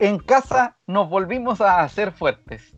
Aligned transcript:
En 0.00 0.18
casa 0.18 0.78
nos 0.86 1.10
volvimos 1.10 1.60
a 1.60 1.82
hacer 1.82 2.12
fuertes. 2.12 2.74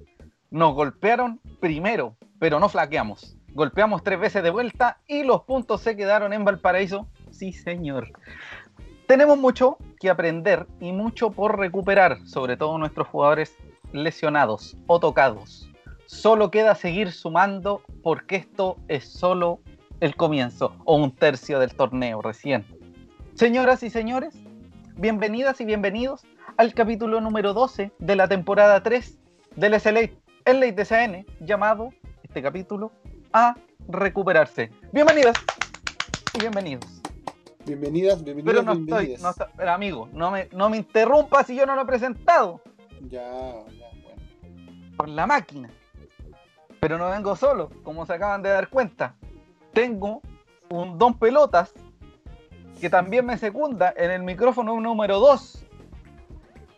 Nos 0.50 0.74
golpearon 0.74 1.40
primero, 1.60 2.16
pero 2.40 2.58
no 2.58 2.68
flaqueamos. 2.68 3.36
Golpeamos 3.52 4.02
tres 4.02 4.18
veces 4.18 4.42
de 4.42 4.50
vuelta 4.50 4.98
y 5.06 5.22
los 5.22 5.42
puntos 5.42 5.82
se 5.82 5.96
quedaron 5.96 6.32
en 6.32 6.44
Valparaíso. 6.44 7.06
Sí, 7.30 7.52
señor. 7.52 8.08
Tenemos 9.06 9.38
mucho 9.38 9.76
que 10.00 10.10
aprender 10.10 10.66
y 10.80 10.90
mucho 10.90 11.30
por 11.30 11.60
recuperar, 11.60 12.18
sobre 12.26 12.56
todo 12.56 12.76
nuestros 12.76 13.06
jugadores 13.06 13.56
lesionados 13.92 14.76
o 14.88 14.98
tocados. 14.98 15.70
Solo 16.06 16.50
queda 16.50 16.74
seguir 16.74 17.12
sumando 17.12 17.82
porque 18.02 18.34
esto 18.34 18.78
es 18.88 19.08
solo 19.08 19.60
el 20.00 20.16
comienzo 20.16 20.74
o 20.84 20.96
un 20.96 21.14
tercio 21.14 21.60
del 21.60 21.72
torneo 21.76 22.20
recién. 22.20 22.66
Señoras 23.34 23.84
y 23.84 23.90
señores, 23.90 24.34
bienvenidas 24.96 25.60
y 25.60 25.66
bienvenidos 25.66 26.24
al 26.56 26.74
capítulo 26.74 27.20
número 27.20 27.54
12 27.54 27.92
de 27.98 28.16
la 28.16 28.28
temporada 28.28 28.82
3 28.82 29.18
del 29.56 29.80
SLA, 29.80 30.10
el 30.44 30.74
DCN, 30.74 31.26
llamado 31.40 31.90
este 32.22 32.42
capítulo 32.42 32.92
a 33.32 33.56
recuperarse. 33.88 34.70
Bienvenidas 34.92 35.36
y 36.34 36.40
bienvenidos. 36.40 37.02
Bienvenidas, 37.64 38.24
bienvenidas. 38.24 38.54
Pero 38.54 38.62
no 38.62 38.80
estoy, 38.80 39.16
no 39.22 39.32
pero 39.56 39.72
amigo, 39.72 40.08
no 40.12 40.30
me, 40.30 40.48
no 40.52 40.68
me 40.68 40.78
interrumpa 40.78 41.44
si 41.44 41.54
yo 41.54 41.64
no 41.64 41.74
lo 41.74 41.82
he 41.82 41.86
presentado. 41.86 42.60
Ya, 43.08 43.22
ya, 43.22 43.88
bueno. 44.02 44.96
Por 44.96 45.08
la 45.08 45.26
máquina. 45.26 45.70
Pero 46.80 46.98
no 46.98 47.08
vengo 47.10 47.36
solo, 47.36 47.70
como 47.84 48.04
se 48.06 48.14
acaban 48.14 48.42
de 48.42 48.50
dar 48.50 48.68
cuenta. 48.68 49.14
Tengo 49.72 50.20
un 50.70 50.98
don 50.98 51.18
pelotas 51.18 51.72
que 52.80 52.90
también 52.90 53.24
me 53.24 53.38
secunda 53.38 53.94
en 53.96 54.10
el 54.10 54.22
micrófono 54.22 54.80
número 54.80 55.20
2 55.20 55.61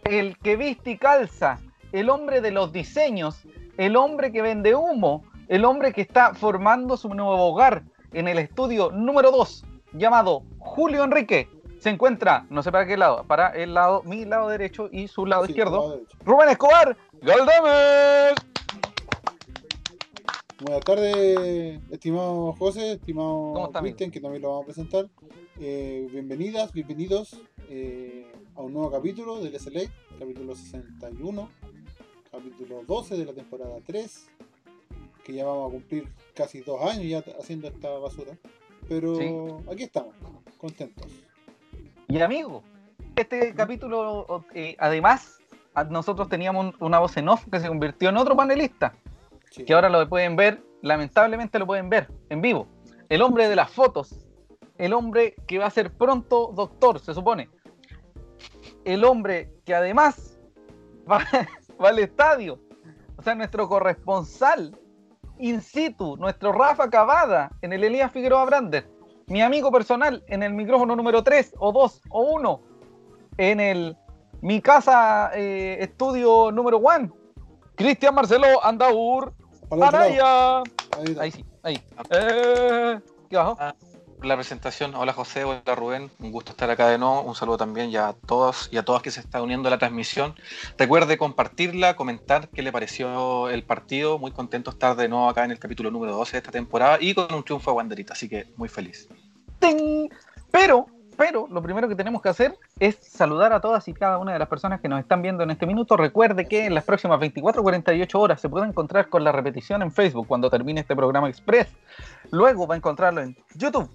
el 0.05 0.36
que 0.38 0.56
viste 0.56 0.92
y 0.92 0.98
calza, 0.98 1.58
el 1.92 2.10
hombre 2.10 2.41
de 2.41 2.50
los 2.50 2.72
diseños, 2.72 3.42
el 3.77 3.97
hombre 3.97 4.33
que 4.33 4.42
vende 4.42 4.74
humo, 4.74 5.24
el 5.48 5.64
hombre 5.64 5.92
que 5.92 6.00
está 6.00 6.34
formando 6.34 6.96
su 6.96 7.08
nuevo 7.08 7.36
hogar 7.46 7.84
en 8.12 8.28
el 8.28 8.38
estudio 8.38 8.91
número 8.91 9.30
2, 9.30 9.64
llamado 9.94 10.42
Julio 10.58 11.05
Enrique. 11.05 11.48
Se 11.78 11.91
encuentra, 11.91 12.46
no 12.48 12.62
sé 12.62 12.72
para 12.72 12.86
qué 12.86 12.96
lado, 12.96 13.24
para 13.24 13.48
el 13.50 13.74
lado, 13.74 14.02
mi 14.05 14.24
lado 14.24 14.48
derecho 14.48 14.88
y 14.91 15.06
su 15.08 15.27
lado 15.27 15.44
Sí, 15.44 15.52
izquierdo. 15.52 15.72
lado. 15.88 16.00
Rubén 16.24 16.48
Escobar, 16.48 16.96
Galdames. 17.20 18.34
Buenas 20.61 20.80
tardes, 20.84 21.80
estimado 21.91 22.52
José, 22.55 22.80
¿Cómo 22.80 23.66
estimado? 23.66 23.72
Cristian, 23.83 24.11
que 24.11 24.20
también 24.20 24.42
lo 24.42 24.48
vamos 24.50 24.62
a 24.62 24.66
presentar. 24.66 25.06
Eh, 25.61 26.08
bienvenidas, 26.11 26.72
bienvenidos 26.72 27.39
eh, 27.68 28.23
un 28.65 28.73
nuevo 28.73 28.91
capítulo 28.91 29.41
del 29.41 29.59
SLA, 29.59 29.83
capítulo 30.19 30.55
61, 30.55 31.48
capítulo 32.31 32.83
12 32.87 33.17
de 33.19 33.25
la 33.27 33.33
temporada 33.34 33.75
3, 33.87 34.27
que 35.23 35.34
ya 35.34 35.45
vamos 35.45 35.69
a 35.69 35.73
cumplir 35.73 36.09
casi 36.34 36.61
dos 36.61 36.81
años 36.81 37.05
ya 37.05 37.19
haciendo 37.39 37.69
esta 37.69 37.91
basura. 37.91 38.33
Pero 38.89 39.17
Sí. 39.17 39.31
aquí 39.70 39.83
estamos, 39.85 40.15
contentos. 40.59 41.07
Y 42.08 42.19
amigo, 42.20 42.63
este 43.17 43.55
capítulo, 43.55 44.45
eh, 44.55 44.77
además, 44.79 45.39
nosotros 45.91 46.29
teníamos 46.29 46.74
una 46.80 46.98
voz 47.01 47.17
en 47.19 47.29
off 47.29 47.45
que 47.51 47.61
se 47.61 47.69
convirtió 47.69 48.08
en 48.08 48.17
otro 48.17 48.36
panelista. 48.36 48.95
Sí. 49.51 49.64
que 49.64 49.73
ahora 49.73 49.89
lo 49.89 50.08
pueden 50.08 50.35
ver, 50.35 50.61
lamentablemente 50.83 51.61
lo 51.61 51.67
pueden 51.67 51.89
ver 51.89 52.08
en 52.29 52.41
vivo. 52.41 52.67
El 53.08 53.23
hombre 53.23 53.48
de 53.48 53.55
las 53.55 53.70
fotos, 53.70 54.27
el 54.79 54.92
hombre 54.92 55.36
que 55.47 55.58
va 55.58 55.67
a 55.67 55.70
ser 55.70 55.92
pronto 55.92 56.51
doctor, 56.53 56.98
se 56.98 57.14
supone. 57.14 57.48
El 58.84 59.05
hombre 59.05 59.50
que 59.64 59.74
además 59.74 60.39
va, 61.11 61.20
va 61.83 61.89
al 61.89 61.98
estadio, 61.98 62.61
o 63.17 63.22
sea, 63.22 63.34
nuestro 63.34 63.68
corresponsal 63.68 64.78
in 65.39 65.61
situ, 65.61 66.17
nuestro 66.17 66.52
Rafa 66.52 66.89
Cavada 66.90 67.50
en 67.62 67.73
el 67.73 67.84
Elías 67.84 68.12
Figueroa 68.12 68.44
Brander, 68.44 68.89
mi 69.27 69.42
amigo 69.42 69.73
personal 69.73 70.23
en 70.28 70.42
el 70.42 70.52
micrófono 70.52 70.94
número 70.94 71.23
3 71.23 71.55
o 71.58 71.73
2 71.73 72.02
o 72.11 72.23
1, 72.34 72.61
en 73.39 73.61
el 73.61 73.96
mi 74.42 74.61
casa 74.61 75.30
eh, 75.34 75.78
estudio 75.80 76.52
número 76.52 76.78
1, 76.78 77.11
Cristian 77.74 78.14
Marcelo 78.14 78.62
Andaur. 78.62 79.33
Araya. 79.70 80.58
Ahí. 80.58 81.17
Ahí 81.18 81.30
sí, 81.30 81.44
ahí. 81.62 81.83
Eh, 82.11 83.00
¿Qué 83.28 83.36
bajó? 83.36 83.56
La 84.27 84.36
presentación. 84.36 84.95
Hola 84.95 85.12
José, 85.12 85.45
hola 85.45 85.74
Rubén, 85.74 86.11
un 86.18 86.30
gusto 86.30 86.52
estar 86.52 86.70
acá 86.70 86.89
de 86.89 86.98
nuevo. 86.98 87.23
Un 87.23 87.35
saludo 87.35 87.58
también 87.58 87.90
ya 87.90 88.08
a 88.08 88.12
todos 88.12 88.68
y 88.73 88.79
a 88.79 88.85
todas 88.85 89.02
que 89.02 89.11
se 89.11 89.20
están 89.20 89.42
uniendo 89.42 89.68
a 89.68 89.70
la 89.70 89.79
transmisión. 89.79 90.35
Recuerde 90.79 91.18
compartirla, 91.18 91.96
comentar 91.96 92.48
qué 92.48 92.62
le 92.62 92.73
pareció 92.73 93.48
el 93.51 93.64
partido. 93.64 94.18
Muy 94.18 94.30
contento 94.30 94.70
estar 94.70 94.96
de 94.96 95.08
nuevo 95.08 95.29
acá 95.29 95.45
en 95.45 95.51
el 95.51 95.58
capítulo 95.58 95.90
número 95.90 96.17
12 96.17 96.33
de 96.33 96.39
esta 96.39 96.52
temporada 96.52 96.98
y 97.01 97.14
con 97.14 97.33
un 97.33 97.45
triunfo 97.45 97.70
de 97.70 97.77
Wanderita, 97.77 98.14
así 98.14 98.29
que 98.29 98.46
muy 98.57 98.68
feliz. 98.68 99.08
Pero, 100.51 100.86
pero, 101.17 101.48
lo 101.51 101.62
primero 101.62 101.89
que 101.89 101.95
tenemos 101.95 102.23
que 102.23 102.29
hacer 102.29 102.56
es 102.79 102.96
saludar 103.01 103.52
a 103.52 103.61
todas 103.61 103.86
y 103.89 103.95
cada 103.95 104.18
una 104.18 104.33
de 104.33 104.39
las 104.39 104.48
personas 104.48 104.80
que 104.80 104.89
nos 104.89 105.01
están 105.01 105.23
viendo 105.23 105.42
en 105.42 105.51
este 105.51 105.67
minuto. 105.67 105.96
Recuerde 105.96 106.46
que 106.46 106.67
en 106.67 106.74
las 106.74 106.85
próximas 106.85 107.18
24 107.18 107.61
o 107.61 107.64
48 107.64 108.20
horas 108.20 108.41
se 108.41 108.48
puede 108.48 108.67
encontrar 108.67 109.08
con 109.08 109.24
la 109.24 109.33
repetición 109.33 109.83
en 109.83 109.91
Facebook 109.91 110.27
cuando 110.27 110.51
termine 110.51 110.80
este 110.80 110.95
programa 110.95 111.29
Express. 111.29 111.68
Luego 112.30 112.67
va 112.67 112.74
a 112.74 112.79
encontrarlo 112.79 113.20
en 113.20 113.36
YouTube, 113.55 113.89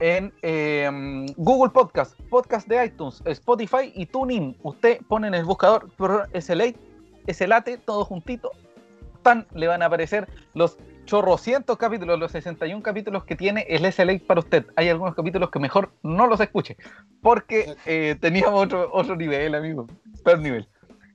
en 0.00 0.32
eh, 0.42 0.90
Google 1.36 1.70
Podcast, 1.70 2.18
Podcast 2.30 2.68
de 2.68 2.84
iTunes, 2.84 3.22
Spotify 3.26 3.92
y 3.94 4.06
TuneIn. 4.06 4.56
Usted 4.62 5.00
pone 5.08 5.28
en 5.28 5.34
el 5.34 5.44
buscador 5.44 5.90
SLA, 6.38 6.72
SLATE, 7.28 7.78
todo 7.78 8.04
juntito. 8.04 8.50
Tan 9.22 9.46
le 9.54 9.68
van 9.68 9.82
a 9.82 9.86
aparecer 9.86 10.28
los 10.52 10.78
chorrocientos 11.04 11.76
capítulos, 11.76 12.18
los 12.18 12.32
61 12.32 12.82
capítulos 12.82 13.24
que 13.24 13.36
tiene 13.36 13.66
el 13.68 13.90
SLA 13.90 14.18
para 14.26 14.40
usted. 14.40 14.66
Hay 14.76 14.88
algunos 14.88 15.14
capítulos 15.14 15.50
que 15.50 15.58
mejor 15.58 15.92
no 16.02 16.26
los 16.26 16.40
escuche, 16.40 16.76
porque 17.22 17.74
eh, 17.86 18.16
teníamos 18.20 18.64
otro, 18.64 18.90
otro 18.92 19.16
nivel, 19.16 19.54
amigo, 19.54 19.86
peor 20.24 20.40
nivel. 20.40 20.68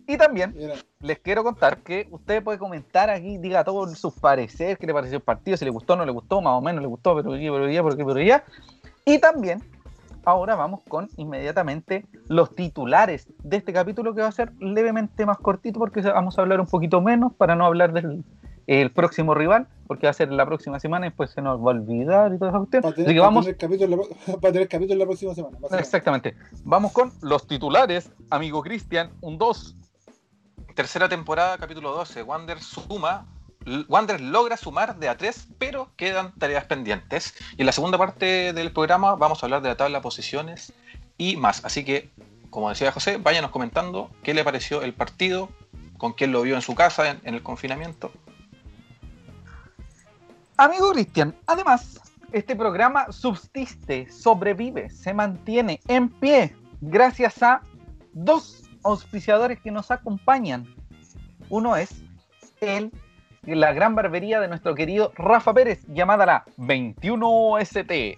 Y 0.10 0.18
también 0.18 0.56
Mira, 0.58 0.74
les 1.02 1.20
quiero 1.20 1.44
contar 1.44 1.78
que 1.78 2.08
usted 2.10 2.44
puede 2.44 2.58
comentar 2.58 3.12
aquí, 3.12 3.38
diga 3.38 3.64
todos 3.64 3.96
sus 4.00 4.16
pareceres, 4.16 4.80
qué 4.80 4.88
le 4.88 4.94
pareció 4.94 5.18
el 5.18 5.22
partido, 5.22 5.56
si 5.56 5.66
le 5.66 5.70
gustó, 5.70 5.96
no 5.96 6.04
le 6.04 6.12
gustó, 6.12 6.42
más 6.42 6.54
o 6.54 6.62
menos 6.62 6.82
le 6.82 6.88
gustó, 6.88 7.16
pero 7.16 7.36
ya, 7.38 7.52
pero 7.52 7.70
ya, 7.70 7.84
pero 7.84 7.96
qué, 7.96 8.04
pero 8.04 8.20
ya. 8.20 8.44
Y 9.06 9.20
también, 9.20 9.62
ahora 10.26 10.56
vamos 10.56 10.82
con 10.88 11.10
inmediatamente 11.18 12.08
los 12.28 12.56
titulares 12.56 13.28
de 13.44 13.58
este 13.58 13.72
capítulo 13.72 14.16
que 14.16 14.22
va 14.22 14.30
a 14.30 14.32
ser 14.32 14.52
levemente 14.60 15.28
más 15.28 15.38
cortito 15.38 15.78
porque 15.78 16.02
vamos 16.02 16.40
a 16.40 16.42
hablar 16.42 16.60
un 16.60 16.66
poquito 16.66 17.02
menos 17.02 17.32
para 17.34 17.56
no 17.56 17.68
hablar 17.68 17.94
del 17.94 18.24
el 18.66 18.92
próximo 18.92 19.34
rival, 19.34 19.68
porque 19.88 20.06
va 20.06 20.12
a 20.12 20.14
ser 20.14 20.32
la 20.32 20.46
próxima 20.46 20.80
semana 20.80 21.08
y 21.08 21.10
después 21.10 21.32
se 21.32 21.42
nos 21.42 21.60
va 21.60 21.72
a 21.72 21.76
olvidar 21.76 22.34
y 22.34 22.38
toda 22.38 22.52
esa 22.52 22.60
cuestión. 22.60 22.84
para 22.84 22.94
tener, 22.94 23.08
Así 23.08 23.16
que 23.16 23.20
para 23.20 23.28
vamos 23.28 23.46
tener 23.46 23.58
capítulo 23.58 24.02
para 24.40 24.54
tener 24.54 24.68
capítulo 24.68 25.00
la 25.00 25.06
próxima 25.06 25.34
semana. 25.34 25.58
Exactamente. 25.80 26.36
Vamos 26.64 26.92
con 26.92 27.12
los 27.22 27.48
titulares, 27.48 28.12
amigo 28.30 28.62
Cristian, 28.62 29.12
un 29.22 29.40
2. 29.40 29.76
Tercera 30.80 31.10
temporada, 31.10 31.58
capítulo 31.58 31.92
12. 31.92 32.24
Wander 32.24 32.62
suma. 32.62 33.26
Wander 33.90 34.22
logra 34.22 34.56
sumar 34.56 34.98
de 34.98 35.10
a 35.10 35.18
3, 35.18 35.50
pero 35.58 35.92
quedan 35.98 36.34
tareas 36.36 36.64
pendientes. 36.64 37.36
Y 37.58 37.64
en 37.64 37.66
la 37.66 37.74
segunda 37.74 37.98
parte 37.98 38.54
del 38.54 38.72
programa 38.72 39.16
vamos 39.16 39.44
a 39.44 39.46
hablar 39.46 39.62
de 39.62 39.68
la 39.68 39.76
tabla 39.76 40.00
posiciones 40.00 40.72
y 41.18 41.36
más. 41.36 41.66
Así 41.66 41.84
que, 41.84 42.10
como 42.50 42.70
decía 42.70 42.94
José, 42.94 43.18
váyanos 43.18 43.52
comentando 43.52 44.10
qué 44.24 44.34
le 44.34 44.46
pareció 44.46 44.82
el 44.82 44.94
partido, 44.94 45.50
con 45.98 46.14
quién 46.14 46.32
lo 46.32 46.44
vio 46.44 46.56
en 46.56 46.62
su 46.62 46.76
casa 46.76 47.10
en, 47.10 47.20
en 47.26 47.34
el 47.34 47.44
confinamiento. 47.44 48.14
Amigo 50.56 50.94
Cristian, 50.94 51.36
además, 51.46 52.00
este 52.32 52.56
programa 52.56 53.12
subsiste, 53.12 54.10
sobrevive, 54.10 54.90
se 54.90 55.14
mantiene 55.14 55.82
en 55.90 56.08
pie 56.08 56.56
gracias 56.80 57.44
a 57.44 57.64
dos 58.14 58.69
auspiciadores 58.84 59.60
que 59.60 59.72
nos 59.72 59.92
acompañan. 59.92 60.68
Uno 61.50 61.76
es 61.76 61.90
el, 62.62 62.92
la 63.44 63.74
gran 63.74 63.96
barbería 63.96 64.40
de 64.40 64.48
nuestro 64.48 64.76
querido 64.76 65.12
Rafa 65.16 65.54
Pérez, 65.54 65.84
llamada 65.88 66.26
la 66.26 66.46
21ST. 66.58 68.18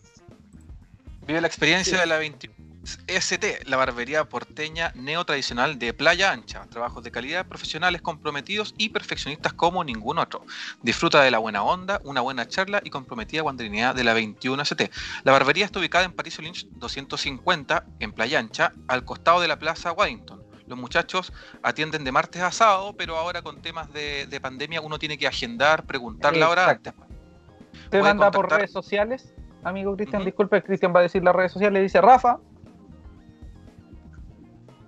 Vive 1.27 1.41
la 1.41 1.47
experiencia 1.47 1.99
de 1.99 2.05
la 2.05 2.17
21 2.17 2.61
ST, 3.07 3.59
la 3.65 3.77
barbería 3.77 4.27
porteña 4.27 4.91
neotradicional 4.95 5.77
de 5.77 5.93
Playa 5.93 6.31
Ancha. 6.31 6.65
Trabajos 6.69 7.03
de 7.03 7.11
calidad, 7.11 7.45
profesionales 7.45 8.01
comprometidos 8.01 8.73
y 8.77 8.89
perfeccionistas 8.89 9.53
como 9.53 9.83
ningún 9.83 10.17
otro. 10.17 10.45
Disfruta 10.81 11.21
de 11.21 11.29
la 11.29 11.37
buena 11.37 11.63
onda, 11.63 12.01
una 12.03 12.21
buena 12.21 12.47
charla 12.47 12.81
y 12.83 12.89
comprometida 12.89 13.43
guandrinidad 13.43 13.93
de 13.93 14.03
la 14.03 14.13
21 14.13 14.63
ST. 14.63 14.89
La 15.23 15.31
barbería 15.31 15.65
está 15.65 15.79
ubicada 15.79 16.05
en 16.05 16.13
París 16.13 16.39
Lynch 16.39 16.67
250, 16.71 17.85
en 17.99 18.13
Playa 18.13 18.39
Ancha, 18.39 18.73
al 18.87 19.05
costado 19.05 19.41
de 19.41 19.47
la 19.47 19.59
Plaza 19.59 19.91
Waddington. 19.91 20.40
Los 20.71 20.79
muchachos 20.79 21.33
atienden 21.63 22.05
de 22.05 22.13
martes 22.13 22.41
a 22.41 22.49
sábado, 22.49 22.95
pero 22.97 23.17
ahora 23.17 23.41
con 23.41 23.61
temas 23.61 23.91
de, 23.91 24.25
de 24.25 24.39
pandemia 24.39 24.79
uno 24.79 24.97
tiene 24.97 25.17
que 25.17 25.27
agendar, 25.27 25.83
preguntar 25.83 26.33
la 26.37 26.47
hora 26.49 26.61
Exacto. 26.61 26.91
antes. 26.97 27.89
Te 27.89 28.01
manda 28.01 28.31
por 28.31 28.49
redes 28.49 28.71
sociales, 28.71 29.33
amigo 29.65 29.93
Cristian, 29.97 30.23
disculpe, 30.23 30.63
Cristian 30.63 30.93
va 30.95 30.99
a 30.99 31.03
decir 31.03 31.21
las 31.25 31.35
redes 31.35 31.51
sociales, 31.51 31.81
dice 31.83 31.99
Rafa. 31.99 32.37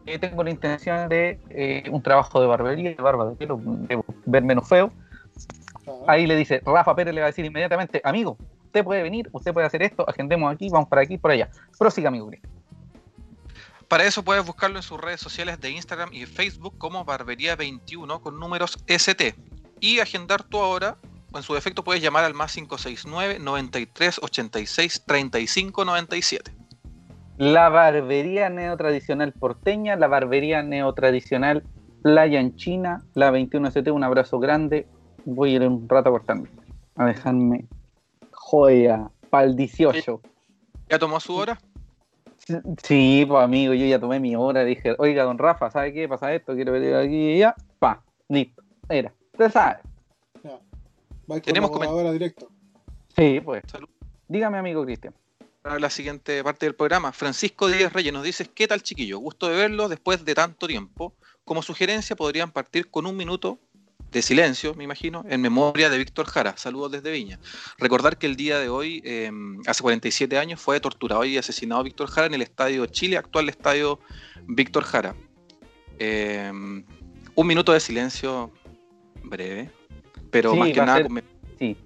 eh, 0.05 0.17
tengo 0.19 0.41
la 0.41 0.51
intención 0.51 1.09
de 1.09 1.37
eh, 1.49 1.83
un 1.91 2.01
trabajo 2.01 2.39
de 2.39 2.47
barbería, 2.47 2.91
de 2.91 3.03
barba 3.03 3.25
de 3.25 3.35
pelo, 3.35 3.59
debo 3.61 4.05
ver 4.25 4.43
menos 4.43 4.65
feo. 4.69 4.89
Ah, 5.85 6.13
Ahí 6.13 6.27
le 6.27 6.37
dice, 6.37 6.61
Rafa 6.65 6.95
Pérez 6.95 7.13
le 7.13 7.19
va 7.19 7.27
a 7.27 7.31
decir 7.31 7.43
inmediatamente, 7.43 7.99
amigo, 8.05 8.37
usted 8.67 8.85
puede 8.85 9.03
venir, 9.03 9.27
usted 9.33 9.51
puede 9.51 9.67
hacer 9.67 9.81
esto, 9.83 10.07
agendemos 10.07 10.49
aquí, 10.53 10.69
vamos 10.69 10.87
para 10.87 11.01
aquí, 11.01 11.17
por 11.17 11.31
allá. 11.31 11.49
Prosiga, 11.77 12.07
amigo 12.07 12.27
Cristian. 12.27 12.52
Para 13.93 14.05
eso 14.05 14.23
puedes 14.23 14.43
buscarlo 14.43 14.77
en 14.77 14.81
sus 14.81 14.99
redes 14.99 15.21
sociales 15.21 15.61
de 15.61 15.69
Instagram 15.69 16.09
y 16.11 16.25
Facebook 16.25 16.79
como 16.79 17.05
Barbería21 17.05 18.21
con 18.21 18.39
números 18.39 18.83
ST. 18.87 19.35
Y 19.81 19.99
agendar 19.99 20.41
tu 20.41 20.57
hora, 20.57 20.97
o 21.31 21.37
en 21.37 21.43
su 21.43 21.53
defecto 21.53 21.83
puedes 21.83 22.01
llamar 22.01 22.23
al 22.23 22.33
más 22.33 22.55
569 22.55 23.37
93 23.37 24.19
86 24.23 25.03
35 25.05 25.85
97. 25.85 26.51
La 27.37 27.69
barbería 27.69 28.49
neotradicional 28.49 29.31
porteña, 29.31 29.95
la 29.95 30.07
barbería 30.07 30.63
neotradicional 30.63 31.61
playa 32.01 32.39
en 32.39 32.55
China, 32.55 33.03
la 33.13 33.31
21ST, 33.31 33.93
un 33.93 34.03
abrazo 34.03 34.39
grande. 34.39 34.87
Voy 35.23 35.51
a 35.51 35.53
ir 35.57 35.61
un 35.67 35.87
rato 35.87 36.09
a 36.09 36.13
cortarme, 36.13 36.49
a 36.95 37.05
dejarme 37.05 37.67
joya 38.31 39.11
para 39.29 39.45
el 39.45 39.55
18. 39.55 40.19
¿Ya 40.89 40.97
tomó 40.97 41.19
su 41.19 41.35
hora? 41.35 41.59
Sí, 42.83 43.25
pues 43.27 43.43
amigo, 43.43 43.73
yo 43.73 43.85
ya 43.85 43.99
tomé 43.99 44.19
mi 44.19 44.35
hora, 44.35 44.65
dije, 44.65 44.95
oiga, 44.97 45.23
don 45.23 45.37
Rafa, 45.37 45.71
¿sabe 45.71 45.93
qué? 45.93 46.09
Pasa 46.09 46.33
esto, 46.33 46.55
quiero 46.55 46.73
venir 46.73 46.93
aquí 46.95 47.31
y 47.31 47.39
ya, 47.39 47.55
pa, 47.79 48.03
listo, 48.27 48.61
era, 48.89 49.13
usted 49.31 49.51
sabe. 49.51 49.79
ya. 50.43 51.41
Tenemos 51.41 51.71
ahora 51.71 52.11
directo. 52.11 52.49
Sí, 53.15 53.39
pues. 53.39 53.63
Salud. 53.67 53.87
Dígame, 54.27 54.57
amigo 54.57 54.83
Cristian. 54.83 55.13
Para 55.61 55.79
la 55.79 55.89
siguiente 55.89 56.43
parte 56.43 56.65
del 56.65 56.75
programa, 56.75 57.13
Francisco 57.13 57.67
Díaz 57.67 57.93
Reyes 57.93 58.11
nos 58.11 58.23
dice, 58.23 58.45
¿qué 58.53 58.67
tal 58.67 58.81
chiquillo? 58.81 59.19
Gusto 59.19 59.47
de 59.47 59.55
verlo 59.55 59.87
después 59.87 60.25
de 60.25 60.35
tanto 60.35 60.67
tiempo. 60.67 61.13
Como 61.45 61.61
sugerencia 61.61 62.15
podrían 62.15 62.51
partir 62.51 62.89
con 62.89 63.05
un 63.05 63.15
minuto 63.15 63.59
de 64.13 64.21
silencio, 64.21 64.73
me 64.75 64.83
imagino, 64.83 65.25
en 65.27 65.41
memoria 65.41 65.89
de 65.89 65.97
Víctor 65.97 66.25
Jara. 66.27 66.55
Saludos 66.55 66.91
desde 66.91 67.11
Viña. 67.11 67.39
Recordar 67.77 68.17
que 68.17 68.27
el 68.27 68.35
día 68.35 68.59
de 68.59 68.69
hoy, 68.69 69.01
eh, 69.03 69.31
hace 69.65 69.81
47 69.81 70.37
años, 70.37 70.61
fue 70.61 70.79
torturado 70.79 71.25
y 71.25 71.37
asesinado 71.37 71.83
Víctor 71.83 72.07
Jara 72.09 72.27
en 72.27 72.35
el 72.35 72.41
Estadio 72.43 72.85
Chile, 72.85 73.17
actual 73.17 73.49
Estadio 73.49 73.99
Víctor 74.47 74.83
Jara. 74.83 75.15
Eh, 75.99 76.51
un 77.35 77.47
minuto 77.47 77.73
de 77.73 77.79
silencio 77.79 78.51
breve, 79.23 79.71
pero 80.29 80.51
Sí, 80.53 80.59
más 80.59 80.69
que 80.69 80.75
nada 80.81 80.97
ser- 81.07 81.23
Sí, 81.59 81.77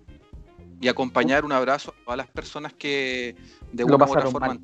y 0.82 0.88
acompañar 0.90 1.46
un 1.46 1.52
abrazo 1.54 1.92
a 1.92 2.04
todas 2.04 2.18
las 2.18 2.28
personas 2.28 2.74
que 2.74 3.36
de 3.72 3.84
Lo 3.84 3.96
una 3.96 4.06
u 4.06 4.10
otra 4.10 4.24
pasaron 4.24 4.32
forma 4.32 4.48
mal. 4.48 4.60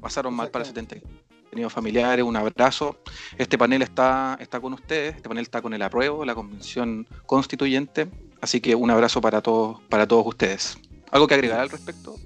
pasaron 0.00 0.34
mal 0.34 0.50
para 0.50 0.64
el 0.64 0.70
Exactamente. 0.70 1.06
70 1.06 1.21
tenido 1.52 1.68
familiares, 1.68 2.24
un 2.24 2.34
abrazo. 2.34 2.96
Este 3.36 3.58
panel 3.58 3.82
está, 3.82 4.38
está 4.40 4.58
con 4.58 4.72
ustedes, 4.72 5.16
este 5.16 5.28
panel 5.28 5.42
está 5.42 5.60
con 5.60 5.74
el 5.74 5.82
apruebo, 5.82 6.24
la 6.24 6.34
convención 6.34 7.06
constituyente, 7.26 8.08
así 8.40 8.60
que 8.62 8.74
un 8.74 8.90
abrazo 8.90 9.20
para 9.20 9.42
todos, 9.42 9.80
para 9.90 10.06
todos 10.06 10.26
ustedes. 10.26 10.78
¿Algo 11.10 11.26
que 11.26 11.34
agregar 11.34 11.60
al 11.60 11.68
respecto? 11.68 12.16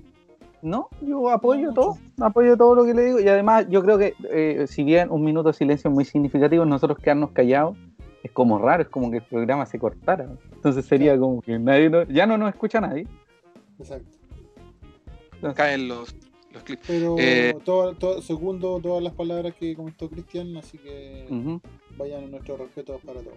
no, 0.62 0.88
yo 1.00 1.31
apoyo 1.31 1.73
todo, 1.73 1.96
apoyo 2.20 2.56
todo 2.56 2.75
lo 2.75 2.84
que 2.84 2.93
le 2.94 3.05
digo 3.05 3.20
y 3.20 3.28
además 3.28 3.67
yo 3.69 3.82
creo 3.82 3.99
que 3.99 4.14
eh, 4.31 4.67
si 4.67 4.82
bien 4.82 5.11
un 5.12 5.23
minuto 5.23 5.49
de 5.49 5.55
silencio 5.55 5.88
es 5.90 5.94
muy 5.94 6.05
significativo, 6.05 6.64
nosotros 6.64 6.99
quedarnos 6.99 7.31
callados 7.32 7.76
es 8.25 8.32
como 8.32 8.58
raro, 8.58 8.82
es 8.82 8.88
como 8.88 9.11
que 9.11 9.19
el 9.19 9.22
programa 9.22 9.67
se 9.67 9.79
cortara. 9.79 10.26
Entonces 10.55 10.84
sería 10.87 11.17
como 11.19 11.40
que 11.43 11.56
nadie, 11.58 11.88
no- 11.90 12.02
ya 12.05 12.26
no 12.26 12.37
nos 12.38 12.49
escucha 12.49 12.81
nadie. 12.81 13.06
Exacto. 13.79 14.17
Caen 15.55 15.87
los, 15.87 16.17
los 16.56 16.64
clips. 16.64 16.82
Pero 16.87 17.17
Eh, 17.19 17.55
todo, 17.64 17.94
todo- 17.94 18.20
segundo 18.23 18.81
todas 18.82 19.03
las 19.03 19.12
palabras 19.14 19.55
que 19.55 19.75
comentó 19.76 20.08
Cristian, 20.11 20.56
así 20.56 20.79
que 20.79 21.26
Ujú. 21.31 21.61
vayan 21.97 22.25
a 22.25 22.26
nuestros 22.26 22.58
respetos 22.58 23.00
para 23.05 23.20
todos. 23.20 23.37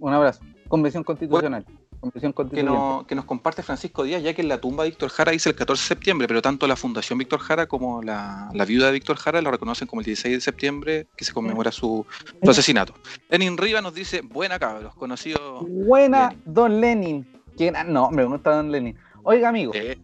Un 0.00 0.12
abrazo. 0.12 0.40
Convención 0.68 1.04
constitucional. 1.04 1.64
Convención 2.00 2.32
Que, 2.32 2.36
constitucional. 2.36 2.74
no- 2.74 3.06
que 3.06 3.14
nos 3.14 3.24
comparte 3.24 3.62
Francisco 3.62 4.02
Díaz, 4.02 4.22
ya 4.22 4.34
que 4.34 4.42
en 4.42 4.48
la 4.48 4.60
tumba 4.60 4.84
de 4.84 4.90
Víctor 4.90 5.08
Jara 5.08 5.32
dice 5.32 5.48
el 5.50 5.54
14 5.54 5.82
de 5.84 5.88
septiembre, 5.88 6.28
pero 6.28 6.42
tanto 6.42 6.66
la 6.66 6.76
Fundación 6.76 7.18
Víctor 7.18 7.40
Jara 7.40 7.66
como 7.66 8.02
la, 8.02 8.50
la 8.52 8.64
viuda 8.66 8.86
de 8.86 8.92
Víctor 8.92 9.16
Jara 9.16 9.40
lo 9.40 9.50
reconocen 9.50 9.88
como 9.88 10.00
el 10.00 10.04
16 10.06 10.34
de 10.34 10.40
septiembre, 10.40 11.06
que 11.16 11.24
se 11.24 11.32
conmemora 11.32 11.72
su, 11.72 12.04
su 12.42 12.50
asesinato. 12.50 12.92
Lenin 13.30 13.56
Riva 13.56 13.80
nos 13.80 13.94
dice, 13.94 14.20
buena 14.20 14.58
cabros, 14.58 14.94
conocido... 14.96 15.62
Buena, 15.66 16.28
Lenin. 16.30 16.42
Don 16.44 16.80
Lenin. 16.80 17.26
¿Quién? 17.56 17.76
Ah, 17.76 17.84
no, 17.84 18.10
me 18.10 18.24
gusta 18.24 18.54
Don 18.56 18.70
Lenin. 18.70 18.96
Oiga, 19.22 19.48
amigo. 19.48 19.72
Eh, 19.74 19.96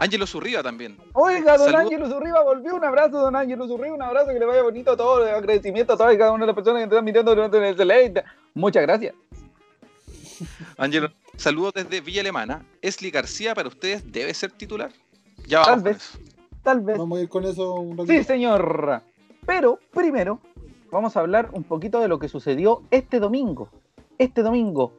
Ángelo 0.00 0.26
Zurriba 0.26 0.62
también. 0.62 0.96
Oiga, 1.12 1.56
don. 1.56 1.74
Ángelo 1.74 2.08
Zurriba 2.08 2.42
volvió. 2.42 2.76
Un 2.76 2.84
abrazo, 2.84 3.18
don 3.18 3.34
Ángelo 3.34 3.66
Zurriba. 3.66 3.94
Un 3.94 4.02
abrazo 4.02 4.28
que 4.28 4.38
le 4.38 4.46
vaya 4.46 4.62
bonito 4.62 4.92
a 4.92 4.96
todos. 4.96 5.24
de 5.24 5.32
Agradecimiento 5.32 5.94
a 5.94 5.96
todas 5.96 6.14
y 6.14 6.18
cada 6.18 6.32
una 6.32 6.44
de 6.44 6.46
las 6.48 6.54
personas 6.54 6.80
que 6.80 6.84
están 6.84 7.04
mirando 7.04 7.34
durante 7.34 7.68
el 7.68 7.76
Select. 7.76 8.18
Muchas 8.54 8.82
gracias. 8.82 9.14
Ángelo, 10.78 11.10
saludos 11.36 11.74
desde 11.74 12.00
Villa 12.00 12.20
Alemana. 12.20 12.64
Esli 12.80 13.10
García 13.10 13.54
para 13.54 13.68
ustedes 13.68 14.10
debe 14.10 14.32
ser 14.34 14.52
titular. 14.52 14.92
Ya 15.46 15.62
Tal 15.62 15.82
vamos 15.82 15.82
con 15.82 15.92
vez. 15.92 16.18
Tal 16.62 16.80
vez. 16.80 16.98
Vamos 16.98 17.18
a 17.18 17.22
ir 17.22 17.28
con 17.28 17.44
eso 17.44 17.74
un 17.74 17.96
ratito. 17.98 18.12
Sí, 18.12 18.24
señor. 18.24 19.02
Pero 19.46 19.78
primero 19.92 20.40
vamos 20.90 21.16
a 21.16 21.20
hablar 21.20 21.50
un 21.52 21.64
poquito 21.64 22.00
de 22.00 22.08
lo 22.08 22.18
que 22.18 22.28
sucedió 22.28 22.82
este 22.90 23.18
domingo. 23.18 23.68
Este 24.18 24.42
domingo, 24.42 24.92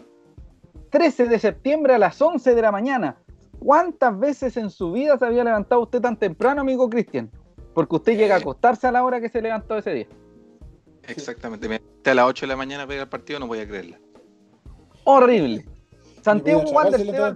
13 0.90 1.26
de 1.26 1.40
septiembre 1.40 1.94
a 1.94 1.98
las 1.98 2.22
11 2.22 2.56
de 2.56 2.62
la 2.62 2.72
mañana. 2.72 3.18
¿Cuántas 3.60 4.18
veces 4.18 4.58
en 4.58 4.70
su 4.70 4.92
vida 4.92 5.18
se 5.18 5.26
había 5.26 5.44
levantado 5.44 5.82
usted 5.82 6.02
tan 6.02 6.18
temprano, 6.18 6.62
amigo 6.62 6.90
Cristian? 6.90 7.30
Porque 7.74 7.96
usted 7.96 8.18
llega 8.18 8.36
a 8.36 8.38
acostarse 8.40 8.88
a 8.88 8.92
la 8.92 9.04
hora 9.04 9.20
que 9.20 9.30
se 9.30 9.42
levantó 9.42 9.78
ese 9.78 9.94
día. 9.94 10.08
Exactamente. 11.08 11.68
Me 11.68 11.82
a 12.06 12.14
las 12.14 12.26
8 12.26 12.46
de 12.46 12.48
la 12.48 12.56
mañana 12.56 12.86
para 12.86 12.96
ir 12.96 13.02
al 13.02 13.10
partido, 13.10 13.40
no 13.40 13.48
voy 13.48 13.60
a 13.60 13.68
creerla. 13.68 14.00
Horrible. 15.04 15.66
Santiago 16.22 16.62
Wanderers 16.62 17.12
de 17.12 17.20
Val-. 17.20 17.36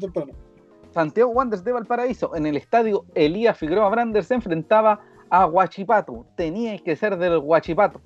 Santiago 0.93 1.31
Wanderers 1.31 1.63
de 1.63 1.71
Valparaíso, 1.71 2.35
en 2.35 2.45
el 2.45 2.57
estadio 2.57 3.05
Elías 3.15 3.57
Figueroa 3.57 3.89
Brander 3.89 4.23
se 4.23 4.35
enfrentaba 4.35 4.99
a 5.29 5.45
Huachipato. 5.45 6.25
Tenía 6.35 6.77
que 6.79 6.95
ser 6.95 7.17
del 7.17 7.37
Huachipato. 7.37 8.01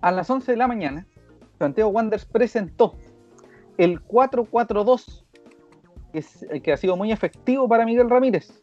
A 0.00 0.12
las 0.12 0.28
11 0.28 0.52
de 0.52 0.58
la 0.58 0.68
mañana, 0.68 1.06
Santiago 1.58 1.90
Wanderers 1.90 2.26
presentó 2.26 2.94
el 3.76 4.00
4-4-2, 4.04 5.24
que, 6.12 6.18
es- 6.20 6.46
que 6.62 6.72
ha 6.72 6.76
sido 6.76 6.96
muy 6.96 7.12
efectivo 7.12 7.68
para 7.68 7.84
Miguel 7.84 8.10
Ramírez, 8.10 8.62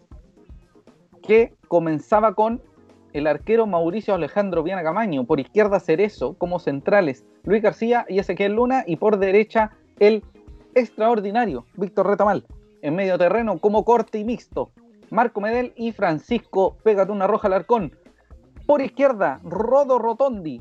que 1.24 1.54
comenzaba 1.68 2.34
con 2.34 2.62
el 3.14 3.28
arquero 3.28 3.66
Mauricio 3.66 4.14
Alejandro 4.14 4.64
Viana 4.64 4.84
Camaño, 4.84 5.26
por 5.26 5.40
izquierda 5.40 5.80
Cerezo, 5.80 6.36
como 6.38 6.60
centrales 6.60 7.26
Luis 7.44 7.62
García 7.64 8.06
y 8.08 8.20
Ezequiel 8.20 8.54
Luna, 8.54 8.84
y 8.86 8.98
por 8.98 9.18
derecha 9.18 9.72
el 10.00 10.24
extraordinario 10.76 11.66
Víctor 11.76 12.08
Retamal, 12.08 12.46
en 12.82 12.96
medio 12.96 13.18
terreno 13.18 13.58
como 13.58 13.84
corte 13.84 14.20
y 14.20 14.24
mixto, 14.24 14.72
Marco 15.10 15.42
Medel 15.42 15.74
y 15.76 15.94
Francisco 15.94 16.78
Pegatuna 16.84 17.28
Roja 17.28 17.48
Alarcón. 17.48 17.96
Por 18.66 18.82
izquierda, 18.82 19.40
Rodo 19.44 19.98
Rotondi. 19.98 20.60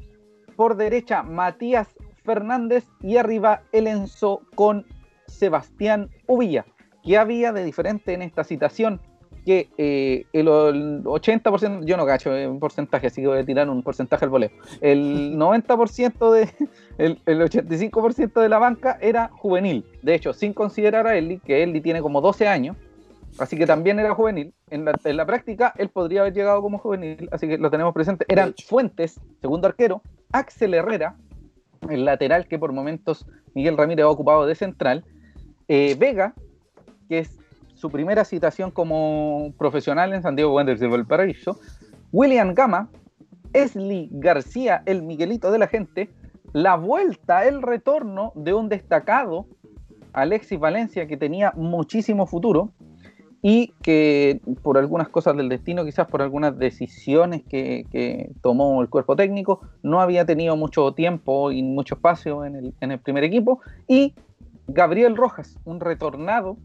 Por 0.54 0.76
derecha, 0.76 1.24
Matías 1.24 1.88
Fernández. 2.24 2.86
Y 3.00 3.16
arriba, 3.16 3.62
el 3.72 3.88
Enzo 3.88 4.42
con 4.54 4.86
Sebastián 5.26 6.10
Uvilla. 6.28 6.64
¿Qué 7.06 7.16
había 7.16 7.52
de 7.52 7.62
diferente 7.62 8.14
en 8.14 8.22
esta 8.22 8.42
citación? 8.42 9.00
Que 9.44 9.68
eh, 9.78 10.24
el, 10.32 10.48
el 10.48 11.04
80%, 11.04 11.84
yo 11.84 11.96
no 11.96 12.04
cacho 12.04 12.36
en 12.36 12.58
porcentaje, 12.58 13.06
así 13.06 13.20
que 13.20 13.28
voy 13.28 13.38
a 13.38 13.46
tirar 13.46 13.70
un 13.70 13.84
porcentaje 13.84 14.24
al 14.24 14.30
voleo. 14.30 14.50
El 14.80 15.36
90% 15.38 16.32
de, 16.32 16.50
el, 16.98 17.20
el 17.24 17.40
85% 17.42 18.40
de 18.40 18.48
la 18.48 18.58
banca 18.58 18.98
era 19.00 19.28
juvenil. 19.28 19.86
De 20.02 20.16
hecho, 20.16 20.32
sin 20.32 20.52
considerar 20.52 21.06
a 21.06 21.16
Eli, 21.16 21.38
que 21.38 21.62
Eli 21.62 21.80
tiene 21.80 22.02
como 22.02 22.20
12 22.20 22.48
años, 22.48 22.76
así 23.38 23.56
que 23.56 23.66
también 23.66 24.00
era 24.00 24.12
juvenil. 24.12 24.52
En 24.68 24.84
la, 24.84 24.92
en 25.04 25.16
la 25.16 25.24
práctica, 25.24 25.72
él 25.78 25.90
podría 25.90 26.22
haber 26.22 26.34
llegado 26.34 26.60
como 26.60 26.78
juvenil, 26.78 27.28
así 27.30 27.46
que 27.46 27.56
lo 27.56 27.70
tenemos 27.70 27.94
presente. 27.94 28.24
Eran. 28.26 28.52
Fuentes, 28.66 29.20
segundo 29.40 29.68
arquero, 29.68 30.02
Axel 30.32 30.74
Herrera, 30.74 31.14
el 31.88 32.04
lateral 32.04 32.48
que 32.48 32.58
por 32.58 32.72
momentos 32.72 33.26
Miguel 33.54 33.76
Ramírez 33.76 34.02
ha 34.02 34.08
ocupado 34.08 34.44
de 34.44 34.56
central, 34.56 35.04
eh, 35.68 35.94
Vega, 35.96 36.34
que 37.08 37.20
es 37.20 37.38
su 37.74 37.90
primera 37.90 38.24
citación 38.24 38.70
como 38.70 39.52
profesional 39.58 40.12
en 40.14 40.22
Santiago 40.22 40.54
Wanderers 40.54 40.80
de 40.80 40.88
Valparaíso, 40.88 41.58
William 42.12 42.54
Gama, 42.54 42.88
Esli 43.52 44.08
García, 44.12 44.82
el 44.86 45.02
Miguelito 45.02 45.50
de 45.50 45.58
la 45.58 45.66
gente, 45.66 46.10
la 46.52 46.76
vuelta, 46.76 47.46
el 47.46 47.62
retorno 47.62 48.32
de 48.34 48.54
un 48.54 48.68
destacado 48.68 49.46
Alexis 50.12 50.58
Valencia 50.58 51.06
que 51.06 51.18
tenía 51.18 51.52
muchísimo 51.56 52.26
futuro 52.26 52.72
y 53.42 53.74
que 53.82 54.40
por 54.62 54.78
algunas 54.78 55.08
cosas 55.10 55.36
del 55.36 55.48
destino, 55.48 55.84
quizás 55.84 56.08
por 56.08 56.22
algunas 56.22 56.58
decisiones 56.58 57.42
que, 57.44 57.84
que 57.92 58.32
tomó 58.40 58.80
el 58.80 58.88
cuerpo 58.88 59.14
técnico, 59.14 59.60
no 59.82 60.00
había 60.00 60.24
tenido 60.24 60.56
mucho 60.56 60.92
tiempo 60.92 61.52
y 61.52 61.62
mucho 61.62 61.96
espacio 61.96 62.44
en 62.44 62.56
el, 62.56 62.74
en 62.80 62.92
el 62.92 62.98
primer 62.98 63.24
equipo. 63.24 63.60
Y 63.86 64.14
Gabriel 64.66 65.16
Rojas, 65.16 65.58
un 65.64 65.80
retornado 65.80 66.56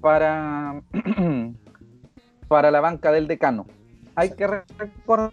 para, 0.00 0.82
para 2.48 2.70
la 2.70 2.80
banca 2.80 3.12
del 3.12 3.26
decano. 3.26 3.66
Hay 4.14 4.30
que 4.30 4.46
recordar 4.46 5.32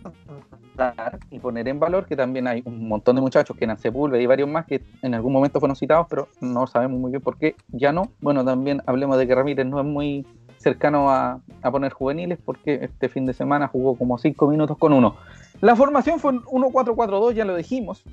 y 1.31 1.39
poner 1.39 1.67
en 1.67 1.79
valor 1.79 2.05
que 2.05 2.15
también 2.15 2.47
hay 2.47 2.62
un 2.65 2.88
montón 2.88 3.15
de 3.15 3.21
muchachos 3.21 3.57
que 3.57 3.65
eran 3.65 3.79
Sepúlveda 3.79 4.21
y 4.21 4.25
varios 4.27 4.47
más 4.47 4.65
que 4.65 4.83
en 5.01 5.15
algún 5.15 5.33
momento 5.33 5.59
fueron 5.59 5.75
citados, 5.75 6.07
pero 6.09 6.29
no 6.39 6.67
sabemos 6.67 7.00
muy 7.00 7.12
bien 7.12 7.21
por 7.21 7.38
qué 7.38 7.55
ya 7.69 7.91
no. 7.91 8.12
Bueno, 8.21 8.45
también 8.45 8.81
hablemos 8.86 9.17
de 9.17 9.27
que 9.27 9.36
Ramírez 9.36 9.65
no 9.65 9.79
es 9.79 9.86
muy 9.86 10.25
cercano 10.57 11.09
a, 11.09 11.41
a 11.62 11.71
poner 11.71 11.91
juveniles 11.91 12.39
porque 12.43 12.79
este 12.83 13.09
fin 13.09 13.25
de 13.25 13.33
semana 13.33 13.67
jugó 13.67 13.95
como 13.95 14.17
5 14.17 14.47
minutos 14.47 14.77
con 14.77 14.93
uno. 14.93 15.15
La 15.62 15.75
formación 15.75 16.19
fue 16.19 16.33
1-4-4-2, 16.33 17.33
ya 17.33 17.45
lo 17.45 17.55
dijimos. 17.55 18.03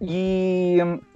Y 0.00 0.78
mm, 0.82 1.13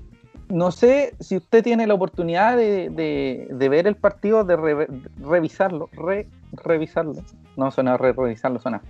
no 0.49 0.71
sé 0.71 1.15
si 1.21 1.37
usted 1.37 1.63
tiene 1.63 1.87
la 1.87 1.95
oportunidad 1.95 2.57
de, 2.57 2.91
de- 2.91 3.49
de 3.51 3.69
ver 3.69 3.87
el 3.87 3.97
partido, 3.97 4.45
de 4.45 4.57
re- 4.57 4.89
revisarlo, 5.21 5.89
re- 5.93 6.27
revisarlo. 6.53 7.15
No 7.57 7.71
suena 7.71 7.97
re, 7.97 8.13
revisarlo, 8.13 8.59
suena. 8.61 8.83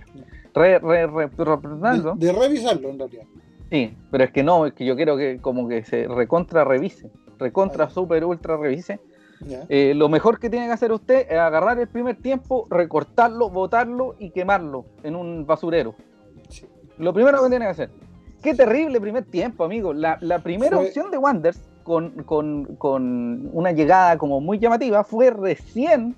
Re, 0.53 0.79
re, 0.79 1.07
re. 1.07 1.29
De, 2.15 2.31
revisarlo 2.31 2.89
en 2.89 2.99
realidad. 2.99 3.23
Sí, 3.71 3.93
pero 4.09 4.23
es 4.23 4.31
que 4.31 4.43
no, 4.43 4.65
es 4.65 4.73
que 4.73 4.85
yo 4.85 4.95
quiero 4.95 5.15
que 5.17 5.37
como 5.41 5.67
que 5.67 5.83
se 5.83 6.07
recontra 6.07 6.63
revise, 6.63 7.11
recontra, 7.37 7.85
Ah. 7.85 7.89
super, 7.89 8.23
ultra 8.25 8.57
revise. 8.57 8.99
Eh, 9.69 9.93
lo 9.95 10.09
mejor 10.09 10.37
que 10.39 10.49
tiene 10.49 10.65
que 10.67 10.73
hacer 10.73 10.91
usted 10.91 11.25
es 11.29 11.37
agarrar 11.37 11.79
el 11.79 11.87
primer 11.87 12.17
tiempo, 12.17 12.67
recortarlo, 12.69 13.49
botarlo 13.49 14.15
y 14.19 14.31
quemarlo 14.31 14.85
en 15.03 15.15
un 15.15 15.45
basurero. 15.45 15.95
Sí. 16.49 16.65
Lo 16.97 17.13
primero 17.13 17.41
que 17.43 17.49
tiene 17.49 17.65
que 17.65 17.71
hacer. 17.71 17.89
Qué 18.41 18.53
terrible 18.53 19.01
primer 19.01 19.25
tiempo, 19.25 19.63
amigo. 19.63 19.93
La, 19.93 20.17
la 20.21 20.39
primera 20.39 20.77
Fue- 20.77 20.87
opción 20.87 21.11
de 21.11 21.17
Wanders 21.17 21.59
con, 21.83 22.11
con- 22.23 22.75
con 22.77 23.49
una 23.53 23.71
llegada 23.71 24.17
como 24.17 24.39
muy 24.39 24.59
llamativa 24.59 25.03
fue 25.03 25.29
recién 25.31 26.15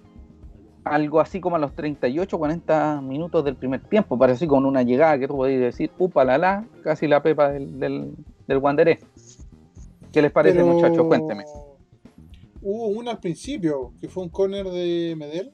algo 0.84 1.20
así 1.20 1.40
como 1.40 1.56
a 1.56 1.60
los 1.60 1.74
38, 1.76 2.38
40 2.38 3.02
minutos 3.02 3.44
del 3.44 3.56
primer 3.56 3.82
tiempo. 3.82 4.18
Pareció 4.18 4.48
con 4.48 4.66
una 4.66 4.84
llegada 4.84 5.18
que 5.20 5.28
tú 5.28 5.36
podías 5.36 5.62
decir, 5.62 5.92
upa 5.98 6.24
la 6.24 6.38
la, 6.38 6.66
casi 6.84 7.08
la 7.08 7.22
pepa 7.24 7.50
del, 7.52 7.80
del, 7.80 8.16
del. 8.48 8.98
¿Qué 10.12 10.22
les 10.22 10.32
parece, 10.32 10.60
Pero 10.60 10.68
muchachos? 10.74 11.06
Cuénteme. 11.08 11.44
Hubo 12.62 12.88
una 12.88 13.12
al 13.12 13.20
principio, 13.20 13.94
que 14.00 14.08
fue 14.10 14.24
un 14.24 14.30
corner 14.30 14.66
de 14.68 15.16
Medel, 15.18 15.52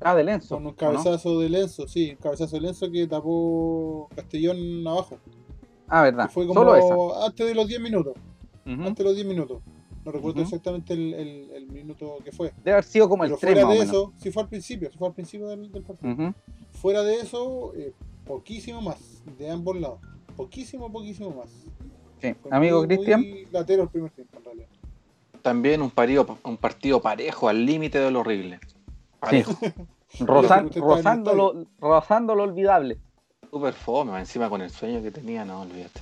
Ah, 0.00 0.14
de 0.14 0.24
Lenzo. 0.24 0.54
con 0.56 0.66
un 0.66 0.74
cabezazo 0.74 1.38
de 1.40 1.48
Lenzo, 1.48 1.86
sí, 1.88 2.10
un 2.12 2.16
cabezazo 2.16 2.56
de 2.56 2.62
Lenzo 2.62 2.90
que 2.90 3.06
tapó 3.06 4.08
Castellón 4.14 4.86
abajo. 4.86 5.18
Ah, 5.88 6.02
verdad. 6.02 6.30
fue 6.30 6.46
como 6.46 6.60
Solo 6.60 6.76
esa. 6.76 7.26
antes 7.26 7.46
de 7.46 7.54
los 7.54 7.66
10 7.66 7.80
minutos. 7.80 8.14
Antes 8.66 8.96
de 8.96 9.04
los 9.04 9.14
10 9.14 9.26
minutos. 9.26 9.62
No 10.04 10.12
recuerdo 10.12 10.40
exactamente 10.42 10.94
el, 10.94 11.12
el- 11.14 11.50
el 11.54 11.66
minuto 11.68 12.16
que 12.24 12.32
fue. 12.32 12.52
Debe 12.58 12.72
haber 12.72 12.84
sido 12.84 13.08
como 13.08 13.24
el 13.24 13.30
Pero 13.30 13.40
3 13.40 13.52
fuera 13.52 13.66
más 13.66 13.70
o 13.70 13.72
de 13.74 13.86
menos. 13.86 13.94
eso, 13.94 14.12
sí 14.16 14.30
fue 14.30 14.42
al 14.42 14.48
principio, 14.48 14.90
sí 14.90 14.96
fue 14.98 15.08
al 15.08 15.14
principio 15.14 15.48
del, 15.48 15.70
del 15.72 15.82
partido. 15.82 16.34
Fuera 16.72 17.02
de 17.02 17.14
eso, 17.16 17.72
eh, 17.74 17.92
poquísimo 18.26 18.80
más, 18.80 19.22
de 19.38 19.50
ambos 19.50 19.78
lados. 19.78 19.98
Poquísimo, 20.36 20.90
poquísimo 20.90 21.30
más. 21.30 21.50
Sí. 22.22 22.34
Fue 22.40 22.50
Amigo 22.52 22.82
Cristian. 22.84 23.24
latero 23.52 23.82
el 23.82 23.88
primer 23.88 24.10
tiempo, 24.12 24.38
en 24.38 24.44
realidad. 24.44 24.68
También 25.42 25.82
un 25.82 25.90
partido, 25.90 26.38
un 26.44 26.56
partido 26.56 27.00
parejo, 27.02 27.48
al 27.48 27.64
límite 27.66 27.98
de 27.98 28.10
lo 28.10 28.20
horrible. 28.20 28.60
Parejo. 29.20 29.52
Rozan- 30.20 30.70
rozando, 30.76 31.34
lo, 31.34 31.66
rozando 31.80 32.34
lo 32.34 32.44
olvidable. 32.44 32.98
Súper 33.50 33.72
fome, 33.72 34.18
encima 34.18 34.50
con 34.50 34.60
el 34.60 34.70
sueño 34.70 35.02
que 35.02 35.10
tenía, 35.10 35.44
no, 35.44 35.62
olvídate. 35.62 36.00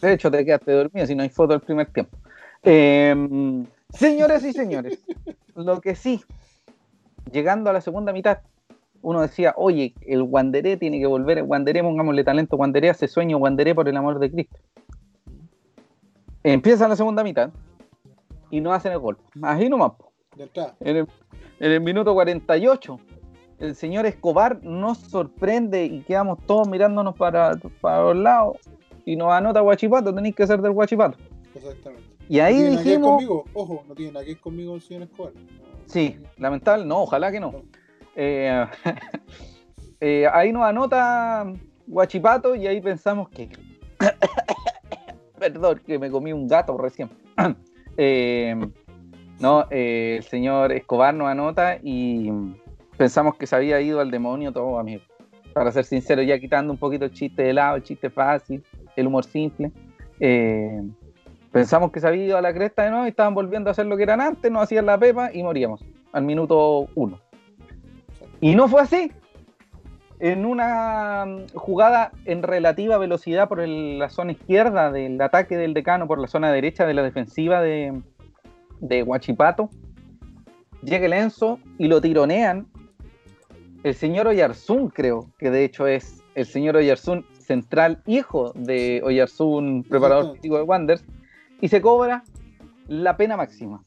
De 0.00 0.12
hecho, 0.12 0.30
te 0.30 0.44
quedaste 0.44 0.72
dormido 0.72 1.06
si 1.06 1.14
no 1.14 1.22
hay 1.22 1.28
foto 1.28 1.52
del 1.52 1.60
primer 1.60 1.86
tiempo. 1.92 2.16
Eh, 2.62 3.14
señores 3.90 4.44
y 4.44 4.52
señores, 4.52 5.00
lo 5.54 5.80
que 5.80 5.94
sí, 5.94 6.22
llegando 7.30 7.70
a 7.70 7.72
la 7.72 7.80
segunda 7.80 8.12
mitad, 8.12 8.38
uno 9.02 9.20
decía, 9.20 9.54
oye, 9.56 9.94
el 10.02 10.22
Wanderé 10.22 10.76
tiene 10.76 11.00
que 11.00 11.06
volver, 11.06 11.38
el 11.38 11.44
Wanderé, 11.44 11.82
pongámosle 11.82 12.22
talento, 12.22 12.56
Wanderé 12.56 12.90
hace 12.90 13.08
sueño, 13.08 13.38
Wanderé 13.38 13.74
por 13.74 13.88
el 13.88 13.96
amor 13.96 14.20
de 14.20 14.30
Cristo. 14.30 14.56
Empieza 16.44 16.88
la 16.88 16.96
segunda 16.96 17.24
mitad 17.24 17.50
y 18.50 18.60
no 18.60 18.72
hacen 18.72 18.92
el 18.92 18.98
gol. 18.98 19.18
Así 19.42 19.68
nomás. 19.68 19.92
En 20.80 20.96
el, 20.96 21.08
en 21.60 21.72
el 21.72 21.80
minuto 21.80 22.14
48, 22.14 22.98
el 23.58 23.74
señor 23.74 24.06
Escobar 24.06 24.62
nos 24.62 24.98
sorprende 24.98 25.84
y 25.84 26.00
quedamos 26.02 26.38
todos 26.46 26.68
mirándonos 26.68 27.16
para, 27.16 27.56
para 27.80 28.02
los 28.02 28.16
lados 28.16 28.56
y 29.04 29.16
nos 29.16 29.32
anota 29.32 29.60
Guachipato, 29.60 30.14
tenéis 30.14 30.34
que 30.34 30.46
ser 30.46 30.60
del 30.60 30.72
Guachipato. 30.72 31.18
Exactamente. 31.54 32.04
Y 32.28 32.40
ahí 32.40 32.54
no 32.54 32.60
tiene 32.60 32.76
dijimos, 32.76 33.10
conmigo, 33.10 33.44
ojo, 33.52 33.84
no 33.88 33.94
tiene 33.94 34.12
nada 34.12 34.24
que 34.24 34.36
conmigo 34.36 34.74
el 34.74 34.80
señor 34.80 35.02
Escobar. 35.02 35.32
No. 35.34 35.42
sí, 35.86 36.18
lamentable, 36.38 36.84
no, 36.84 37.02
ojalá 37.02 37.30
que 37.30 37.40
no. 37.40 37.52
Eh, 38.14 38.66
eh, 40.00 40.26
ahí 40.32 40.52
nos 40.52 40.64
anota 40.64 41.52
Guachipato 41.86 42.54
y 42.54 42.66
ahí 42.66 42.80
pensamos 42.80 43.28
que... 43.28 43.48
Perdón, 45.38 45.80
que 45.84 45.98
me 45.98 46.10
comí 46.10 46.32
un 46.32 46.46
gato 46.46 46.76
recién. 46.76 47.10
Eh, 47.98 48.56
no, 49.38 49.66
el 49.68 50.22
señor 50.22 50.72
Escobar 50.72 51.12
nos 51.12 51.28
anota 51.28 51.76
y 51.82 52.30
pensamos 53.02 53.34
que 53.34 53.48
se 53.48 53.56
había 53.56 53.80
ido 53.80 53.98
al 53.98 54.12
demonio 54.12 54.52
todo, 54.52 54.78
amigo. 54.78 55.02
Para 55.52 55.72
ser 55.72 55.84
sincero, 55.84 56.22
ya 56.22 56.38
quitando 56.38 56.72
un 56.72 56.78
poquito 56.78 57.04
el 57.06 57.10
chiste 57.10 57.42
de 57.42 57.52
lado, 57.52 57.74
el 57.74 57.82
chiste 57.82 58.10
fácil, 58.10 58.62
el 58.94 59.08
humor 59.08 59.24
simple. 59.24 59.72
eh, 60.20 60.80
pensamos 61.50 61.90
que 61.90 61.98
se 61.98 62.06
había 62.06 62.26
ido 62.26 62.38
a 62.38 62.40
la 62.40 62.54
cresta 62.54 62.84
de 62.84 62.90
nuevo 62.90 63.04
y 63.06 63.08
estaban 63.08 63.34
volviendo 63.34 63.68
a 63.68 63.72
hacer 63.72 63.86
lo 63.86 63.96
que 63.96 64.04
eran 64.04 64.20
antes, 64.20 64.52
nos 64.52 64.62
hacían 64.62 64.86
la 64.86 64.98
pepa 64.98 65.32
y 65.34 65.42
moríamos 65.42 65.84
al 66.12 66.22
minuto 66.22 66.86
uno. 66.94 67.18
Y 68.40 68.54
no 68.54 68.68
fue 68.68 68.82
así. 68.82 69.10
En 70.20 70.46
una 70.46 71.24
mm, 71.26 71.56
jugada 71.56 72.12
en 72.24 72.44
relativa 72.44 72.98
velocidad 72.98 73.48
por 73.48 73.66
la 73.66 74.10
zona 74.10 74.30
izquierda 74.30 74.92
del 74.92 75.20
ataque 75.20 75.56
del 75.56 75.74
decano, 75.74 76.06
por 76.06 76.20
la 76.20 76.28
zona 76.28 76.52
derecha 76.52 76.86
de 76.86 76.94
la 76.94 77.02
defensiva 77.02 77.60
de, 77.60 78.00
de 78.78 79.02
Huachipato, 79.02 79.70
llega 80.84 81.06
el 81.06 81.14
Enzo 81.14 81.58
y 81.78 81.88
lo 81.88 82.00
tironean. 82.00 82.68
El 83.82 83.94
señor 83.94 84.28
Oyarzún, 84.28 84.88
creo 84.88 85.30
que 85.38 85.50
de 85.50 85.64
hecho 85.64 85.86
es 85.86 86.22
el 86.34 86.46
señor 86.46 86.76
Oyarzún, 86.76 87.26
central 87.38 88.02
hijo 88.06 88.52
de 88.54 89.02
Oyarzún, 89.04 89.82
preparador 89.82 90.24
Exactamente. 90.36 90.38
físico 90.40 90.56
de 90.56 90.62
Wanderers, 90.62 91.04
y 91.60 91.68
se 91.68 91.80
cobra 91.80 92.22
la 92.86 93.16
pena 93.16 93.36
máxima. 93.36 93.82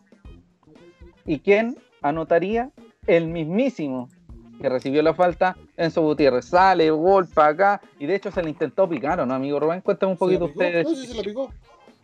¿Y 1.26 1.40
quién 1.40 1.78
anotaría? 2.02 2.72
El 3.08 3.28
mismísimo 3.28 4.10
que 4.62 4.68
recibió 4.70 5.02
la 5.04 5.14
falta, 5.14 5.56
Enzo 5.78 6.02
Gutiérrez. 6.02 6.46
Sale, 6.46 6.90
gol 6.92 7.28
para 7.28 7.50
acá, 7.50 7.82
y 8.00 8.06
de 8.06 8.16
hecho 8.16 8.32
se 8.32 8.42
le 8.42 8.50
intentó 8.50 8.88
picar, 8.90 9.20
¿o 9.20 9.26
no, 9.26 9.34
amigo 9.34 9.60
Rubén? 9.60 9.82
Cuéntame 9.82 10.14
un 10.14 10.18
¿Se 10.18 10.26
la 10.26 10.40
poquito 10.40 10.46
ustedes. 10.46 10.84
No, 10.88 10.96
sí, 10.96 11.08
se 11.08 11.14
la 11.16 11.24
picó. 11.24 11.52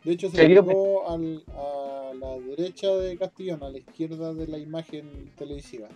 De 0.04 0.12
hecho, 0.14 0.30
se 0.30 0.38
¿Se 0.38 0.50
la 0.50 0.62
picó 0.62 1.10
al- 1.10 1.44
a 1.56 2.14
la 2.20 2.38
derecha 2.40 2.88
de 2.96 3.18
Castellón, 3.18 3.64
a 3.64 3.70
la 3.70 3.78
izquierda 3.78 4.34
de 4.34 4.48
la 4.48 4.58
imagen 4.58 5.32
televisiva. 5.38 5.88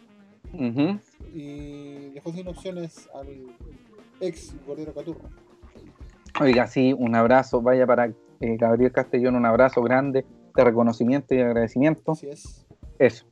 Ujú. 0.54 1.00
Y 1.34 2.10
dejó 2.12 2.32
sin 2.32 2.48
opciones 2.48 3.10
al 3.14 3.28
ex 4.22 4.56
Gordero 4.66 4.94
Caturro. 4.94 5.30
Oiga, 6.42 6.68
sí, 6.68 6.94
un 6.94 7.16
abrazo, 7.16 7.62
vaya 7.62 7.88
para 7.88 8.08
eh, 8.08 8.58
Gabriel 8.58 8.92
Castellón, 8.92 9.36
un 9.36 9.46
abrazo 9.46 9.82
grande 9.82 10.26
de 10.56 10.64
reconocimiento 10.64 11.34
y 11.34 11.40
agradecimiento. 11.40 12.12
Así 12.12 12.30
es. 12.30 12.66
Eso. 13.00 13.26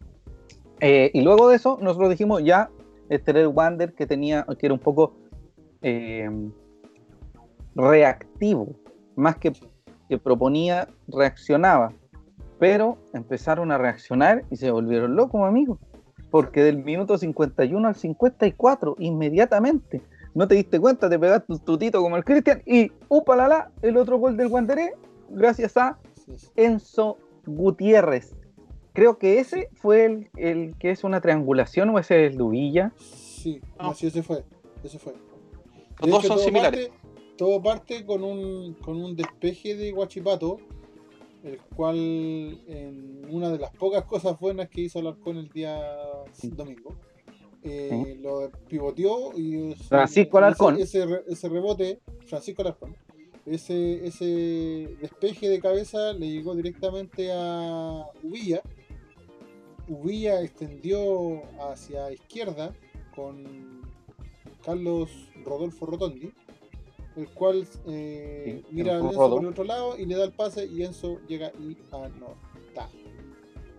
Eh, 0.80 1.12
y 1.14 1.22
luego 1.22 1.50
de 1.50 1.56
eso, 1.56 1.78
nosotros 1.82 2.10
dijimos 2.10 2.44
ya, 2.44 2.70
este 3.10 3.32
era 3.32 3.42
el 3.42 3.48
Wander 3.48 3.94
que 3.94 4.06
tenía, 4.06 4.46
que 4.58 4.66
era 4.66 4.74
un 4.74 4.80
poco 4.80 5.16
eh, 5.82 6.30
reactivo, 7.76 8.76
más 9.16 9.38
que, 9.38 9.54
que 10.10 10.18
proponía, 10.18 10.88
reaccionaba. 11.08 11.94
Pero 12.60 12.98
empezaron 13.14 13.72
a 13.72 13.78
reaccionar 13.78 14.46
y 14.50 14.56
se 14.56 14.72
volvieron 14.72 15.16
locos, 15.16 15.42
amigos. 15.42 15.80
Porque 16.34 16.64
del 16.64 16.80
minuto 16.80 17.16
51 17.16 17.88
al 17.88 17.94
54, 17.94 18.96
inmediatamente, 18.98 20.02
no 20.34 20.48
te 20.48 20.56
diste 20.56 20.80
cuenta, 20.80 21.08
te 21.08 21.20
pegaste 21.20 21.54
un 21.54 21.60
tutito 21.60 22.02
como 22.02 22.18
el 22.18 22.24
Cristian 22.24 22.64
y 22.66 22.92
upalala, 23.08 23.70
el 23.84 23.98
otro 23.98 24.18
gol 24.18 24.36
del 24.36 24.48
Wanderé, 24.48 24.96
gracias 25.30 25.78
a. 25.78 26.00
Enzo 26.56 27.20
Gutiérrez. 27.46 28.34
Creo 28.94 29.20
que 29.20 29.38
ese 29.38 29.70
fue 29.76 30.06
el, 30.06 30.30
el 30.36 30.76
que 30.80 30.90
es 30.90 31.04
una 31.04 31.22
triangulación 31.22 31.92
o 31.92 32.00
ese 32.00 32.26
es 32.26 32.32
el 32.32 32.38
Dubilla. 32.40 32.94
Sí, 32.98 33.62
No. 33.78 33.90
no, 33.90 33.94
sí, 33.94 34.08
ese 34.08 34.24
fue. 34.24 34.44
Ese 34.84 34.98
fue. 34.98 35.14
Los 36.02 36.10
dos 36.10 36.26
son 36.26 36.38
todo 36.38 36.46
similares. 36.46 36.88
Parte, 36.88 37.04
todo 37.38 37.62
parte 37.62 38.06
con 38.08 38.24
un, 38.24 38.74
con 38.84 39.00
un 39.00 39.16
despeje 39.16 39.76
de 39.76 39.92
Guachipato, 39.92 40.58
el 41.44 41.60
cual 41.76 41.98
en 42.68 43.26
una 43.30 43.50
de 43.50 43.60
las 43.60 43.72
pocas 43.72 44.04
cosas 44.06 44.40
buenas 44.40 44.70
que 44.70 44.82
hizo 44.82 45.00
Alarcón 45.00 45.38
el 45.38 45.50
día 45.50 45.78
domingo, 46.56 46.96
eh, 47.64 48.18
lo 48.22 48.50
pivoteó 48.68 49.38
y 49.38 49.74
Francisco 49.76 50.38
Alarcón. 50.38 50.80
Ese, 50.80 51.06
ese 51.28 51.50
rebote, 51.50 52.00
Francisco 52.28 52.62
Alarcón, 52.62 52.96
ese, 53.46 54.06
ese 54.06 54.96
despeje 55.02 55.50
de 55.50 55.60
cabeza 55.60 56.14
le 56.14 56.30
llegó 56.30 56.56
directamente 56.56 57.30
a 57.32 58.06
Ubilla. 58.24 58.62
Ubilla 59.88 60.42
extendió 60.42 61.42
hacia 61.70 62.12
izquierda 62.12 62.74
con 63.16 63.82
Carlos 64.64 65.10
Rodolfo 65.44 65.86
Rotondi 65.86 66.32
el 67.16 67.28
cual 67.30 67.68
eh, 67.88 68.64
Sí, 68.70 68.76
mira 68.76 68.94
a 68.94 69.00
Enzo 69.00 69.12
Rodo. 69.12 69.36
por 69.36 69.44
el 69.44 69.50
otro 69.50 69.64
lado 69.64 69.98
y 69.98 70.06
le 70.06 70.16
da 70.16 70.24
el 70.26 70.32
pase 70.32 70.66
y 70.66 70.84
Enzo 70.84 71.20
llega 71.28 71.52
y 71.60 71.78
anota. 71.92 72.90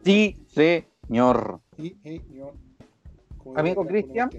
Sí, 0.05 0.37
señor. 0.49 1.61
Yo, 1.79 2.53
como 3.38 3.59
Amigo 3.59 3.85
Cristian. 3.87 4.31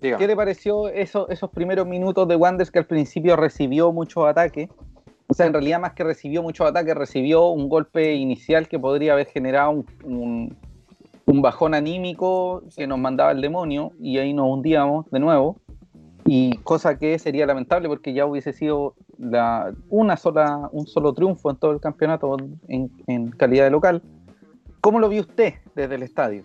¿Qué 0.00 0.26
le 0.26 0.34
pareció 0.34 0.88
eso- 0.88 1.28
esos 1.28 1.50
primeros 1.50 1.86
minutos 1.86 2.26
de 2.26 2.34
Wanderers 2.34 2.70
que 2.72 2.80
al 2.80 2.86
principio 2.86 3.36
recibió 3.36 3.92
muchos 3.92 4.24
ataques? 4.26 4.68
O 5.28 5.34
sea, 5.34 5.46
en 5.46 5.52
realidad 5.52 5.80
más 5.80 5.92
que 5.92 6.02
recibió 6.02 6.42
muchos 6.42 6.68
ataques, 6.68 6.94
recibió 6.94 7.46
un 7.48 7.68
golpe 7.68 8.14
inicial 8.14 8.66
que 8.68 8.78
podría 8.80 9.12
haber 9.12 9.26
generado 9.28 9.70
un, 9.70 9.86
un- 10.04 10.56
un 11.24 11.40
bajón 11.40 11.72
anímico 11.74 12.62
que 12.76 12.86
nos 12.88 12.98
mandaba 12.98 13.30
el 13.30 13.40
demonio 13.40 13.92
y 14.00 14.18
ahí 14.18 14.34
nos 14.34 14.48
hundíamos 14.50 15.08
de 15.10 15.20
nuevo. 15.20 15.56
Y 16.24 16.56
cosa 16.58 16.98
que 16.98 17.18
sería 17.18 17.46
lamentable 17.46 17.88
porque 17.88 18.12
ya 18.12 18.26
hubiese 18.26 18.52
sido 18.52 18.94
la, 19.18 19.74
una 19.88 20.16
sola, 20.16 20.68
un 20.72 20.86
solo 20.86 21.12
triunfo 21.14 21.50
en 21.50 21.56
todo 21.56 21.72
el 21.72 21.80
campeonato 21.80 22.36
en, 22.68 22.90
en 23.06 23.30
calidad 23.32 23.64
de 23.64 23.70
local. 23.70 24.02
¿Cómo 24.80 24.98
lo 24.98 25.08
vio 25.08 25.22
usted 25.22 25.54
desde 25.74 25.94
el 25.96 26.02
estadio? 26.02 26.44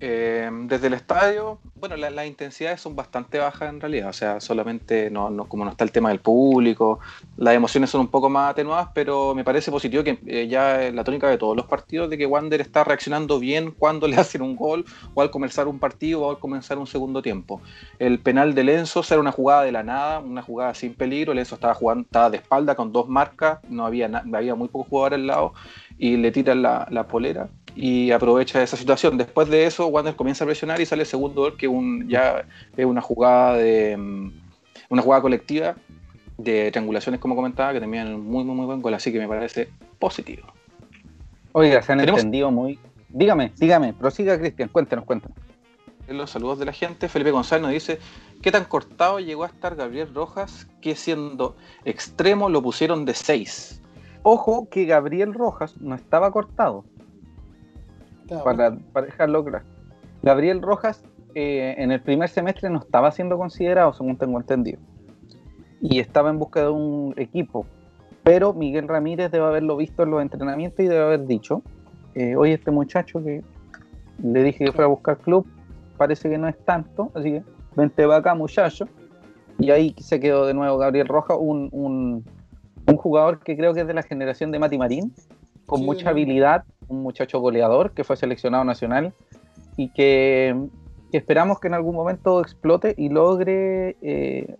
Eh, 0.00 0.48
desde 0.66 0.86
el 0.86 0.94
estadio, 0.94 1.60
bueno, 1.74 1.96
la- 1.96 2.10
las 2.10 2.24
intensidades 2.28 2.80
son 2.80 2.94
bastante 2.94 3.38
bajas 3.40 3.68
en 3.68 3.80
realidad, 3.80 4.10
o 4.10 4.12
sea, 4.12 4.40
solamente 4.40 5.10
no, 5.10 5.48
como 5.48 5.64
no 5.64 5.72
está 5.72 5.82
el 5.82 5.90
tema 5.90 6.10
del 6.10 6.20
público, 6.20 7.00
las 7.36 7.54
emociones 7.56 7.90
son 7.90 8.02
un 8.02 8.08
poco 8.08 8.30
más 8.30 8.52
atenuadas, 8.52 8.90
pero 8.94 9.34
me 9.34 9.42
parece 9.42 9.72
positivo 9.72 10.04
que 10.04 10.20
eh, 10.26 10.46
ya 10.46 10.92
la 10.92 11.02
tónica 11.02 11.28
de 11.28 11.36
todos 11.36 11.56
los 11.56 11.66
partidos 11.66 12.08
de 12.10 12.16
que 12.16 12.26
Wander 12.26 12.60
está 12.60 12.84
reaccionando 12.84 13.40
bien 13.40 13.72
cuando 13.72 14.06
le 14.08 14.16
hacen 14.16 14.40
un 14.42 14.54
gol 14.54 14.84
o 15.14 15.20
al 15.22 15.32
comenzar 15.32 15.66
un 15.66 15.80
partido 15.80 16.22
o 16.22 16.30
al 16.30 16.38
comenzar 16.38 16.78
un 16.78 16.86
segundo 16.86 17.20
tiempo. 17.20 17.60
El 17.98 18.20
penal 18.20 18.54
de 18.54 18.62
Lenzo 18.62 19.02
era 19.10 19.18
una 19.20 19.32
jugada 19.32 19.64
de 19.64 19.72
la 19.72 19.82
nada, 19.82 20.20
una 20.20 20.42
jugada 20.42 20.74
sin 20.74 20.94
peligro, 20.94 21.34
Lenzo 21.34 21.56
estaba 21.56 21.74
jugando, 21.74 22.06
de 22.30 22.36
espalda 22.36 22.76
con 22.76 22.92
dos 22.92 23.08
marcas, 23.08 23.58
no 23.68 23.84
había, 23.84 24.06
había 24.32 24.54
muy 24.54 24.68
pocos 24.68 24.86
jugadores 24.88 25.16
al 25.18 25.26
lado 25.26 25.54
y 25.96 26.16
le 26.16 26.30
tiran 26.30 26.62
la 26.62 27.06
polera 27.08 27.50
y 27.74 28.10
aprovecha 28.10 28.62
esa 28.62 28.76
situación. 28.76 29.16
Después 29.18 29.48
de 29.48 29.66
eso, 29.66 29.86
Wander 29.88 30.16
comienza 30.16 30.44
a 30.44 30.46
presionar 30.46 30.80
y 30.80 30.86
sale 30.86 31.02
el 31.02 31.08
segundo 31.08 31.42
gol, 31.42 31.56
que 31.56 31.68
un, 31.68 32.08
ya 32.08 32.44
es 32.76 32.84
una 32.86 33.00
jugada 33.00 33.56
de 33.56 33.96
mm, 33.96 34.32
una 34.90 35.02
jugada 35.02 35.22
colectiva 35.22 35.76
de 36.36 36.70
triangulaciones, 36.70 37.20
como 37.20 37.34
comentaba, 37.36 37.72
que 37.72 37.80
también 37.80 38.06
es 38.08 38.14
un 38.14 38.26
muy, 38.26 38.44
muy, 38.44 38.54
muy 38.54 38.66
buen 38.66 38.80
gol, 38.80 38.94
así 38.94 39.12
que 39.12 39.18
me 39.18 39.28
parece 39.28 39.68
positivo. 39.98 40.46
Oiga, 41.52 41.82
se 41.82 41.92
han 41.92 41.98
Tenemos- 41.98 42.20
entendido 42.20 42.50
muy. 42.50 42.78
Dígame, 43.08 43.52
dígame, 43.58 43.92
prosiga 43.94 44.38
Cristian, 44.38 44.68
cuéntenos, 44.68 45.04
cuéntenos. 45.04 45.36
En 46.06 46.16
los 46.16 46.30
saludos 46.30 46.58
de 46.58 46.64
la 46.66 46.72
gente, 46.72 47.08
Felipe 47.08 47.30
González 47.32 47.62
nos 47.62 47.72
dice, 47.72 47.98
¿qué 48.42 48.50
tan 48.50 48.64
cortado 48.64 49.18
llegó 49.20 49.44
a 49.44 49.48
estar 49.48 49.76
Gabriel 49.76 50.14
Rojas 50.14 50.66
que 50.80 50.94
siendo 50.94 51.56
extremo 51.84 52.48
lo 52.48 52.62
pusieron 52.62 53.04
de 53.04 53.14
6? 53.14 53.82
Ojo 54.22 54.68
que 54.70 54.84
Gabriel 54.86 55.34
Rojas 55.34 55.76
no 55.80 55.94
estaba 55.94 56.30
cortado, 56.30 56.84
Para, 58.28 58.70
bueno. 58.70 59.06
dejarlo 59.06 59.44
claro. 59.44 59.64
Gabriel 60.22 60.62
Rojas 60.62 61.02
eh, 61.34 61.74
en 61.78 61.92
el 61.92 62.00
primer 62.00 62.28
semestre 62.28 62.68
no 62.70 62.80
estaba 62.80 63.10
siendo 63.12 63.38
considerado, 63.38 63.92
según 63.92 64.16
tengo 64.16 64.38
entendido. 64.38 64.78
Y 65.80 66.00
estaba 66.00 66.30
en 66.30 66.38
busca 66.38 66.62
de 66.62 66.70
un 66.70 67.14
equipo. 67.16 67.66
Pero 68.24 68.52
Miguel 68.52 68.88
Ramírez 68.88 69.30
debe 69.30 69.46
haberlo 69.46 69.76
visto 69.76 70.02
en 70.02 70.10
los 70.10 70.20
entrenamientos 70.20 70.80
y 70.80 70.88
debe 70.88 71.02
haber 71.02 71.26
dicho, 71.26 71.62
eh, 72.14 72.36
oye, 72.36 72.54
este 72.54 72.70
muchacho 72.70 73.22
que 73.22 73.42
le 74.22 74.42
dije 74.42 74.64
que 74.64 74.72
fuera 74.72 74.86
a 74.86 74.90
buscar 74.90 75.18
club, 75.18 75.46
parece 75.96 76.28
que 76.28 76.38
no 76.38 76.48
es 76.48 76.58
tanto, 76.64 77.10
así 77.14 77.30
que 77.30 77.42
vente 77.76 78.04
para 78.04 78.16
acá, 78.16 78.34
muchacho. 78.34 78.86
Y 79.58 79.70
ahí 79.70 79.94
se 79.98 80.20
quedó 80.20 80.46
de 80.46 80.54
nuevo 80.54 80.78
Gabriel 80.78 81.08
Rojas, 81.08 81.38
un, 81.40 81.68
un, 81.72 82.24
un 82.86 82.96
jugador 82.96 83.40
que 83.40 83.56
creo 83.56 83.74
que 83.74 83.82
es 83.82 83.86
de 83.86 83.94
la 83.94 84.02
generación 84.02 84.50
de 84.50 84.58
Mati 84.58 84.78
Marín, 84.78 85.12
con 85.66 85.80
Sí, 85.80 85.86
mucha 85.86 86.10
habilidad, 86.10 86.64
un 86.88 87.02
muchacho 87.02 87.38
goleador 87.40 87.92
que 87.92 88.04
fue 88.04 88.16
seleccionado 88.16 88.64
nacional 88.64 89.12
y 89.76 89.90
que, 89.92 90.56
que 91.12 91.18
esperamos 91.18 91.60
que 91.60 91.68
en 91.68 91.74
algún 91.74 91.94
momento 91.94 92.40
explote 92.40 92.94
y 92.96 93.08
logre 93.10 93.96
eh, 94.02 94.56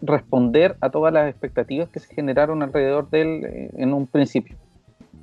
responder 0.00 0.76
a 0.80 0.90
todas 0.90 1.12
las 1.12 1.28
expectativas 1.30 1.88
que 1.88 2.00
se 2.00 2.12
generaron 2.14 2.62
alrededor 2.62 3.08
de 3.10 3.20
él 3.20 3.44
eh, 3.44 3.70
en 3.76 3.92
un 3.92 4.06
principio. 4.06 4.56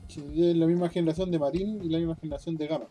Sí, 0.08 0.24
es 0.50 0.56
la 0.56 0.66
misma 0.66 0.90
generación 0.90 1.32
de 1.32 1.40
Marín 1.40 1.80
y 1.84 1.90
la 1.90 2.00
misma 2.00 2.16
generación 2.16 2.58
de 2.58 2.68
Gama. 2.68 2.86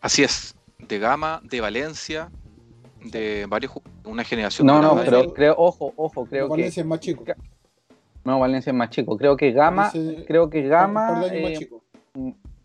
Así 0.00 0.22
es, 0.22 0.54
de 0.78 0.98
Gama, 0.98 1.40
de 1.44 1.60
Valencia, 1.60 2.30
de 3.04 3.46
varios 3.48 3.72
una 4.04 4.24
generación. 4.24 4.66
No, 4.66 4.80
no, 4.80 4.96
pero 5.04 5.32
creo, 5.34 5.54
ojo, 5.58 5.92
ojo, 5.96 6.24
creo 6.26 6.46
que 6.46 6.50
Valencia 6.50 6.80
es 6.80 6.86
más 6.86 7.00
chico. 7.00 7.24
no 8.24 8.38
Valencia 8.40 8.70
es 8.70 8.76
más 8.76 8.90
chico. 8.90 9.16
Creo 9.16 9.36
que 9.36 9.52
Gama, 9.52 9.90
Valencia- 9.92 10.24
creo 10.26 10.48
que 10.48 10.62
Gama, 10.62 11.20
de 11.24 11.30
años 11.30 11.42
más 11.50 11.58
chico. 11.58 11.82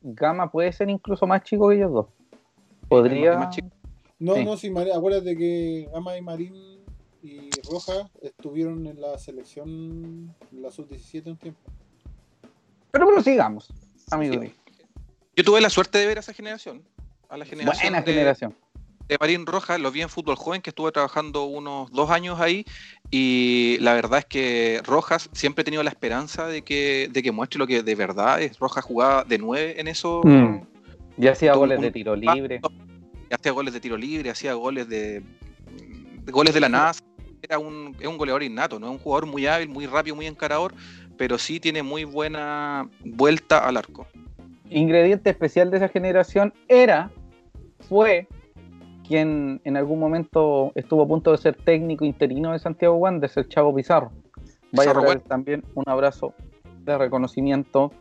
Gama 0.02 0.52
puede 0.52 0.72
ser 0.74 0.90
incluso 0.90 1.26
más 1.28 1.44
chico 1.44 1.70
que 1.70 1.76
ellos 1.78 1.92
dos. 1.92 2.08
Podría. 2.90 3.38
más 3.38 3.56
chico. 3.56 3.70
No, 4.20 4.36
sí. 4.36 4.46
no, 4.46 4.58
sí, 4.58 4.70
Mar- 4.70 4.88
acuérdate 4.94 5.36
que 5.36 5.90
Gama 5.92 6.18
y 6.18 6.22
Marín 6.22 6.54
y 7.22 7.50
Rojas 7.72 8.10
estuvieron 8.22 8.86
en 8.88 9.00
la 9.00 9.18
selección, 9.18 10.34
en 10.52 10.62
la 10.62 10.72
sub-17 10.72 11.28
un 11.28 11.38
tiempo. 11.38 11.60
Pero 12.92 13.08
prosigamos, 13.08 13.72
amigo. 14.12 14.42
Sí. 14.42 14.54
Yo 15.36 15.44
tuve 15.44 15.62
la 15.62 15.70
suerte 15.70 15.98
de 15.98 16.06
ver 16.06 16.18
a 16.18 16.20
esa 16.20 16.34
generación, 16.34 16.84
a 17.30 17.38
la 17.38 17.46
generación 17.46 17.92
Buena 17.92 18.06
de, 18.06 18.14
generación. 18.14 18.56
De 19.08 19.18
Marín 19.20 19.46
Rojas, 19.46 19.80
lo 19.80 19.92
vi 19.92 20.02
en 20.02 20.10
fútbol 20.10 20.36
joven, 20.36 20.62
que 20.62 20.70
estuve 20.70 20.92
trabajando 20.92 21.44
unos 21.44 21.92
dos 21.92 22.10
años 22.10 22.40
ahí, 22.40 22.66
y 23.12 23.78
la 23.82 23.94
verdad 23.94 24.20
es 24.20 24.26
que 24.26 24.82
Rojas 24.86 25.30
siempre 25.34 25.62
he 25.62 25.66
tenido 25.66 25.84
la 25.84 25.90
esperanza 25.90 26.48
de 26.48 26.62
que, 26.62 27.10
de 27.12 27.22
que 27.24 27.32
muestre 27.32 27.60
lo 27.60 27.68
que 27.68 27.84
de 27.84 27.96
verdad 27.96 28.42
es. 28.42 28.58
Rojas 28.60 28.84
jugaba 28.84 29.24
de 29.24 29.38
nueve 29.38 29.80
en 29.80 29.88
eso, 29.88 30.22
Mm. 30.24 30.62
Ya 31.18 31.34
hacía 31.34 31.54
goles 31.54 31.78
un- 31.78 31.84
de 31.84 31.92
tiro 31.92 32.16
libre. 32.16 32.60
hacía 33.30 33.52
goles 33.52 33.74
de 33.74 33.80
tiro 33.80 33.98
libre, 33.98 34.30
hacía 34.32 34.54
goles 34.54 34.88
de, 34.90 35.22
de 35.22 36.32
goles 36.32 36.54
de 36.56 36.60
la 36.60 36.70
nada. 36.70 36.92
Era 37.42 37.60
un, 37.60 37.96
es 38.00 38.08
un 38.08 38.18
goleador 38.18 38.42
innato, 38.42 38.80
no 38.80 38.88
es 38.88 38.92
un 38.94 38.98
jugador 39.00 39.26
muy 39.28 39.46
hábil, 39.46 39.68
muy 39.70 39.86
rápido, 39.86 40.16
muy 40.16 40.26
encarador, 40.28 40.74
pero 41.18 41.38
sí 41.38 41.60
tiene 41.60 41.84
muy 41.84 42.04
buena 42.06 42.90
vuelta 43.04 43.60
al 43.68 43.78
arco. 43.78 44.08
Ingrediente 44.70 45.30
especial 45.30 45.70
de 45.70 45.78
esa 45.78 45.90
generación 45.90 46.54
era, 46.68 47.12
fue 47.90 48.28
quien 49.08 49.62
en 49.64 49.78
algún 49.78 50.00
momento 50.00 50.72
estuvo 50.76 51.04
a 51.04 51.08
punto 51.08 51.32
de 51.32 51.38
ser 51.38 51.56
técnico 51.56 52.06
interino 52.06 52.52
de 52.54 52.60
Santiago 52.60 52.96
Wanderers, 52.96 53.38
el 53.38 53.48
Chavo 53.50 53.74
Pizarro. 53.76 54.12
Vaya 54.72 54.94
bueno. 54.94 55.22
también 55.22 55.64
un 55.76 55.84
abrazo 55.88 56.34
de 56.84 56.98
reconocimiento 56.98 57.92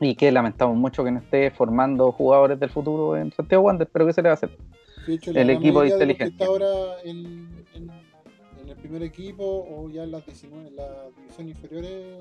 y 0.00 0.14
que 0.14 0.30
lamentamos 0.30 0.76
mucho 0.76 1.02
que 1.02 1.10
no 1.10 1.18
esté 1.18 1.50
formando 1.50 2.12
jugadores 2.12 2.60
del 2.60 2.70
futuro 2.70 3.16
en 3.16 3.32
Santiago 3.32 3.64
Wanderers, 3.64 3.90
pero 3.92 4.06
¿qué 4.06 4.12
se 4.12 4.22
le 4.22 4.28
va 4.28 4.32
a 4.32 4.34
hacer? 4.34 4.50
De 5.06 5.14
hecho, 5.14 5.30
El 5.32 5.50
equipo 5.50 5.80
de 5.82 5.88
mayoría 5.90 6.06
los 6.06 6.16
que 6.16 6.24
inteligencia. 6.24 6.26
está 6.34 6.44
ahora 6.46 7.00
en, 7.04 7.64
en- 7.74 7.90
en 8.62 8.68
el 8.68 8.76
primer 8.76 9.02
equipo 9.02 9.44
o 9.70 9.88
ya 9.88 10.04
en 10.04 10.10
las 10.12 10.24
19, 10.26 10.68
en 10.68 10.76
las 10.76 11.16
divisiones 11.16 11.54
inferiores, 11.56 12.18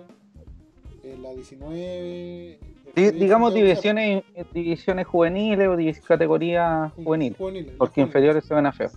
en 1.04 1.22
la 1.24 1.30
19. 1.34 2.60
Di- 2.96 3.12
digamos 3.12 3.54
divisiones, 3.54 4.24
divisiones 4.54 5.06
juveniles 5.08 5.68
o 5.68 6.06
categorías 6.08 6.92
Pizarro. 6.92 7.04
juveniles, 7.04 7.38
porque 7.38 7.94
juveniles. 7.94 7.98
inferiores 7.98 8.46
se 8.46 8.54
ven 8.56 8.66
a 8.66 8.72
feo. 8.72 8.90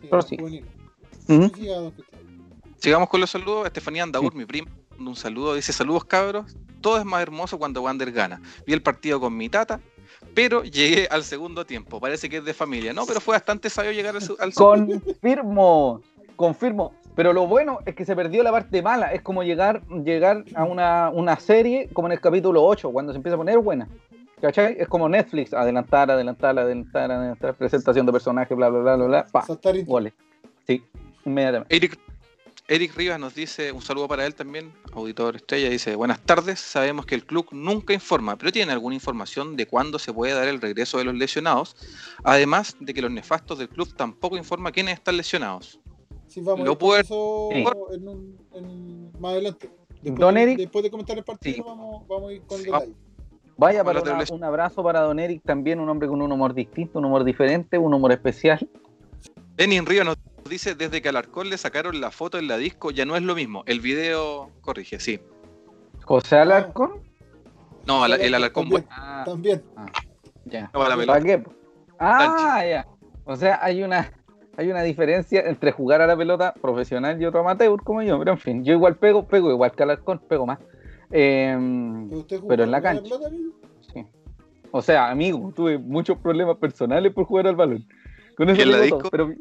Sí. 0.00 0.38
Ujú. 1.28 1.52
Sí. 1.54 1.68
Sigamos 2.78 3.08
con 3.08 3.20
los 3.20 3.30
saludos. 3.30 3.66
Estefanía 3.66 4.04
Andaur, 4.04 4.34
mi 4.34 4.44
prima, 4.46 4.70
un 4.98 5.16
saludo. 5.16 5.54
Dice: 5.54 5.72
Saludos, 5.72 6.04
cabros. 6.04 6.56
Todo 6.80 6.98
es 6.98 7.04
más 7.04 7.20
hermoso 7.20 7.58
cuando 7.58 7.82
Wander 7.82 8.12
gana. 8.12 8.40
Vi 8.64 8.72
el 8.72 8.80
partido 8.82 9.18
con 9.20 9.36
mi 9.36 9.48
tata, 9.48 9.80
pero 10.32 10.62
llegué 10.62 11.08
al 11.10 11.24
segundo 11.24 11.66
tiempo. 11.66 12.00
Parece 12.00 12.28
que 12.28 12.36
es 12.36 12.44
de 12.44 12.54
familia. 12.54 12.92
No, 12.92 13.04
pero 13.04 13.20
fue 13.20 13.34
bastante 13.34 13.68
sabio 13.68 13.90
llegar 13.90 14.14
al, 14.16 14.22
al 14.38 14.52
segundo. 14.52 15.00
Confirmo, 15.04 16.00
confirmo. 16.36 16.94
Pero 17.18 17.32
lo 17.32 17.48
bueno 17.48 17.80
es 17.84 17.96
que 17.96 18.04
se 18.04 18.14
perdió 18.14 18.44
la 18.44 18.52
parte 18.52 18.80
mala. 18.80 19.12
Es 19.12 19.22
como 19.22 19.42
llegar, 19.42 19.82
llegar 20.04 20.44
a 20.54 20.62
una, 20.62 21.10
una 21.10 21.34
serie 21.40 21.88
como 21.92 22.06
en 22.06 22.12
el 22.12 22.20
capítulo 22.20 22.64
8, 22.64 22.92
cuando 22.92 23.12
se 23.12 23.16
empieza 23.16 23.34
a 23.34 23.38
poner 23.38 23.58
buena. 23.58 23.88
¿Cachai? 24.40 24.76
Es 24.78 24.86
como 24.86 25.08
Netflix, 25.08 25.52
adelantar, 25.52 26.12
adelantar, 26.12 26.56
adelantar, 26.56 27.10
adelantar, 27.10 27.54
presentación 27.56 28.06
de 28.06 28.12
personajes, 28.12 28.56
bla, 28.56 28.68
bla, 28.68 28.78
bla, 28.78 28.94
bla, 28.94 29.06
bla, 29.06 29.26
pa, 29.32 29.44
goles. 29.84 30.12
Sí, 30.64 30.80
inmediatamente. 31.24 31.74
Eric, 31.74 31.98
Eric 32.68 32.94
Rivas 32.96 33.18
nos 33.18 33.34
dice, 33.34 33.72
un 33.72 33.82
saludo 33.82 34.06
para 34.06 34.24
él 34.24 34.36
también, 34.36 34.70
auditor 34.92 35.34
estrella, 35.34 35.70
dice, 35.70 35.96
buenas 35.96 36.20
tardes, 36.20 36.60
sabemos 36.60 37.04
que 37.04 37.16
el 37.16 37.24
club 37.26 37.48
nunca 37.50 37.94
informa, 37.94 38.36
pero 38.36 38.52
tiene 38.52 38.70
alguna 38.70 38.94
información 38.94 39.56
de 39.56 39.66
cuándo 39.66 39.98
se 39.98 40.12
puede 40.12 40.34
dar 40.34 40.46
el 40.46 40.60
regreso 40.60 40.98
de 40.98 41.04
los 41.04 41.16
lesionados, 41.16 41.74
además 42.22 42.76
de 42.78 42.94
que 42.94 43.02
los 43.02 43.10
nefastos 43.10 43.58
del 43.58 43.70
club 43.70 43.92
tampoco 43.96 44.36
informan 44.36 44.72
quiénes 44.72 44.94
están 44.94 45.16
lesionados. 45.16 45.80
Sí, 46.28 46.40
vamos 46.40 46.66
Lo 46.66 46.76
puede- 46.78 47.02
eso 47.02 47.48
Sí. 47.52 47.64
en 47.92 48.08
un- 48.08 48.38
en- 48.54 49.12
más 49.20 49.32
adelante. 49.32 49.70
Después, 50.02 50.18
Don 50.18 50.34
de- 50.34 50.42
Eric. 50.42 50.58
después 50.58 50.82
de 50.84 50.90
comentar 50.90 51.18
el 51.18 51.24
partido, 51.24 51.56
Sí. 51.56 51.62
vamos, 51.66 52.06
vamos 52.06 52.30
a 52.30 52.32
ir 52.34 52.42
con 52.42 52.58
Sí. 52.58 52.64
detalle. 52.66 52.92
Vaya 53.56 53.82
Con 53.82 53.94
para 53.94 54.14
una- 54.14 54.24
un 54.30 54.44
abrazo 54.44 54.82
para 54.84 55.00
Don 55.00 55.18
Eric, 55.18 55.42
también 55.44 55.80
un 55.80 55.88
hombre 55.88 56.06
con 56.08 56.22
un 56.22 56.30
humor 56.30 56.54
distinto, 56.54 56.98
un 57.00 57.06
humor 57.06 57.24
diferente, 57.24 57.76
un 57.78 57.92
humor 57.92 58.12
especial. 58.12 58.68
Lenin 59.56 59.84
Rivas 59.86 60.06
nos 60.06 60.16
Dice, 60.48 60.74
desde 60.74 61.02
que 61.02 61.10
al 61.10 61.16
Alarcón 61.16 61.50
le 61.50 61.58
sacaron 61.58 62.00
la 62.00 62.10
foto 62.10 62.38
en 62.38 62.48
la 62.48 62.56
disco, 62.56 62.90
ya 62.90 63.04
no 63.04 63.16
es 63.16 63.22
lo 63.22 63.34
mismo. 63.34 63.64
El 63.66 63.80
video 63.80 64.48
corrige, 64.62 64.98
sí. 64.98 65.20
José 66.04 66.38
Alarcón. 66.38 67.02
No, 67.86 68.06
el, 68.06 68.12
el 68.14 68.32
Alarcón 68.34 68.64
También. 68.70 68.86
bueno. 68.88 68.96
Ah, 68.98 69.22
También. 69.26 69.62
ya. 70.46 70.70
No, 70.72 70.88
la 70.88 70.96
¿Para 71.06 71.20
qué? 71.22 71.44
Ah, 71.98 72.64
ya. 72.64 72.86
O 73.26 73.36
sea, 73.36 73.58
hay 73.62 73.82
una, 73.82 74.10
hay 74.58 74.68
una 74.72 74.82
diferencia 74.82 75.40
entre 75.42 75.70
jugar 75.70 76.02
a 76.02 76.06
la 76.08 76.16
pelota 76.16 76.52
profesional 76.52 77.22
y 77.22 77.24
otro 77.24 77.40
amateur 77.40 77.80
como 77.84 78.02
yo. 78.02 78.18
Pero 78.18 78.32
en 78.32 78.38
fin, 78.38 78.64
yo 78.64 78.72
igual 78.72 78.96
pego, 78.96 79.24
pego 79.24 79.52
igual 79.52 79.70
que 79.70 79.84
Alarcón, 79.84 80.18
pego 80.18 80.46
más. 80.46 80.58
Em, 81.12 82.08
¿Pero, 82.08 82.20
usted 82.20 82.36
jugó 82.38 82.48
Pero 82.48 82.64
en 82.64 82.70
la 82.72 82.82
cancha. 82.82 83.04
pelota, 83.04 83.28
amigo? 83.28 83.52
Sí. 83.92 84.04
O 84.72 84.82
sea, 84.82 85.10
amigo, 85.10 85.52
tuve 85.54 85.78
muchos 85.78 86.18
problemas 86.18 86.56
personales 86.56 87.12
por 87.12 87.24
jugar 87.24 87.46
al 87.46 87.54
balón. 87.54 87.86
Con 88.36 88.50
eso 88.50 88.58
¿Y 88.58 88.62
en 88.64 88.72
la 88.72 88.80
disco? 88.80 88.98
todo, 88.98 89.10
pero 89.10 89.32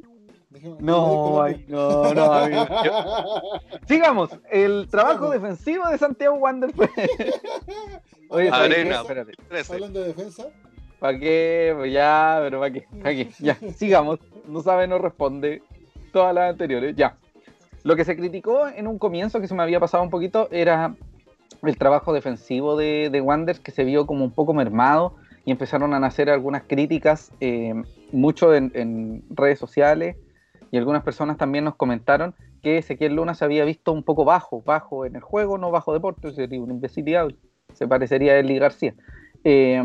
no, 0.80 1.42
ay, 1.42 1.66
no, 1.68 2.14
no, 2.14 2.34
amigo. 2.34 2.68
Sigamos, 3.88 4.30
el 4.52 4.88
trabajo 4.92 5.32
defensivo 5.32 5.90
de 5.90 5.98
Santiago 5.98 6.36
Wander 6.36 6.72
fue. 6.74 6.92
Oye. 8.30 8.52
Arena. 8.52 9.02
Espérate. 9.02 9.34
13. 9.50 9.74
Hablando 9.74 10.00
de 10.02 10.08
defensa, 10.10 10.48
¿Para 11.00 11.20
qué? 11.20 11.74
Pues 11.76 11.94
ya, 11.94 12.40
pero 12.42 12.60
¿para 12.60 12.74
qué? 12.74 12.86
¿Para 13.02 13.16
qué? 13.16 13.30
Ya, 13.40 13.56
sigamos. 13.76 14.20
No 14.48 14.62
sabe, 14.62 14.88
no 14.88 14.98
responde. 14.98 15.62
Todas 16.12 16.34
las 16.34 16.52
anteriores, 16.52 16.96
ya. 16.96 17.18
Lo 17.84 17.96
que 17.96 18.06
se 18.06 18.16
criticó 18.16 18.68
en 18.68 18.88
un 18.88 18.98
comienzo, 18.98 19.40
que 19.40 19.48
se 19.48 19.56
me 19.56 19.64
había 19.64 19.80
pasado 19.80 20.04
un 20.04 20.10
poquito, 20.10 20.48
era 20.52 20.96
el 21.64 21.78
trabajo 21.78 22.14
defensivo 22.14 22.76
de, 22.76 23.10
de 23.12 23.22
Wanderers, 23.22 23.60
que 23.60 23.72
se 23.72 23.84
vio 23.84 24.08
como 24.08 24.26
un 24.26 24.32
poco 24.32 24.54
mermado 24.54 25.16
y 25.46 25.52
empezaron 25.52 25.94
a 25.94 26.00
nacer 26.00 26.30
algunas 26.30 26.64
críticas, 26.64 27.32
eh, 27.40 27.74
mucho 28.12 28.54
en, 28.54 28.72
en 28.74 29.24
redes 29.30 29.60
sociales, 29.60 30.18
y 30.72 30.78
algunas 30.78 31.04
personas 31.04 31.38
también 31.38 31.64
nos 31.64 31.76
comentaron 31.76 32.36
que 32.62 32.80
Ezequiel 32.80 33.16
Luna 33.16 33.34
se 33.34 33.46
había 33.46 33.64
visto 33.64 33.94
un 33.94 34.04
poco 34.04 34.26
bajo, 34.26 34.62
bajo 34.66 35.06
en 35.06 35.16
el 35.16 35.22
juego, 35.22 35.58
no 35.58 35.72
bajo 35.72 35.94
deporte, 35.94 36.34
sería 36.34 36.60
una 36.60 36.74
imbecilidad, 36.74 37.30
se 37.74 37.88
parecería 37.88 38.34
a 38.34 38.40
Eli 38.40 38.60
García. 38.60 38.94
Eh, 39.46 39.82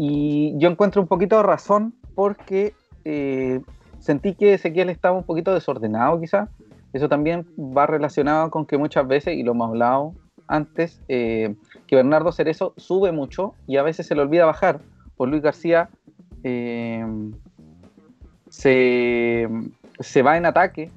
y 0.00 0.56
yo 0.58 0.70
encuentro 0.70 1.02
un 1.02 1.08
poquito 1.08 1.36
de 1.36 1.42
razón 1.42 1.92
porque 2.14 2.72
eh, 3.04 3.60
sentí 3.98 4.36
que 4.36 4.54
Ezequiel 4.54 4.90
estaba 4.90 5.18
un 5.18 5.24
poquito 5.24 5.52
desordenado 5.52 6.20
quizá. 6.20 6.48
Eso 6.92 7.08
también 7.08 7.46
va 7.58 7.86
relacionado 7.86 8.48
con 8.50 8.64
que 8.64 8.78
muchas 8.78 9.06
veces, 9.06 9.34
y 9.34 9.42
lo 9.42 9.52
hemos 9.52 9.68
hablado 9.68 10.14
antes, 10.46 11.02
eh, 11.08 11.56
que 11.88 11.96
Bernardo 11.96 12.30
Cerezo 12.30 12.74
sube 12.76 13.10
mucho 13.10 13.54
y 13.66 13.76
a 13.76 13.82
veces 13.82 14.06
se 14.06 14.14
le 14.14 14.22
olvida 14.22 14.46
bajar. 14.46 14.80
Por 15.16 15.28
Luis 15.28 15.42
García 15.42 15.90
eh, 16.44 17.04
se, 18.48 19.48
se 19.98 20.22
va 20.22 20.36
en 20.36 20.46
ataque 20.46 20.92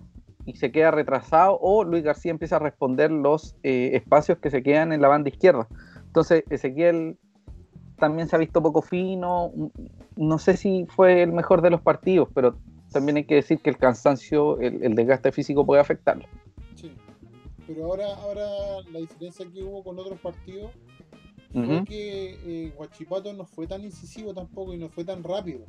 y 0.46 0.58
se 0.58 0.72
queda 0.72 0.92
retrasado 0.92 1.58
o 1.60 1.84
Luis 1.84 2.04
García 2.04 2.32
empieza 2.32 2.58
a 2.58 2.60
responder 2.60 3.12
los 3.12 3.56
espacios 3.64 4.38
que 4.38 4.52
se 4.52 4.62
quedan 4.62 4.94
en 4.94 5.02
la 5.02 5.08
banda 5.08 5.30
izquierda. 5.30 5.68
Entonces 6.06 6.44
Ezequiel 6.52 7.18
también 8.02 8.28
se 8.28 8.36
ha 8.36 8.40
visto 8.40 8.62
poco 8.62 8.82
fino, 8.82 9.54
no 10.18 10.38
sé 10.40 10.58
si 10.58 10.86
fue 10.90 11.22
el 11.24 11.32
mejor 11.32 11.62
de 11.62 11.70
los 11.70 11.80
partidos, 11.80 12.28
pero 12.36 12.58
también 12.92 13.16
hay 13.16 13.24
que 13.24 13.36
decir 13.36 13.60
que 13.62 13.70
el 13.70 13.78
cansancio, 13.78 14.60
el, 14.60 14.84
el 14.84 14.96
desgaste 14.96 15.32
físico 15.32 15.66
puede 15.66 15.80
afectarlo. 15.80 16.26
sí. 16.76 16.92
Pero 17.68 17.86
ahora, 17.86 18.08
ahora 18.16 18.42
la 18.92 19.00
diferencia 19.00 19.46
que 19.54 19.64
hubo 19.64 19.82
con 19.84 19.98
otros 19.98 20.20
partidos 20.20 20.72
fue 21.54 21.62
Ujú. 21.78 21.86
que 21.86 22.66
eh, 22.66 22.74
Guachipato 22.76 23.32
no 23.32 23.46
fue 23.46 23.66
tan 23.68 23.84
incisivo 23.86 24.34
tampoco 24.34 24.74
y 24.74 24.78
no 24.78 24.90
fue 24.90 25.06
tan 25.06 25.24
rápido 25.24 25.62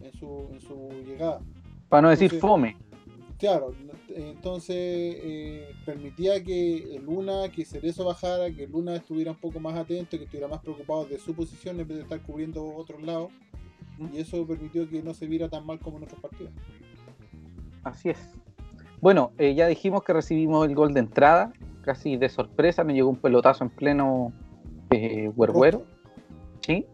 en 0.00 0.12
su, 0.12 0.48
en 0.52 0.60
su 0.60 0.88
llegada. 1.04 1.40
Para 1.88 2.02
no 2.02 2.10
decir 2.10 2.26
Entonces- 2.32 2.40
fome. 2.48 2.76
Claro, 3.42 3.74
entonces 4.14 4.76
eh, 4.78 5.74
permitía 5.84 6.44
que 6.44 7.02
Luna, 7.04 7.48
que 7.52 7.64
Cerezo 7.64 8.04
bajara, 8.04 8.48
que 8.52 8.68
Luna 8.68 8.94
estuviera 8.94 9.32
un 9.32 9.36
poco 9.36 9.58
más 9.58 9.74
atento, 9.74 10.16
que 10.16 10.22
estuviera 10.22 10.46
más 10.46 10.60
preocupado 10.60 11.06
de 11.06 11.18
su 11.18 11.34
posición 11.34 11.80
en 11.80 11.88
vez 11.88 11.96
de 11.96 12.02
estar 12.04 12.22
cubriendo 12.22 12.64
otros 12.64 13.02
lados. 13.02 13.32
Y 14.12 14.18
eso 14.18 14.46
permitió 14.46 14.88
que 14.88 15.02
no 15.02 15.12
se 15.12 15.26
viera 15.26 15.48
tan 15.48 15.66
mal 15.66 15.80
como 15.80 15.96
en 15.96 16.04
otros 16.04 16.20
partidos. 16.20 16.52
Así 17.82 18.10
es. 18.10 18.30
Bueno, 19.00 19.32
eh, 19.38 19.56
ya 19.56 19.66
dijimos 19.66 20.04
que 20.04 20.12
recibimos 20.12 20.64
el 20.68 20.76
gol 20.76 20.94
de 20.94 21.00
entrada, 21.00 21.52
casi 21.80 22.16
de 22.16 22.28
sorpresa, 22.28 22.84
nos 22.84 22.94
llegó 22.94 23.10
un 23.10 23.16
pelotazo 23.16 23.64
en 23.64 23.70
pleno 23.70 24.32
eh, 24.92 25.32
huerguero. 25.34 25.84
¿sí? 26.60 26.86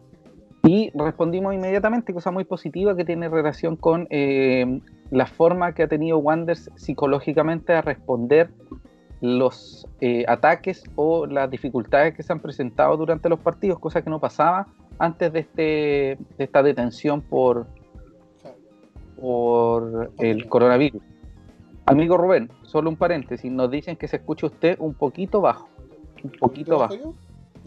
Y 0.63 0.89
respondimos 0.95 1.53
inmediatamente, 1.53 2.11
cosa 2.11 2.31
muy 2.31 2.43
positiva 2.43 2.95
que 2.95 3.05
tiene 3.05 3.29
relación 3.29 3.75
con 3.75 4.07
eh, 4.09 4.81
la 5.11 5.25
forma 5.25 5.73
que 5.73 5.83
ha 5.83 5.87
tenido 5.87 6.17
Wanders 6.19 6.69
psicológicamente 6.75 7.73
a 7.73 7.81
responder 7.81 8.49
los 9.21 9.87
eh, 9.99 10.23
ataques 10.27 10.83
o 10.95 11.25
las 11.25 11.49
dificultades 11.49 12.15
que 12.15 12.23
se 12.23 12.31
han 12.31 12.39
presentado 12.39 12.95
durante 12.95 13.27
los 13.27 13.39
partidos, 13.39 13.79
cosa 13.79 14.01
que 14.01 14.09
no 14.09 14.19
pasaba 14.19 14.67
antes 14.97 15.33
de, 15.33 15.39
este, 15.39 15.61
de 16.37 16.43
esta 16.43 16.63
detención 16.63 17.21
por, 17.21 17.67
por 19.19 20.11
el 20.19 20.47
coronavirus. 20.47 21.01
Amigo 21.85 22.17
Rubén, 22.17 22.51
solo 22.61 22.89
un 22.89 22.95
paréntesis, 22.95 23.51
nos 23.51 23.71
dicen 23.71 23.97
que 23.97 24.07
se 24.07 24.17
escucha 24.17 24.45
usted 24.45 24.77
un 24.79 24.93
poquito 24.93 25.41
bajo, 25.41 25.67
un 26.23 26.31
poquito 26.31 26.77
bajo 26.77 26.93
bajo. 26.93 26.95
yo? 26.95 27.13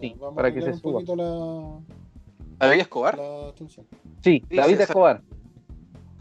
Sí, 0.00 0.14
vamos 0.18 0.36
para 0.36 0.48
a 0.48 0.54
que 0.54 0.62
se 0.62 0.70
un 0.70 0.78
suba. 0.78 1.16
la, 1.16 2.66
David 2.66 2.80
Escobar. 2.80 3.18
la. 3.18 3.52
Sí, 3.56 3.66
Sí, 4.22 4.44
David 4.48 4.80
Escobar. 4.80 5.22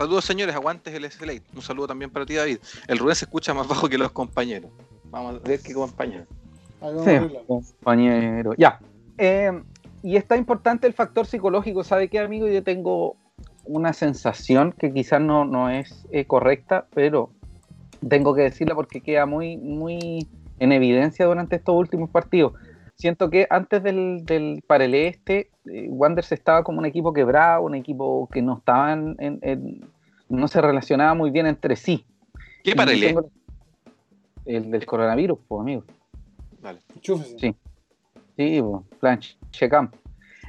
Saludos 0.02 0.26
señores, 0.26 0.56
aguantes 0.56 0.92
el 0.96 1.06
SLA. 1.12 1.34
Un 1.56 1.62
saludo 1.62 1.86
también 1.86 2.10
para 2.10 2.26
ti 2.26 2.34
David. 2.34 2.58
El 2.88 2.98
Rubén 2.98 3.14
se 3.16 3.26
escucha 3.26 3.54
más 3.54 3.68
bajo 3.68 3.88
que 3.88 4.00
los 4.00 4.12
compañeros. 4.12 4.72
Vamos 5.12 5.36
a 5.36 5.48
ver 5.48 5.60
qué 5.60 5.76
compañero. 5.76 6.26
Sí, 7.06 7.12
compañero. 7.46 8.56
Ya. 8.58 8.80
Eh, 9.20 9.62
y 10.02 10.16
está 10.16 10.38
importante 10.38 10.88
el 10.88 10.94
factor 10.94 11.28
psicológico. 11.28 11.84
¿Sabe 11.84 12.08
qué, 12.08 12.18
amigo? 12.18 12.48
Yo 12.48 12.64
tengo 12.64 13.16
una 13.64 13.94
sensación 13.94 14.72
que 14.72 14.92
quizás 14.92 15.22
no, 15.22 15.46
no 15.46 15.70
es 15.70 16.04
eh, 16.10 16.26
correcta, 16.26 16.88
pero 16.96 17.30
tengo 18.10 18.34
que 18.34 18.42
decirla 18.42 18.74
porque 18.74 19.02
queda 19.02 19.28
muy, 19.28 19.58
muy 19.58 20.28
en 20.58 20.72
evidencia 20.72 21.28
durante 21.28 21.58
estos 21.58 21.76
últimos 21.76 22.10
partidos. 22.10 22.54
Siento 23.02 23.32
que 23.32 23.48
antes 23.50 23.82
del, 23.82 24.24
del 24.26 24.64
para 24.68 24.86
el 24.86 24.94
este, 24.94 25.50
eh, 25.66 25.88
Wanderers 25.90 26.32
estaba 26.34 26.64
como 26.64 26.78
un 26.78 26.86
equipo 26.86 27.12
quebrado, 27.14 27.64
un 27.64 27.74
equipo 27.74 28.30
que 28.32 28.44
no 28.44 28.60
estaba 28.60 28.94
en- 28.94 29.16
en- 29.18 29.40
en- 29.42 29.90
no 30.30 30.48
se 30.48 30.62
relacionaba 30.62 31.16
muy 31.16 31.32
bien 31.32 31.48
entre 31.48 31.76
sí. 31.76 32.06
¿Qué 32.64 32.76
para 32.76 32.92
el 32.92 33.00
tengo- 33.02 33.26
El 34.46 34.70
del 34.70 34.86
coronavirus, 34.86 35.40
pues, 35.48 35.62
amigo. 35.62 35.84
Enchúfese. 36.96 37.40
Sí. 37.40 37.56
Sí, 38.38 38.62
pues, 38.62 38.84
plan 39.00 39.20
Checam. 39.50 39.90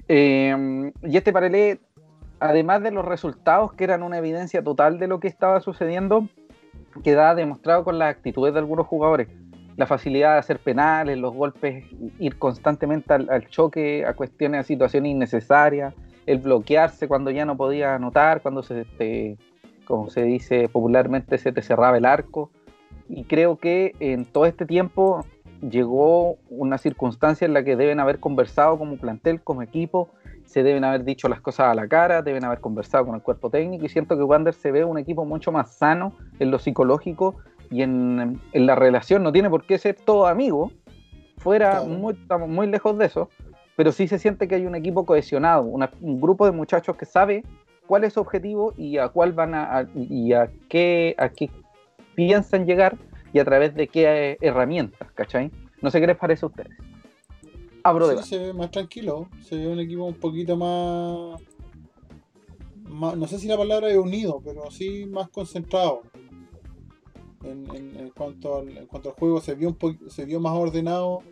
Eh, 0.06 0.92
y 1.04 1.16
este 1.16 1.32
paralelo, 1.32 1.80
además 2.38 2.82
de 2.82 2.90
los 2.90 3.06
resultados 3.06 3.72
que 3.72 3.84
eran 3.84 4.02
una 4.02 4.18
evidencia 4.18 4.62
total 4.62 4.98
de 4.98 5.06
lo 5.08 5.20
que 5.20 5.28
estaba 5.28 5.58
sucediendo, 5.62 6.28
queda 7.02 7.34
demostrado 7.34 7.82
con 7.82 7.98
las 7.98 8.10
actitudes 8.14 8.52
de 8.52 8.58
algunos 8.60 8.86
jugadores. 8.86 9.28
La 9.76 9.86
facilidad 9.86 10.34
de 10.34 10.38
hacer 10.38 10.58
penales, 10.58 11.18
los 11.18 11.34
golpes, 11.34 11.84
ir 12.18 12.38
constantemente 12.38 13.14
al, 13.14 13.48
choque, 13.48 14.04
a 14.06 14.14
cuestiones, 14.14 14.60
a 14.60 14.62
situaciones 14.64 15.12
innecesarias, 15.12 15.94
el 16.26 16.38
bloquearse 16.38 17.08
cuando 17.08 17.30
ya 17.30 17.44
no 17.44 17.56
podía 17.56 17.94
anotar, 17.94 18.42
cuando 18.42 18.62
se, 18.62 18.84
te- 18.84 19.38
como 19.86 20.10
se 20.10 20.22
dice 20.22 20.68
popularmente, 20.68 21.38
se 21.38 21.52
te 21.52 21.62
cerraba 21.62 21.96
el 21.96 22.04
arco. 22.04 22.50
Y 23.08 23.24
creo 23.24 23.56
que 23.56 23.94
en 23.98 24.24
todo 24.24 24.46
este 24.46 24.66
tiempo 24.66 25.24
llegó 25.60 26.36
una 26.50 26.78
circunstancia 26.78 27.44
en 27.44 27.54
la 27.54 27.64
que 27.64 27.76
deben 27.76 28.00
haber 28.00 28.20
conversado 28.20 28.78
como 28.78 28.96
plantel, 28.96 29.40
como 29.42 29.62
equipo, 29.62 30.10
se 30.44 30.62
deben 30.62 30.84
haber 30.84 31.04
dicho 31.04 31.28
las 31.28 31.40
cosas 31.40 31.68
a 31.68 31.74
la 31.74 31.88
cara, 31.88 32.20
deben 32.20 32.44
haber 32.44 32.60
conversado 32.60 33.06
con 33.06 33.14
el 33.14 33.22
cuerpo 33.22 33.48
técnico 33.48 33.86
y 33.86 33.88
siento 33.88 34.16
que 34.16 34.22
Wander 34.22 34.52
se 34.52 34.70
ve 34.70 34.84
un 34.84 34.98
equipo 34.98 35.24
mucho 35.24 35.50
más 35.50 35.72
sano 35.76 36.12
en 36.38 36.50
lo 36.50 36.58
psicológico 36.58 37.36
y 37.72 37.82
en, 37.82 38.40
en 38.52 38.66
la 38.66 38.74
relación. 38.76 39.22
No 39.22 39.32
tiene 39.32 39.48
por 39.50 39.64
qué 39.64 39.78
ser 39.78 39.96
todo 39.96 40.26
amigo, 40.26 40.70
fuera, 41.38 41.70
Claro. 41.80 41.86
muy, 41.86 42.12
estamos 42.14 42.48
muy 42.48 42.66
lejos 42.68 42.96
de 42.98 43.06
eso, 43.06 43.28
pero 43.76 43.90
sí 43.90 44.06
se 44.06 44.18
siente 44.18 44.46
que 44.46 44.54
hay 44.56 44.66
un 44.66 44.74
equipo 44.76 45.04
cohesionado, 45.06 45.62
una- 45.64 45.90
un 46.00 46.20
grupo 46.20 46.44
de 46.46 46.52
muchachos 46.52 46.96
que 46.96 47.06
sabe 47.06 47.42
cuál 47.86 48.04
es 48.04 48.12
su 48.12 48.20
objetivo 48.20 48.74
y 48.76 48.98
a 48.98 49.08
cuál 49.08 49.32
van 49.32 49.54
a, 49.54 49.78
a- 49.78 49.86
y 49.94 50.32
a 50.34 50.50
qué, 50.68 51.14
a 51.18 51.30
qué 51.30 51.50
piensan 52.14 52.66
llegar 52.66 52.96
y 53.32 53.38
a 53.38 53.44
través 53.44 53.74
de 53.74 53.88
qué 53.88 54.32
eh, 54.32 54.38
herramientas, 54.42 55.10
¿cachai? 55.14 55.50
No 55.80 55.90
sé 55.90 56.00
qué 56.00 56.06
les 56.06 56.16
parece 56.16 56.44
a 56.44 56.48
ustedes. 56.48 56.76
Abro 57.82 58.06
de 58.06 58.18
Sí, 58.18 58.28
se 58.28 58.38
ve 58.38 58.52
más 58.52 58.70
tranquilo, 58.70 59.28
se 59.40 59.56
ve 59.56 59.66
un 59.66 59.80
equipo 59.80 60.04
un 60.04 60.14
poquito 60.14 60.56
más, 60.56 61.40
más- 62.88 63.16
no 63.16 63.26
sé 63.26 63.38
si 63.38 63.48
la 63.48 63.56
palabra 63.56 63.88
es 63.88 63.96
unido, 63.96 64.40
pero 64.44 64.70
sí 64.70 65.06
más 65.06 65.28
concentrado. 65.30 66.02
En, 67.44 67.66
en- 67.74 67.96
en 67.98 68.10
cuanto 68.10 68.58
al, 68.58 68.76
en 68.76 68.86
cuanto 68.86 69.08
al 69.10 69.14
juego 69.16 69.40
se 69.40 69.54
vio 69.54 69.68
un 69.68 70.10
se 70.10 70.24
vio 70.24 70.38
más 70.40 70.52
ordenado, 70.54 71.22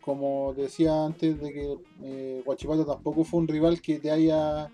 como 0.00 0.54
decía 0.54 1.04
antes 1.04 1.40
de 1.40 1.52
que 1.52 1.74
eh, 2.02 2.42
Guachipato 2.44 2.84
tampoco 2.84 3.22
fue 3.24 3.40
un 3.40 3.48
rival 3.48 3.80
que 3.80 3.98
te 3.98 4.10
haya 4.10 4.70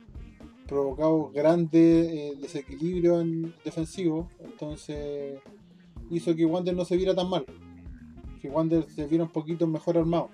provocado 0.67 1.31
grandes 1.33 2.09
eh, 2.09 2.33
desequilibrios 2.41 3.23
en 3.23 3.55
defensivo, 3.65 4.29
entonces 4.41 5.39
hizo 6.11 6.35
que 6.35 6.45
Wander 6.47 6.75
no 6.75 6.85
se 6.85 6.97
viera 6.97 7.15
tan 7.15 7.29
mal, 7.29 7.45
que 8.41 8.49
Wander 8.49 8.89
se 8.91 9.07
viera 9.07 9.25
un 9.25 9.31
poquito 9.31 9.67
mejor 9.67 9.99
armado. 9.99 10.31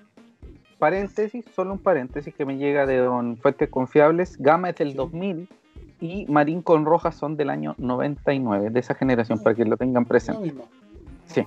Paréntesis, 0.78 1.44
solo 1.54 1.72
un 1.74 1.78
paréntesis 1.78 2.34
que 2.34 2.44
me 2.44 2.56
llega 2.56 2.86
de 2.86 2.96
don 2.98 3.36
Fuentes 3.36 3.68
Confiables. 3.68 4.36
Gama 4.38 4.70
es 4.70 4.76
del 4.76 4.90
Sí. 4.90 4.96
2000 4.96 5.48
y 6.02 6.26
Marín 6.26 6.62
con 6.62 6.84
Rojas 6.84 7.14
son 7.14 7.36
del 7.36 7.48
año 7.48 7.76
99, 7.78 8.70
de 8.70 8.80
esa 8.80 8.94
generación, 8.94 9.40
para 9.40 9.54
que 9.54 9.64
lo 9.64 9.76
tengan 9.76 10.04
presente. 10.04 10.52
Sí. 11.28 11.46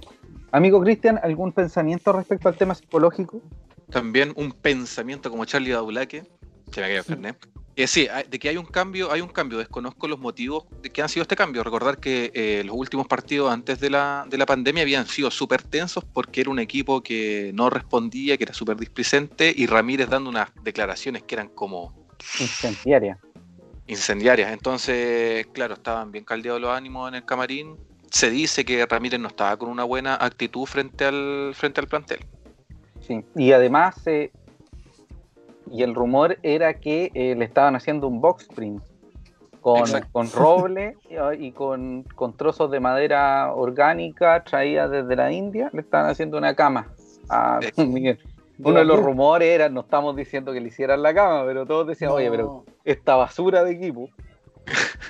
Amigo 0.54 0.82
Cristian, 0.82 1.20
¿algún 1.22 1.52
pensamiento 1.52 2.14
respecto 2.14 2.48
al 2.48 2.56
tema 2.56 2.74
psicológico? 2.74 3.42
También 3.90 4.32
un 4.38 4.54
pensamiento 4.54 5.30
como 5.30 5.44
Charlie 5.44 5.74
Badulaque, 5.74 6.24
que 6.72 6.82
me 6.82 7.04
carnet. 7.04 7.36
Eh, 7.76 7.88
sí, 7.88 8.08
de 8.30 8.40
que 8.40 8.48
hay 8.48 8.56
un 8.56 8.66
cambio, 8.66 9.12
hay 9.12 9.20
un 9.20 9.28
cambio. 9.28 9.58
Desconozco 9.58 10.08
los 10.08 10.20
motivos 10.20 10.64
de 10.82 10.90
que 10.90 11.02
han 11.02 11.10
sido 11.10 11.24
este 11.24 11.36
cambio. 11.36 11.62
Recordar 11.62 11.98
que 11.98 12.32
eh, 12.34 12.64
los 12.64 12.78
últimos 12.78 13.06
partidos 13.06 13.52
antes 13.52 13.82
de 13.82 13.90
la, 13.90 14.26
de 14.30 14.38
la 14.38 14.46
pandemia 14.46 14.84
habían 14.84 15.06
sido 15.06 15.30
súper 15.30 15.62
tensos 15.64 16.06
porque 16.06 16.40
era 16.40 16.50
un 16.50 16.60
equipo 16.60 17.04
que 17.04 17.52
no 17.54 17.70
respondía, 17.70 18.38
que 18.38 18.46
era 18.46 18.54
súper 18.54 18.78
displicente, 18.78 19.54
y 19.54 19.66
Ramírez 19.66 20.08
dando 20.08 20.30
unas 20.30 20.52
declaraciones 20.64 21.24
que 21.24 21.36
eran 21.36 21.50
como 21.50 21.94
Incendiaria. 22.40 23.20
Incendiarias. 23.88 24.52
Entonces, 24.52 25.48
claro, 25.48 25.76
estaban 25.76 26.12
bien 26.12 26.24
caldeados 26.24 26.62
los 26.62 26.72
ánimos 26.72 27.10
en 27.10 27.16
el 27.16 27.26
camarín. 27.26 27.78
Se 28.10 28.30
dice 28.30 28.66
que 28.66 28.86
Ramírez 28.86 29.20
no 29.20 29.28
estaba 29.28 29.58
con 29.58 29.70
una 29.70 29.84
buena 29.84 30.16
actitud 30.16 30.66
frente 30.66 31.06
al, 31.06 31.52
frente 31.54 31.82
al 31.82 31.88
plantel. 31.88 32.20
Sí. 33.02 33.24
Y 33.36 33.52
además, 33.52 33.96
eh, 34.08 34.32
y 35.72 35.84
el 35.84 35.94
rumor 35.94 36.38
era 36.44 36.76
que 36.76 37.12
eh, 37.14 37.36
le 37.36 37.46
estaban 37.46 37.76
haciendo 37.76 38.08
un 38.08 38.22
box 38.22 38.48
print 38.48 38.84
con, 39.62 39.86
con 40.12 40.32
roble 40.32 40.98
y, 41.10 41.16
y 41.48 41.52
con, 41.52 42.04
con 42.16 42.38
trozos 42.38 42.72
de 42.72 42.80
madera 42.80 43.54
orgánica 43.54 44.44
traída 44.44 44.88
desde 44.88 45.16
la 45.16 45.32
India. 45.32 45.70
Le 45.74 45.82
estaban 45.82 46.10
haciendo 46.10 46.38
una 46.38 46.56
cama 46.56 46.88
a 47.30 47.60
Miguel. 47.78 48.20
Uno 48.60 48.80
de 48.80 48.86
los 48.86 49.00
rumores 49.00 49.50
era, 49.50 49.70
no 49.70 49.82
estamos 49.82 50.16
diciendo 50.16 50.54
que 50.54 50.62
le 50.62 50.70
hicieran 50.70 51.02
la 51.02 51.14
cama, 51.14 51.44
pero 51.46 51.66
todos 51.66 51.88
decían, 51.88 52.12
oye, 52.12 52.30
pero 52.30 52.64
esta 52.84 53.16
basura 53.16 53.64
de 53.64 53.72
equipo, 53.72 54.10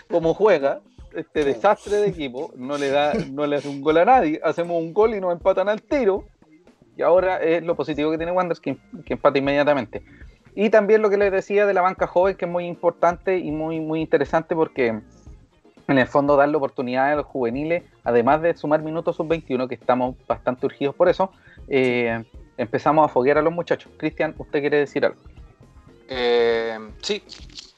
como 0.10 0.34
juega, 0.34 0.81
este 1.13 1.43
desastre 1.43 1.97
de 1.97 2.08
equipo, 2.08 2.51
no 2.55 2.77
le 2.77 2.89
da, 2.89 3.13
no 3.31 3.45
le 3.45 3.58
hace 3.58 3.69
un 3.69 3.81
gol 3.81 3.97
a 3.97 4.05
nadie, 4.05 4.39
hacemos 4.43 4.81
un 4.81 4.93
gol 4.93 5.13
y 5.15 5.21
nos 5.21 5.31
empatan 5.31 5.69
al 5.69 5.81
tiro, 5.81 6.25
y 6.97 7.01
ahora 7.01 7.38
es 7.38 7.63
lo 7.63 7.75
positivo 7.75 8.12
que 8.12 8.17
tiene 8.17 8.31
Wanderers 8.31 8.60
que, 8.60 8.77
que 9.05 9.13
empata 9.13 9.38
inmediatamente. 9.38 10.01
Y 10.55 10.69
también 10.69 11.01
lo 11.01 11.10
que 11.10 11.17
les 11.17 11.31
decía 11.31 11.65
de 11.65 11.73
la 11.73 11.81
banca 11.81 12.08
joven, 12.08 12.36
que 12.38 12.45
es 12.45 12.51
muy 12.51 12.65
importante 12.65 13.38
y 13.38 13.51
muy, 13.51 13.79
muy 13.81 14.01
interesante 14.01 14.55
porque 14.55 15.01
en 15.88 15.97
el 15.99 16.08
fondo 16.08 16.36
darle 16.36 16.58
oportunidad 16.58 17.12
a 17.12 17.15
los 17.15 17.25
juveniles, 17.25 17.84
además 18.03 18.41
de 18.41 18.55
sumar 18.55 18.81
minutos 18.81 19.17
sub-21, 19.17 19.67
que 19.67 19.75
estamos 19.75 20.15
bastante 20.27 20.65
urgidos 20.65 20.95
por 20.95 21.10
eso, 21.10 21.31
eh, 21.67 22.23
empezamos 22.58 23.06
a 23.06 23.13
foguear 23.13 23.38
a 23.38 23.41
los 23.41 23.54
muchachos. 23.54 23.91
Cristian, 23.98 24.36
¿usted 24.38 24.62
quiere 24.62 24.78
decir 24.78 25.06
algo? 25.06 25.20
Eh, 26.08 26.78
sí, 27.02 27.24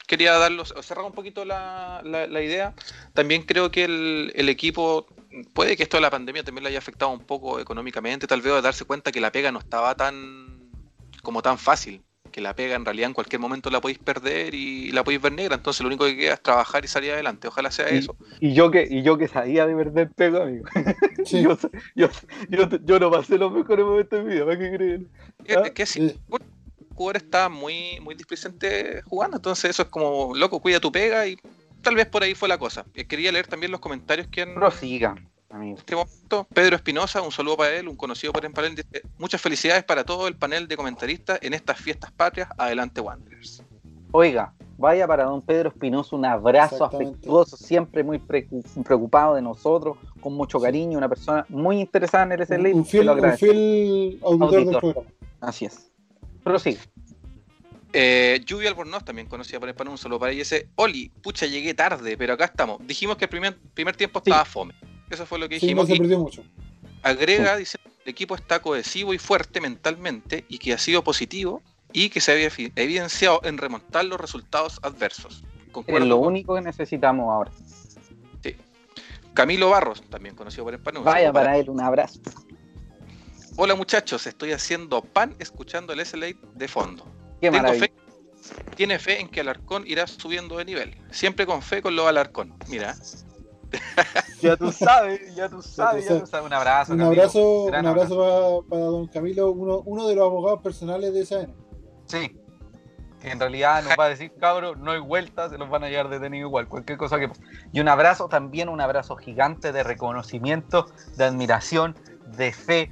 quería 0.05 0.33
darlos, 0.37 0.73
cerrar 0.81 1.05
un 1.05 1.13
poquito 1.13 1.45
la, 1.45 2.01
la- 2.03 2.41
idea. 2.43 2.73
También 3.13 3.43
creo 3.43 3.71
que 3.71 3.85
el, 3.85 4.31
el 4.35 4.49
equipo, 4.49 5.07
puede 5.53 5.77
que 5.77 5.83
esto 5.83 5.97
de 5.97 6.01
la 6.01 6.09
pandemia 6.11 6.43
también 6.43 6.63
le 6.63 6.69
haya 6.69 6.79
afectado 6.79 7.11
un 7.11 7.19
poco 7.25 7.59
económicamente, 7.59 8.27
tal 8.27 8.41
vez 8.41 8.53
de 8.53 8.61
darse 8.61 8.85
cuenta 8.85 9.11
que 9.11 9.21
la 9.21 9.31
pega 9.31 9.51
no 9.51 9.59
estaba 9.59 9.95
tan 9.95 10.71
como 11.21 11.41
tan 11.41 11.57
fácil. 11.57 12.01
Que 12.37 12.41
la 12.41 12.55
pega 12.55 12.75
en 12.75 12.85
realidad 12.85 13.07
en 13.07 13.15
cualquier 13.15 13.39
momento 13.39 13.71
la 13.71 13.81
podéis 13.81 13.97
perder 13.97 14.53
y 14.53 14.91
la 14.91 15.03
podéis 15.03 15.23
ver 15.23 15.31
negra. 15.33 15.55
Entonces 15.55 15.81
lo 15.81 15.87
único 15.87 16.05
que 16.05 16.15
queda 16.15 16.35
es 16.35 16.43
trabajar 16.43 16.85
y 16.85 16.87
salir 16.87 17.11
adelante. 17.13 17.47
Ojalá 17.47 17.71
sea 17.71 17.91
Y- 17.91 17.97
eso. 17.97 18.15
Y 18.39 18.53
yo 18.53 18.69
que, 18.69 18.87
y 18.87 19.01
yo 19.01 19.17
que 19.17 19.27
sabía 19.27 19.65
de 19.65 19.73
verdad 19.73 20.03
el 20.03 20.11
pego, 20.11 20.43
amigo. 20.43 20.65
sí, 21.25 21.41
Yo, 21.41 21.57
yo, 21.95 22.09
yo, 22.47 22.69
yo 22.85 22.99
no 22.99 23.09
pasé 23.09 23.39
los 23.39 23.51
mejores 23.51 23.83
momentos 23.83 24.19
de 24.19 24.23
mi 24.23 24.33
vida, 24.35 24.45
¿para 24.45 24.59
qué 24.59 24.71
creen? 24.71 25.09
Es- 25.45 25.57
Ah, 25.57 25.61
es 25.65 25.71
que 25.71 25.85
sí, 25.87 26.09
sí. 26.09 26.15
el 26.31 26.87
jugador 26.93 27.17
está 27.17 27.49
muy, 27.49 27.99
muy 28.01 28.13
displicente 28.13 29.01
jugando, 29.05 29.37
entonces 29.37 29.71
eso 29.71 29.81
es 29.81 29.89
como, 29.89 30.35
loco, 30.35 30.59
cuida 30.61 30.79
tu 30.79 30.91
pega 30.91 31.25
y 31.25 31.39
tal 31.81 31.95
vez 31.95 32.05
por 32.05 32.21
ahí 32.21 32.35
fue 32.35 32.47
la 32.47 32.59
cosa. 32.59 32.85
Eh, 32.93 33.05
Quería 33.05 33.31
leer 33.31 33.47
también 33.47 33.71
los 33.71 33.81
comentarios 33.81 34.27
que 34.27 34.43
han... 34.43 34.53
Prosiga, 34.53 35.15
amigo. 35.49 35.77
este 35.77 35.95
momento. 35.95 36.47
Pedro 36.53 36.75
Espinosa, 36.75 37.21
un 37.21 37.31
saludo 37.31 37.57
para 37.57 37.75
él, 37.75 37.87
un 37.87 37.95
conocido 37.95 38.33
por 38.33 38.45
el 38.45 38.51
panel, 38.51 38.75
dice, 38.75 39.01
muchas 39.17 39.41
felicidades 39.41 39.83
para 39.83 40.03
todo 40.03 40.27
el 40.27 40.35
panel 40.35 40.67
de 40.67 40.75
comentaristas 40.77 41.39
en 41.41 41.53
estas 41.53 41.77
fiestas 41.79 42.11
patrias. 42.11 42.49
Adelante 42.57 43.01
Wanderers. 43.01 43.63
Oiga, 44.11 44.53
vaya 44.77 45.05
para 45.07 45.25
don 45.25 45.41
Pedro 45.41 45.69
Espinosa 45.69 46.15
un 46.15 46.25
abrazo 46.25 46.85
afectuoso, 46.85 47.57
siempre 47.57 48.03
muy 48.03 48.19
preocupado 48.19 49.35
de 49.35 49.41
nosotros, 49.41 49.97
con 50.21 50.33
mucho 50.33 50.59
Sí. 50.59 50.65
cariño, 50.65 50.97
una 50.97 51.09
persona 51.09 51.45
muy 51.49 51.79
interesada 51.81 52.23
en 52.23 52.31
el 52.33 52.41
SLA. 52.45 52.69
un, 52.69 52.75
un 52.79 52.85
fiel, 52.85 53.09
un 53.09 53.37
fiel 53.37 53.59
auditor, 54.23 54.49
del 54.51 54.59
Auditor. 54.63 54.79
programa. 54.81 55.09
Así 55.41 55.65
es. 55.65 55.91
Prosiga. 56.43 56.79
Eh, 57.93 58.41
Lluvia 58.45 58.69
Albornoz, 58.69 59.03
también 59.03 59.27
conocida 59.27 59.59
por 59.59 59.69
el 59.69 59.75
panel, 59.75 59.91
un 59.91 59.97
saludo 59.97 60.19
para 60.19 60.31
ella, 60.31 60.39
dice, 60.39 60.69
Oli, 60.75 61.09
pucha, 61.21 61.45
llegué 61.45 61.73
tarde, 61.73 62.17
pero 62.17 62.33
acá 62.33 62.45
estamos. 62.45 62.79
Dijimos 62.85 63.17
que 63.17 63.25
el 63.25 63.29
primer, 63.29 63.57
primer 63.73 63.95
tiempo 63.95 64.21
Sí. 64.23 64.29
estaba 64.29 64.45
fome. 64.45 64.73
Eso 65.09 65.25
fue 65.25 65.39
lo 65.39 65.47
que 65.49 65.59
Sí, 65.59 65.73
no 65.73 65.83
dijimos. 65.83 65.87
se 65.87 65.95
perdió 65.97 66.19
mucho. 66.19 66.43
agrega, 67.03 67.55
dice, 67.57 67.77
el 68.03 68.09
equipo 68.11 68.35
está 68.35 68.61
cohesivo 68.61 69.13
y 69.13 69.17
fuerte 69.17 69.61
mentalmente 69.61 70.45
y 70.49 70.57
que 70.57 70.73
ha 70.73 70.77
sido 70.77 71.03
positivo 71.03 71.61
y 71.93 72.09
que 72.09 72.19
se 72.21 72.31
había 72.33 72.49
evi- 72.49 72.71
evidenciado 72.75 73.39
en 73.43 73.57
remontar 73.57 74.03
los 74.05 74.19
resultados 74.19 74.79
adversos. 74.83 75.43
Es 75.65 75.71
Concuerdo 75.71 76.05
lo 76.05 76.19
con- 76.19 76.27
único 76.29 76.55
que 76.55 76.61
necesitamos 76.61 77.31
ahora. 77.31 77.51
Camilo 79.33 79.69
Barros, 79.69 80.01
también 80.09 80.33
conocido 80.35 80.63
por 80.63 80.73
el 80.73 80.79
panel. 80.79 80.99
un 80.99 81.05
Vaya 81.05 81.31
para 81.31 81.45
para 81.45 81.57
él, 81.59 81.69
un 81.69 81.79
abrazo. 81.79 82.19
Hola 83.55 83.75
muchachos, 83.75 84.25
estoy 84.25 84.51
haciendo 84.51 85.03
pan 85.03 85.35
escuchando 85.37 85.93
el 85.93 85.99
SLA 85.99 86.29
de 86.55 86.67
fondo. 86.67 87.05
Qué 87.39 87.51
Tengo 87.51 87.71
fe, 87.75 87.91
tiene 88.75 88.97
fe 88.97 89.19
en 89.21 89.29
que 89.29 89.41
Alarcón 89.41 89.83
irá 89.85 90.07
subiendo 90.07 90.57
de 90.57 90.65
nivel. 90.65 90.97
Siempre 91.11 91.45
con 91.45 91.61
fe 91.61 91.83
con 91.83 91.95
lo 91.95 92.07
Alarcón. 92.07 92.55
Mira, 92.67 92.95
Ya 94.41 94.55
tú 94.57 94.71
sabes, 94.71 95.35
ya 95.35 95.49
tú 95.49 95.61
sabes, 95.61 96.07
ya 96.07 96.19
tú 96.19 96.27
sabes. 96.27 96.45
Un 96.47 96.53
abrazo. 96.53 96.93
Un 96.93 97.01
abrazo, 97.01 97.63
un 97.65 97.85
abrazo 97.87 98.17
para, 98.17 98.69
para 98.69 98.81
don 98.85 99.07
Camilo, 99.07 99.51
uno, 99.51 99.81
uno 99.85 100.07
de 100.07 100.15
los 100.15 100.25
abogados 100.25 100.61
personales 100.61 101.13
de 101.13 101.25
SAN. 101.25 101.53
Sí. 102.05 102.35
Que 103.21 103.31
en 103.31 103.39
realidad 103.39 103.83
nos 103.83 103.93
va 103.97 104.05
a 104.05 104.09
decir, 104.09 104.31
cabros, 104.39 104.77
no 104.77 104.91
hay 104.91 104.99
vuelta, 104.99 105.49
se 105.49 105.57
los 105.57 105.69
van 105.69 105.83
a 105.83 105.89
llevar 105.89 106.09
detenido 106.09 106.47
igual, 106.47 106.67
cualquier 106.67 106.97
cosa 106.99 107.17
que. 107.19 107.29
Y 107.71 107.79
un 107.79 107.87
abrazo 107.87 108.27
también, 108.29 108.69
un 108.69 108.79
abrazo 108.79 109.15
gigante 109.15 109.71
de 109.71 109.81
reconocimiento, 109.83 110.85
de 111.15 111.23
admiración, 111.25 111.95
de 112.37 112.53
fe, 112.53 112.91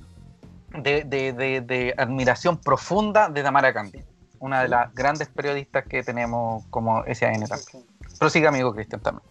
de, 0.71 1.03
de- 1.03 1.31
de- 1.34 1.62
de 1.62 1.93
admiración 1.95 2.58
profunda 2.58 3.29
de 3.29 3.43
Tamara 3.43 3.71
Candy, 3.71 4.03
una 4.39 4.63
de 4.63 4.67
las 4.69 4.93
grandes 4.95 5.29
periodistas 5.29 5.86
que 5.86 6.01
tenemos 6.01 6.65
como 6.71 7.03
SAN 7.13 7.43
también. 7.47 7.86
Prosiga, 8.19 8.49
amigo 8.49 8.73
Cristian, 8.73 9.01
también. 9.01 9.23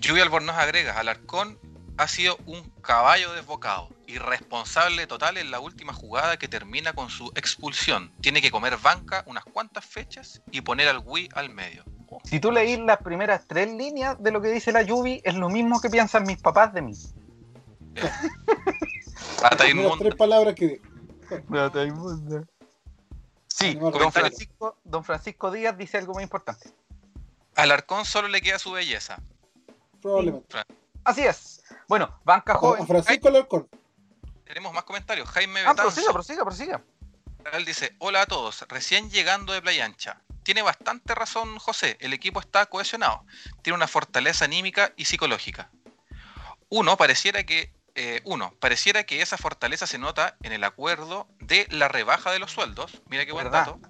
Lluvia 0.00 0.22
Albornoz 0.22 0.56
agrega, 0.56 0.98
Alarcón 0.98 1.58
ha 1.96 2.06
sido 2.06 2.38
un 2.46 2.70
caballo 2.80 3.32
desbocado, 3.32 3.88
irresponsable 4.06 5.06
total 5.08 5.36
en 5.36 5.50
la 5.50 5.58
última 5.58 5.92
jugada 5.92 6.36
que 6.36 6.46
termina 6.46 6.92
con 6.92 7.10
su 7.10 7.32
expulsión. 7.34 8.12
Tiene 8.20 8.40
que 8.40 8.52
comer 8.52 8.76
banca 8.76 9.24
unas 9.26 9.44
cuantas 9.44 9.84
fechas 9.84 10.40
y 10.52 10.60
poner 10.60 10.88
al 10.88 11.02
Wii 11.04 11.30
al 11.34 11.50
medio. 11.50 11.84
Oh, 12.08 12.20
Si 12.24 12.38
tú 12.38 12.52
leís 12.52 12.78
las 12.78 12.98
primeras 12.98 13.46
tres 13.46 13.68
líneas 13.72 14.16
de 14.22 14.30
lo 14.30 14.40
que 14.40 14.48
dice 14.48 14.70
la 14.70 14.82
Yubi, 14.82 15.20
es 15.24 15.34
lo 15.34 15.48
mismo 15.48 15.80
que 15.80 15.90
piensan 15.90 16.22
mis 16.24 16.40
papás 16.40 16.72
de 16.72 16.82
mí. 16.82 16.94
Rata 19.42 19.64
Las 19.64 19.70
inmunda. 19.70 19.96
tres 19.98 20.14
palabras 20.14 20.54
que. 20.54 20.80
Sí. 23.48 23.76
Francisco, 24.12 24.78
don 24.84 25.02
Francisco 25.02 25.50
Díaz 25.50 25.76
dice 25.76 25.98
algo 25.98 26.14
muy 26.14 26.22
importante. 26.22 26.70
Alarcón 27.56 28.04
solo 28.04 28.28
le 28.28 28.40
queda 28.40 28.58
su 28.60 28.70
belleza. 28.70 29.20
Probablemente. 30.00 30.56
Así 31.04 31.24
es. 31.24 31.62
Bueno, 31.88 32.20
banca 32.24 32.54
a 32.54 32.56
joven. 32.56 32.86
Francisco 32.86 33.28
Alarcón. 33.28 33.68
Tenemos 34.44 34.72
más 34.72 34.84
comentarios. 34.84 35.28
Jaime 35.30 35.60
Ah, 35.60 35.70
Betanzo. 35.70 35.82
prosiga, 35.82 36.12
prosiga, 36.12 36.44
prosiga. 36.44 36.82
Él 37.52 37.64
dice, 37.64 37.94
hola 37.98 38.22
a 38.22 38.26
todos, 38.26 38.64
recién 38.68 39.10
llegando 39.10 39.52
de 39.52 39.62
Playa 39.62 39.84
Ancha. 39.84 40.20
Tiene 40.42 40.62
bastante 40.62 41.14
razón 41.14 41.58
José, 41.58 41.96
el 42.00 42.12
equipo 42.12 42.40
está 42.40 42.66
cohesionado, 42.66 43.24
tiene 43.62 43.76
una 43.76 43.86
fortaleza 43.86 44.44
anímica 44.46 44.92
y 44.96 45.04
psicológica. 45.06 45.70
Uno, 46.70 46.96
pareciera 46.96 47.44
que, 47.44 47.72
eh, 47.94 48.20
uno, 48.24 48.52
pareciera 48.60 49.04
que 49.04 49.22
esa 49.22 49.36
fortaleza 49.38 49.86
se 49.86 49.98
nota 49.98 50.36
en 50.42 50.52
el 50.52 50.64
acuerdo 50.64 51.26
de 51.40 51.66
la 51.70 51.88
rebaja 51.88 52.30
de 52.30 52.38
los 52.38 52.50
sueldos, 52.52 53.00
mira 53.08 53.24
qué 53.24 53.32
buen 53.32 53.44
¿Verdad? 53.44 53.66
dato, 53.66 53.80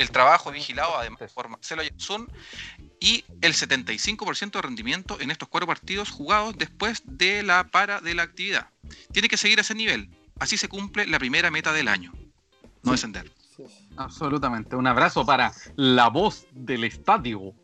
el, 0.00 0.10
trabajo 0.10 0.50
vigilado 0.50 0.96
además 0.96 1.32
por 1.32 1.48
Marcelo 1.48 1.82
Yatsun 1.82 2.28
y 3.00 3.24
el 3.40 3.54
75% 3.54 4.52
de 4.52 4.62
rendimiento 4.62 5.20
en 5.20 5.30
estos 5.30 5.48
cuatro 5.48 5.66
partidos 5.66 6.10
jugados 6.10 6.56
después 6.58 7.02
de 7.04 7.42
la 7.42 7.68
para 7.70 8.00
de 8.00 8.14
la 8.14 8.22
actividad. 8.22 8.68
Tiene 9.12 9.28
que 9.28 9.36
seguir 9.36 9.58
a 9.58 9.62
ese 9.62 9.74
nivel, 9.74 10.10
así 10.38 10.56
se 10.56 10.68
cumple 10.68 11.06
la 11.06 11.18
primera 11.18 11.50
meta 11.50 11.72
del 11.72 11.88
año 11.88 12.12
no 12.82 12.92
descender. 12.92 13.30
Sí, 13.56 13.64
sí. 13.66 13.88
Absolutamente. 13.96 14.76
Un 14.76 14.86
abrazo 14.86 15.24
para 15.24 15.52
la 15.76 16.08
voz 16.08 16.46
del 16.52 16.84
estadio, 16.84 17.54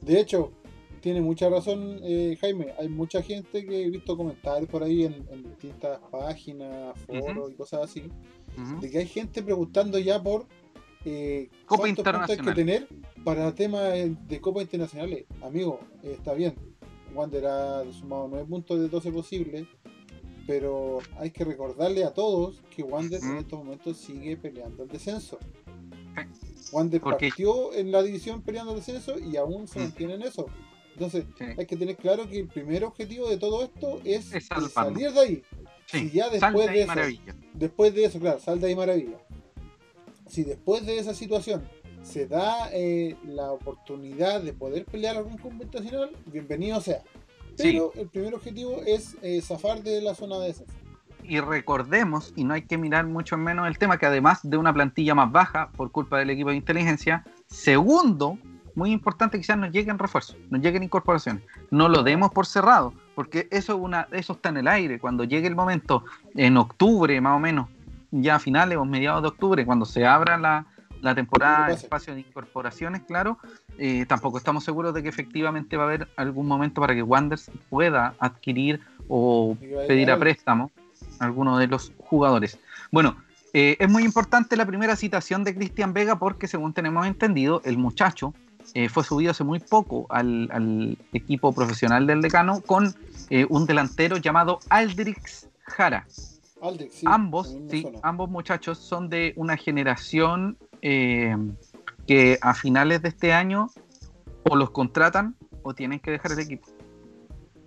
De 0.00 0.20
hecho, 0.20 0.52
tiene 1.00 1.20
mucha 1.20 1.48
razón 1.48 2.00
eh, 2.02 2.36
Jaime. 2.40 2.72
Hay 2.78 2.88
mucha 2.88 3.22
gente 3.22 3.64
que 3.64 3.84
he 3.84 3.90
visto 3.90 4.16
comentarios 4.16 4.68
por 4.68 4.82
ahí 4.82 5.04
en, 5.04 5.26
en 5.30 5.42
distintas 5.44 6.00
páginas, 6.10 6.98
foros 7.06 7.52
y 7.52 7.54
cosas 7.54 7.82
así, 7.82 8.10
de 8.80 8.90
que 8.90 8.98
hay 8.98 9.06
gente 9.06 9.42
preguntando 9.42 9.98
ya 9.98 10.22
por 10.22 10.46
eh, 11.04 11.48
Copa 11.66 11.82
puntos 11.84 11.86
hay 11.86 11.94
que 11.94 12.00
internacional. 12.00 12.54
tener 12.54 12.88
para 13.24 13.54
temas 13.54 13.92
de 13.92 14.40
Copa 14.40 14.62
Internacionales. 14.62 15.24
Amigo, 15.42 15.80
eh, 16.02 16.12
está 16.16 16.32
bien. 16.34 16.54
Wander 17.14 17.46
ha 17.46 17.84
sumado 17.92 18.28
9 18.28 18.46
puntos 18.48 18.80
de 18.80 18.88
12 18.88 19.12
posibles, 19.12 19.66
pero 20.46 20.98
hay 21.18 21.30
que 21.30 21.44
recordarle 21.44 22.04
a 22.04 22.12
todos 22.12 22.60
que 22.74 22.82
Wander 22.82 23.22
en 23.22 23.36
estos 23.38 23.58
momentos 23.58 23.96
sigue 23.98 24.36
peleando 24.36 24.82
el 24.82 24.88
descenso. 24.88 25.38
Sí. 26.32 26.70
Wander 26.72 27.00
partió 27.00 27.72
en 27.72 27.92
la 27.92 28.02
división 28.02 28.42
peleando 28.42 28.72
el 28.72 28.78
descenso 28.78 29.18
y 29.18 29.36
aún 29.36 29.68
se 29.68 29.78
Mm. 29.78 29.82
mantiene 29.82 30.14
en 30.14 30.22
eso. 30.22 30.46
Entonces, 30.94 31.24
Sí. 31.38 31.44
hay 31.58 31.66
que 31.66 31.76
tener 31.76 31.96
claro 31.96 32.28
que 32.28 32.38
el 32.40 32.46
primer 32.48 32.84
objetivo 32.84 33.28
de 33.28 33.36
todo 33.36 33.64
esto 33.64 34.00
es, 34.04 34.30
salir 34.72 35.12
de 35.12 35.20
ahí. 35.20 35.42
Sí, 35.86 36.08
Si 36.08 36.10
ya 36.12 36.30
después 36.30 36.68
de 36.70 36.76
y 36.76 36.78
eso- 36.80 36.86
maravilla. 36.88 37.36
Después 37.52 37.94
de 37.94 38.04
eso, 38.04 38.18
claro, 38.20 38.38
sal 38.40 38.60
de 38.60 38.68
ahí 38.68 38.76
maravilla. 38.76 39.18
Si 40.34 40.42
después 40.42 40.84
de 40.84 40.98
esa 40.98 41.14
situación 41.14 41.62
se 42.02 42.26
da 42.26 42.68
eh, 42.72 43.14
la 43.24 43.52
oportunidad 43.52 44.42
de 44.42 44.52
poder 44.52 44.84
pelear 44.84 45.16
algún 45.16 45.38
computacional, 45.38 46.10
bienvenido 46.26 46.80
sea. 46.80 47.02
Pero 47.56 47.92
el 47.94 48.08
primer 48.08 48.34
objetivo 48.34 48.82
es 48.84 49.16
eh, 49.22 49.40
zafar 49.40 49.84
de 49.84 50.02
la 50.02 50.16
zona 50.16 50.40
de 50.40 50.48
descenso. 50.48 50.72
Y 51.22 51.38
recordemos, 51.38 52.32
y 52.34 52.42
no 52.42 52.54
hay 52.54 52.62
que 52.62 52.76
mirar 52.76 53.06
mucho 53.06 53.36
menos 53.36 53.68
el 53.68 53.78
tema, 53.78 53.96
que 53.96 54.06
además 54.06 54.40
de 54.42 54.56
una 54.56 54.74
plantilla 54.74 55.14
más 55.14 55.30
baja 55.30 55.70
por 55.76 55.92
culpa 55.92 56.18
del 56.18 56.30
equipo 56.30 56.50
de 56.50 56.56
inteligencia, 56.56 57.24
segundo, 57.46 58.36
muy 58.74 58.90
importante 58.90 59.38
quizás 59.38 59.56
nos 59.56 59.70
lleguen 59.70 60.00
refuerzos, 60.00 60.36
nos 60.50 60.60
lleguen 60.60 60.82
incorporaciones. 60.82 61.44
No 61.70 61.88
lo 61.88 62.02
demos 62.02 62.32
por 62.32 62.46
cerrado, 62.46 62.92
porque 63.14 63.46
eso, 63.52 63.74
es 63.74 63.78
una, 63.78 64.08
eso 64.10 64.32
está 64.32 64.48
en 64.48 64.56
el 64.56 64.66
aire. 64.66 64.98
Cuando 64.98 65.22
llegue 65.22 65.46
el 65.46 65.54
momento, 65.54 66.02
en 66.34 66.56
octubre 66.56 67.20
más 67.20 67.36
o 67.36 67.38
menos, 67.38 67.68
ya 68.22 68.36
a 68.36 68.38
finales 68.38 68.78
o 68.78 68.84
mediados 68.84 69.22
de 69.22 69.28
octubre, 69.28 69.64
cuando 69.64 69.84
se 69.84 70.06
abra 70.06 70.36
la, 70.38 70.66
la 71.00 71.14
temporada, 71.14 71.68
pase. 71.68 71.84
espacio 71.84 72.14
de 72.14 72.20
incorporaciones, 72.20 73.02
claro, 73.02 73.38
eh, 73.78 74.06
tampoco 74.06 74.38
estamos 74.38 74.64
seguros 74.64 74.94
de 74.94 75.02
que 75.02 75.08
efectivamente 75.08 75.76
va 75.76 75.84
a 75.84 75.86
haber 75.86 76.08
algún 76.16 76.46
momento 76.46 76.80
para 76.80 76.94
que 76.94 77.02
Wanderers 77.02 77.50
pueda 77.68 78.14
adquirir 78.18 78.80
o 79.08 79.56
pedir 79.86 80.10
a 80.10 80.18
préstamo 80.18 80.70
a 81.18 81.24
alguno 81.24 81.58
de 81.58 81.66
los 81.66 81.92
jugadores. 81.98 82.58
Bueno, 82.90 83.16
eh, 83.52 83.76
es 83.78 83.88
muy 83.88 84.04
importante 84.04 84.56
la 84.56 84.66
primera 84.66 84.96
citación 84.96 85.44
de 85.44 85.54
Cristian 85.54 85.92
Vega 85.92 86.18
porque 86.18 86.48
según 86.48 86.72
tenemos 86.72 87.06
entendido, 87.06 87.60
el 87.64 87.78
muchacho 87.78 88.34
eh, 88.72 88.88
fue 88.88 89.04
subido 89.04 89.30
hace 89.30 89.44
muy 89.44 89.60
poco 89.60 90.06
al, 90.08 90.48
al 90.52 90.98
equipo 91.12 91.52
profesional 91.52 92.06
del 92.06 92.22
decano 92.22 92.62
con 92.62 92.94
eh, 93.30 93.46
un 93.48 93.66
delantero 93.66 94.16
llamado 94.16 94.58
Aldrix 94.70 95.48
Jara. 95.66 96.06
Sí, 96.90 97.04
ambos, 97.06 97.48
sí, 97.70 97.82
ambos 98.02 98.30
muchachos 98.30 98.78
son 98.78 99.08
de 99.08 99.32
una 99.36 99.56
generación 99.56 100.56
eh, 100.82 101.36
que 102.06 102.38
a 102.40 102.54
finales 102.54 103.02
de 103.02 103.08
este 103.10 103.32
año 103.32 103.68
o 104.48 104.56
los 104.56 104.70
contratan 104.70 105.36
o 105.62 105.74
tienen 105.74 106.00
que 106.00 106.10
dejar 106.10 106.32
el 106.32 106.40
equipo. 106.40 106.66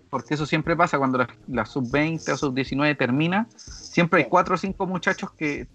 Porque 0.09 0.35
eso 0.35 0.45
siempre 0.45 0.75
pasa 0.75 0.97
cuando 0.97 1.17
la, 1.17 1.27
la 1.47 1.65
sub-20 1.65 2.31
o 2.33 2.37
sub-19 2.37 2.97
termina. 2.97 3.47
Siempre 3.57 4.23
hay 4.23 4.29
cuatro 4.29 4.55
o 4.55 4.57
cinco 4.57 4.87
muchachos 4.87 5.31
que, 5.31 5.67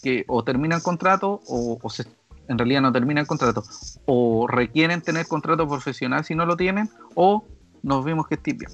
que 0.00 0.24
o 0.28 0.44
terminan 0.44 0.80
contrato 0.80 1.40
o, 1.48 1.78
o 1.82 1.90
se- 1.90 2.06
en 2.48 2.56
realidad 2.58 2.82
no 2.82 2.92
terminan 2.92 3.26
contrato. 3.26 3.62
O 4.06 4.46
requieren 4.46 5.00
tener 5.02 5.26
contrato 5.26 5.66
profesional 5.68 6.24
si 6.24 6.34
no 6.34 6.46
lo 6.46 6.56
tienen 6.56 6.88
o 7.14 7.44
nos 7.82 8.04
vimos 8.04 8.28
que 8.28 8.34
es 8.36 8.42
tibia. 8.42 8.68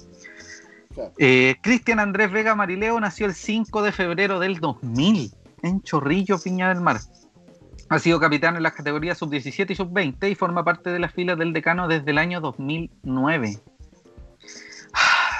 Eh, 1.17 1.55
Cristian 1.61 1.99
Andrés 1.99 2.31
Vega 2.31 2.55
Marileo 2.55 2.99
nació 2.99 3.25
el 3.25 3.33
5 3.33 3.81
de 3.81 3.91
febrero 3.91 4.39
del 4.39 4.59
2000 4.59 5.31
en 5.63 5.81
Chorrillo, 5.81 6.39
Piña 6.39 6.69
del 6.69 6.81
Mar. 6.81 6.97
Ha 7.89 7.99
sido 7.99 8.19
capitán 8.19 8.57
en 8.57 8.63
las 8.63 8.73
categorías 8.73 9.17
sub-17 9.17 9.71
y 9.71 9.75
sub-20 9.75 10.31
y 10.31 10.35
forma 10.35 10.63
parte 10.63 10.89
de 10.89 10.99
las 10.99 11.13
filas 11.13 11.37
del 11.37 11.53
decano 11.53 11.87
desde 11.87 12.11
el 12.11 12.17
año 12.17 12.41
2009. 12.41 13.59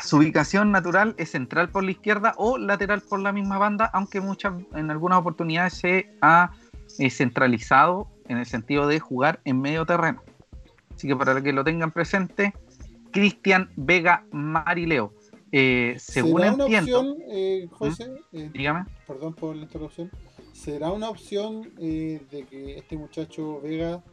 Su 0.03 0.17
ubicación 0.17 0.71
natural 0.71 1.15
es 1.17 1.31
central 1.31 1.69
por 1.69 1.83
la 1.83 1.91
izquierda 1.91 2.33
o 2.37 2.57
lateral 2.57 3.01
por 3.01 3.19
la 3.19 3.33
misma 3.33 3.57
banda, 3.57 3.89
aunque 3.93 4.21
muchas, 4.21 4.53
en 4.73 4.89
algunas 4.89 5.19
oportunidades 5.19 5.73
se 5.73 6.09
ha 6.21 6.51
eh, 6.99 7.09
centralizado 7.09 8.07
en 8.29 8.37
el 8.37 8.45
sentido 8.45 8.87
de 8.87 9.01
jugar 9.01 9.41
en 9.43 9.59
medio 9.59 9.85
terreno. 9.85 10.23
Así 10.95 11.09
que 11.09 11.15
para 11.17 11.41
que 11.43 11.51
lo 11.51 11.65
tengan 11.65 11.91
presente, 11.91 12.53
Cristian 13.11 13.69
Vega 13.75 14.23
Marileo. 14.31 15.13
Eh, 15.51 15.95
según 15.97 16.41
¿Será 16.41 16.53
una 16.53 16.63
entiendo, 16.65 16.99
opción, 16.99 17.17
eh, 17.29 17.67
José? 17.71 18.12
Eh, 18.33 18.49
dígame. 18.53 18.86
perdón 19.07 19.33
por 19.33 19.55
la 19.55 19.63
interrupción. 19.63 20.12
¿Será 20.53 20.91
una 20.91 21.10
opción 21.10 21.62
de 21.77 22.45
que 22.49 22.77
este 22.77 22.97
muchacho 22.97 23.62
Vega 23.62 24.03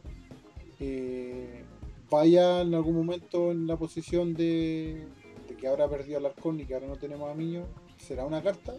eh, 0.79 1.63
vaya 2.09 2.61
en 2.61 2.73
algún 2.75 2.95
momento 2.95 3.51
en 3.51 3.67
la 3.67 3.75
posición 3.77 4.33
de, 4.35 5.07
de 5.49 5.55
que 5.57 5.67
ahora 5.67 5.89
perdió 5.89 6.17
al 6.17 6.25
Arcón 6.27 6.59
y 6.59 6.65
que 6.65 6.75
ahora 6.75 6.87
no 6.87 6.95
tenemos 6.95 7.29
a 7.29 7.33
Miño? 7.33 7.65
¿Será 7.97 8.25
una 8.25 8.41
carta? 8.43 8.73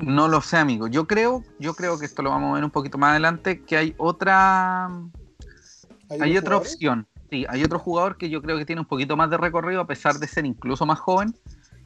No 0.00 0.28
lo 0.28 0.40
sé, 0.40 0.56
amigo. 0.56 0.86
Yo 0.86 1.06
creo, 1.06 1.42
yo 1.58 1.74
creo 1.74 1.98
que 1.98 2.06
esto 2.06 2.22
lo 2.22 2.30
vamos 2.30 2.52
a 2.52 2.54
ver 2.54 2.64
un 2.64 2.70
poquito 2.70 2.98
más 2.98 3.10
adelante, 3.10 3.62
que 3.64 3.76
hay 3.76 3.94
otra, 3.98 4.86
hay 6.08 6.36
otra 6.36 6.56
jugadores? 6.56 6.72
opción. 6.74 7.06
Sí, 7.30 7.44
hay 7.48 7.62
otro 7.62 7.78
jugador 7.78 8.16
que 8.16 8.30
yo 8.30 8.40
creo 8.40 8.56
que 8.56 8.64
tiene 8.64 8.80
un 8.80 8.86
poquito 8.86 9.16
más 9.16 9.28
de 9.28 9.36
recorrido, 9.36 9.80
a 9.82 9.86
pesar 9.86 10.14
de 10.18 10.26
ser 10.26 10.46
incluso 10.46 10.86
más 10.86 10.98
joven, 10.98 11.34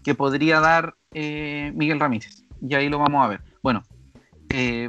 que 0.03 0.15
podría 0.15 0.61
dar 0.61 0.95
eh, 1.13 1.73
Miguel 1.75 2.01
Ramírez. 2.01 2.43
Y 2.61 2.75
ahí 2.75 2.89
lo 2.89 2.99
vamos 2.99 3.25
a 3.25 3.29
ver. 3.29 3.41
Bueno, 3.63 3.83
eh, 4.51 4.89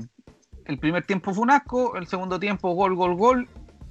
el 0.65 0.77
primer 0.79 1.05
tiempo 1.05 1.33
fue 1.33 1.43
un 1.43 1.51
asco, 1.51 1.95
el 1.97 2.07
segundo 2.07 2.39
tiempo 2.39 2.71
gol, 2.73 2.95
gol, 2.95 3.15
gol. 3.15 3.49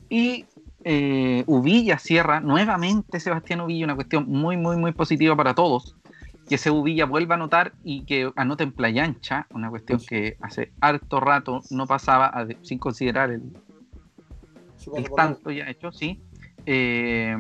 Y 0.09 0.45
eh, 0.85 1.45
Uvilla 1.47 1.99
cierra 1.99 2.41
nuevamente 2.41 3.21
Sebastián 3.21 3.61
Uvilla, 3.61 3.85
una 3.85 3.95
cuestión 3.95 4.27
muy, 4.29 4.57
muy, 4.57 4.77
muy 4.77 4.93
positiva 4.93 5.37
para 5.37 5.55
todos. 5.55 5.97
Que 6.49 6.57
ese 6.57 6.71
Uvilla 6.71 7.07
vuelva 7.07 7.35
a 7.35 7.39
anotar 7.39 7.73
y 7.85 8.05
que 8.05 8.31
anote 8.37 8.65
en 8.65 8.73
playa 8.73 9.05
ancha, 9.05 9.47
una 9.51 9.71
cuestión 9.71 10.01
que 10.01 10.37
hace 10.41 10.73
harto 10.81 11.21
rato 11.21 11.63
no 11.71 11.87
pasaba, 11.87 12.27
a- 12.27 12.47
sin 12.63 12.79
considerar 12.79 13.31
el, 13.31 13.43
tanto 15.17 15.51
ya 15.51 15.69
hecho, 15.71 15.93
sí. 15.93 16.21
Eh, 16.67 17.37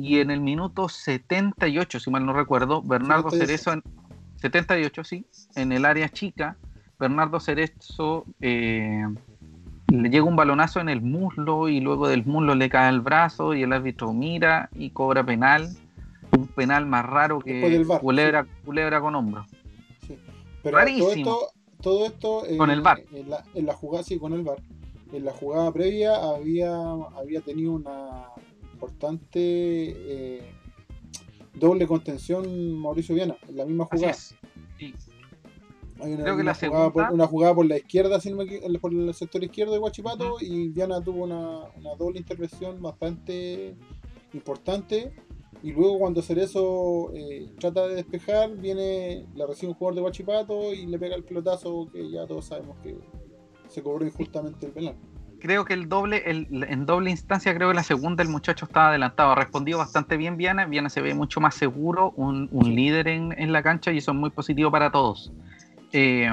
y 0.00 0.20
en 0.20 0.30
el 0.30 0.40
minuto 0.40 0.88
78, 0.88 2.00
si 2.00 2.10
mal 2.10 2.24
no 2.24 2.32
recuerdo, 2.32 2.82
Bernardo 2.82 3.30
78. 3.30 3.46
Cerezo, 3.46 3.72
en, 3.72 3.82
78, 4.36 5.04
sí, 5.04 5.26
en 5.54 5.72
el 5.72 5.84
área 5.84 6.08
chica, 6.08 6.56
Bernardo 6.98 7.40
Cerezo 7.40 8.24
eh, 8.40 9.04
le 9.88 10.10
llega 10.10 10.24
un 10.24 10.36
balonazo 10.36 10.80
en 10.80 10.88
el 10.88 11.00
muslo 11.00 11.68
y 11.68 11.80
luego 11.80 12.08
del 12.08 12.24
muslo 12.26 12.54
le 12.54 12.68
cae 12.68 12.90
el 12.90 13.00
brazo 13.00 13.54
y 13.54 13.62
el 13.62 13.72
árbitro 13.72 14.12
mira 14.12 14.68
y 14.74 14.90
cobra 14.90 15.24
penal. 15.24 15.68
Un 16.36 16.46
penal 16.48 16.84
más 16.84 17.06
raro 17.06 17.38
que 17.38 17.82
VAR, 17.84 18.00
culebra, 18.00 18.46
culebra 18.64 19.00
con 19.00 19.14
hombro. 19.14 19.46
Sí. 20.06 20.18
Pero 20.62 20.76
todo 20.76 20.84
Rarísimo. 20.84 21.10
esto, 21.10 21.38
todo 21.80 22.06
esto 22.06 22.46
eh, 22.46 22.58
Con 22.58 22.70
el 22.70 22.82
VAR. 22.82 23.02
En 23.12 23.30
la, 23.30 23.42
en 23.54 23.64
la 23.64 23.72
jugada, 23.72 24.04
sí, 24.04 24.18
con 24.18 24.34
el 24.34 24.42
VAR. 24.42 24.60
En 25.12 25.24
la 25.24 25.32
jugada 25.32 25.72
previa 25.72 26.16
había, 26.16 26.70
había 27.16 27.40
tenido 27.40 27.72
una 27.72 28.26
importante 28.78 29.40
eh, 29.40 30.42
doble 31.54 31.86
contención 31.86 32.74
Mauricio 32.78 33.14
Viana, 33.14 33.36
en 33.48 33.56
la 33.56 33.64
misma 33.66 33.84
Así 33.90 33.96
jugada. 33.96 34.12
es. 34.12 34.34
Sí. 34.78 34.94
Hay 36.00 36.12
una, 36.12 36.22
Creo 36.22 36.36
que 36.36 36.42
una 36.42 36.52
la 36.52 36.54
jugada 36.54 36.92
por, 36.92 37.02
segunda- 37.02 37.12
una 37.12 37.26
jugada 37.26 37.54
por 37.56 37.66
la 37.66 37.76
izquierda, 37.76 38.20
si 38.20 38.30
no 38.30 38.36
me 38.36 38.44
equi- 38.44 38.80
por 38.80 38.92
el 38.94 39.12
sector 39.14 39.42
izquierdo 39.42 39.72
de 39.72 39.78
Guachipato, 39.80 40.36
y 40.40 40.68
Viana 40.68 41.00
tuvo 41.02 41.24
una, 41.24 41.64
una 41.76 41.94
doble 41.98 42.20
intervención 42.20 42.80
bastante 42.80 43.74
importante. 44.32 45.12
Y 45.64 45.72
luego 45.72 45.98
cuando 45.98 46.22
Cerezo 46.22 47.10
eh, 47.14 47.50
trata 47.58 47.88
de 47.88 47.96
despejar, 47.96 48.54
viene, 48.56 49.26
la 49.34 49.44
recibe 49.46 49.72
un 49.72 49.74
jugador 49.76 49.96
de 49.96 50.00
Guachipato 50.02 50.72
y 50.72 50.86
le 50.86 51.00
pega 51.00 51.16
el 51.16 51.24
pelotazo 51.24 51.88
que 51.92 52.08
ya 52.08 52.24
todos 52.28 52.44
sabemos 52.44 52.76
que 52.80 52.96
se 53.68 53.82
cobró 53.82 54.06
injustamente 54.06 54.66
el 54.66 54.72
penal. 54.72 54.94
Creo 55.40 55.64
que 55.64 55.74
el 55.74 55.88
doble, 55.88 56.22
el- 56.26 56.66
en 56.68 56.86
doble 56.86 57.10
instancia, 57.10 57.54
creo 57.54 57.68
que 57.68 57.74
la 57.74 57.82
segunda 57.82 58.22
el 58.22 58.28
muchacho 58.28 58.66
estaba 58.66 58.88
adelantado. 58.88 59.32
Ha 59.32 59.34
respondido 59.36 59.78
bastante 59.78 60.16
bien 60.16 60.36
Viana. 60.36 60.66
Viana 60.66 60.88
se 60.88 61.00
ve 61.00 61.14
mucho 61.14 61.40
más 61.40 61.54
seguro, 61.54 62.12
un, 62.16 62.48
un 62.52 62.74
líder 62.74 63.08
en, 63.08 63.34
en 63.38 63.52
la 63.52 63.62
cancha 63.62 63.92
y 63.92 63.98
eso 63.98 64.12
es 64.12 64.16
muy 64.16 64.30
positivo 64.30 64.70
para 64.70 64.90
todos. 64.90 65.32
Eh, 65.92 66.30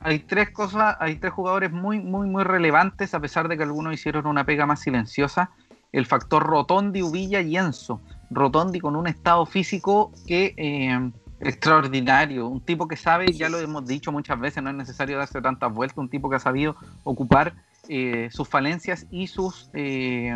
hay 0.00 0.18
tres 0.20 0.50
cosas, 0.50 0.96
hay 1.00 1.16
tres 1.16 1.32
jugadores 1.32 1.72
muy, 1.72 1.98
muy, 2.00 2.28
muy 2.28 2.44
relevantes, 2.44 3.14
a 3.14 3.20
pesar 3.20 3.48
de 3.48 3.56
que 3.56 3.62
algunos 3.62 3.94
hicieron 3.94 4.26
una 4.26 4.44
pega 4.44 4.66
más 4.66 4.80
silenciosa. 4.80 5.50
El 5.92 6.06
factor 6.06 6.42
Rotondi, 6.42 7.02
Uvilla 7.02 7.40
y 7.40 7.56
Enzo. 7.56 8.00
Rotondi 8.30 8.80
con 8.80 8.96
un 8.96 9.06
estado 9.06 9.46
físico 9.46 10.12
que 10.26 10.54
eh, 10.56 11.10
extraordinario, 11.40 12.48
un 12.48 12.60
tipo 12.60 12.88
que 12.88 12.96
sabe, 12.96 13.32
ya 13.32 13.48
lo 13.48 13.58
hemos 13.58 13.86
dicho 13.86 14.10
muchas 14.12 14.38
veces, 14.38 14.62
no 14.62 14.70
es 14.70 14.76
necesario 14.76 15.18
darse 15.18 15.40
tantas 15.40 15.72
vueltas, 15.72 15.98
un 15.98 16.08
tipo 16.08 16.28
que 16.28 16.36
ha 16.36 16.40
sabido 16.40 16.76
ocupar 17.04 17.54
eh, 17.88 18.28
sus 18.30 18.48
falencias 18.48 19.06
y 19.10 19.26
sus, 19.26 19.70
eh, 19.74 20.34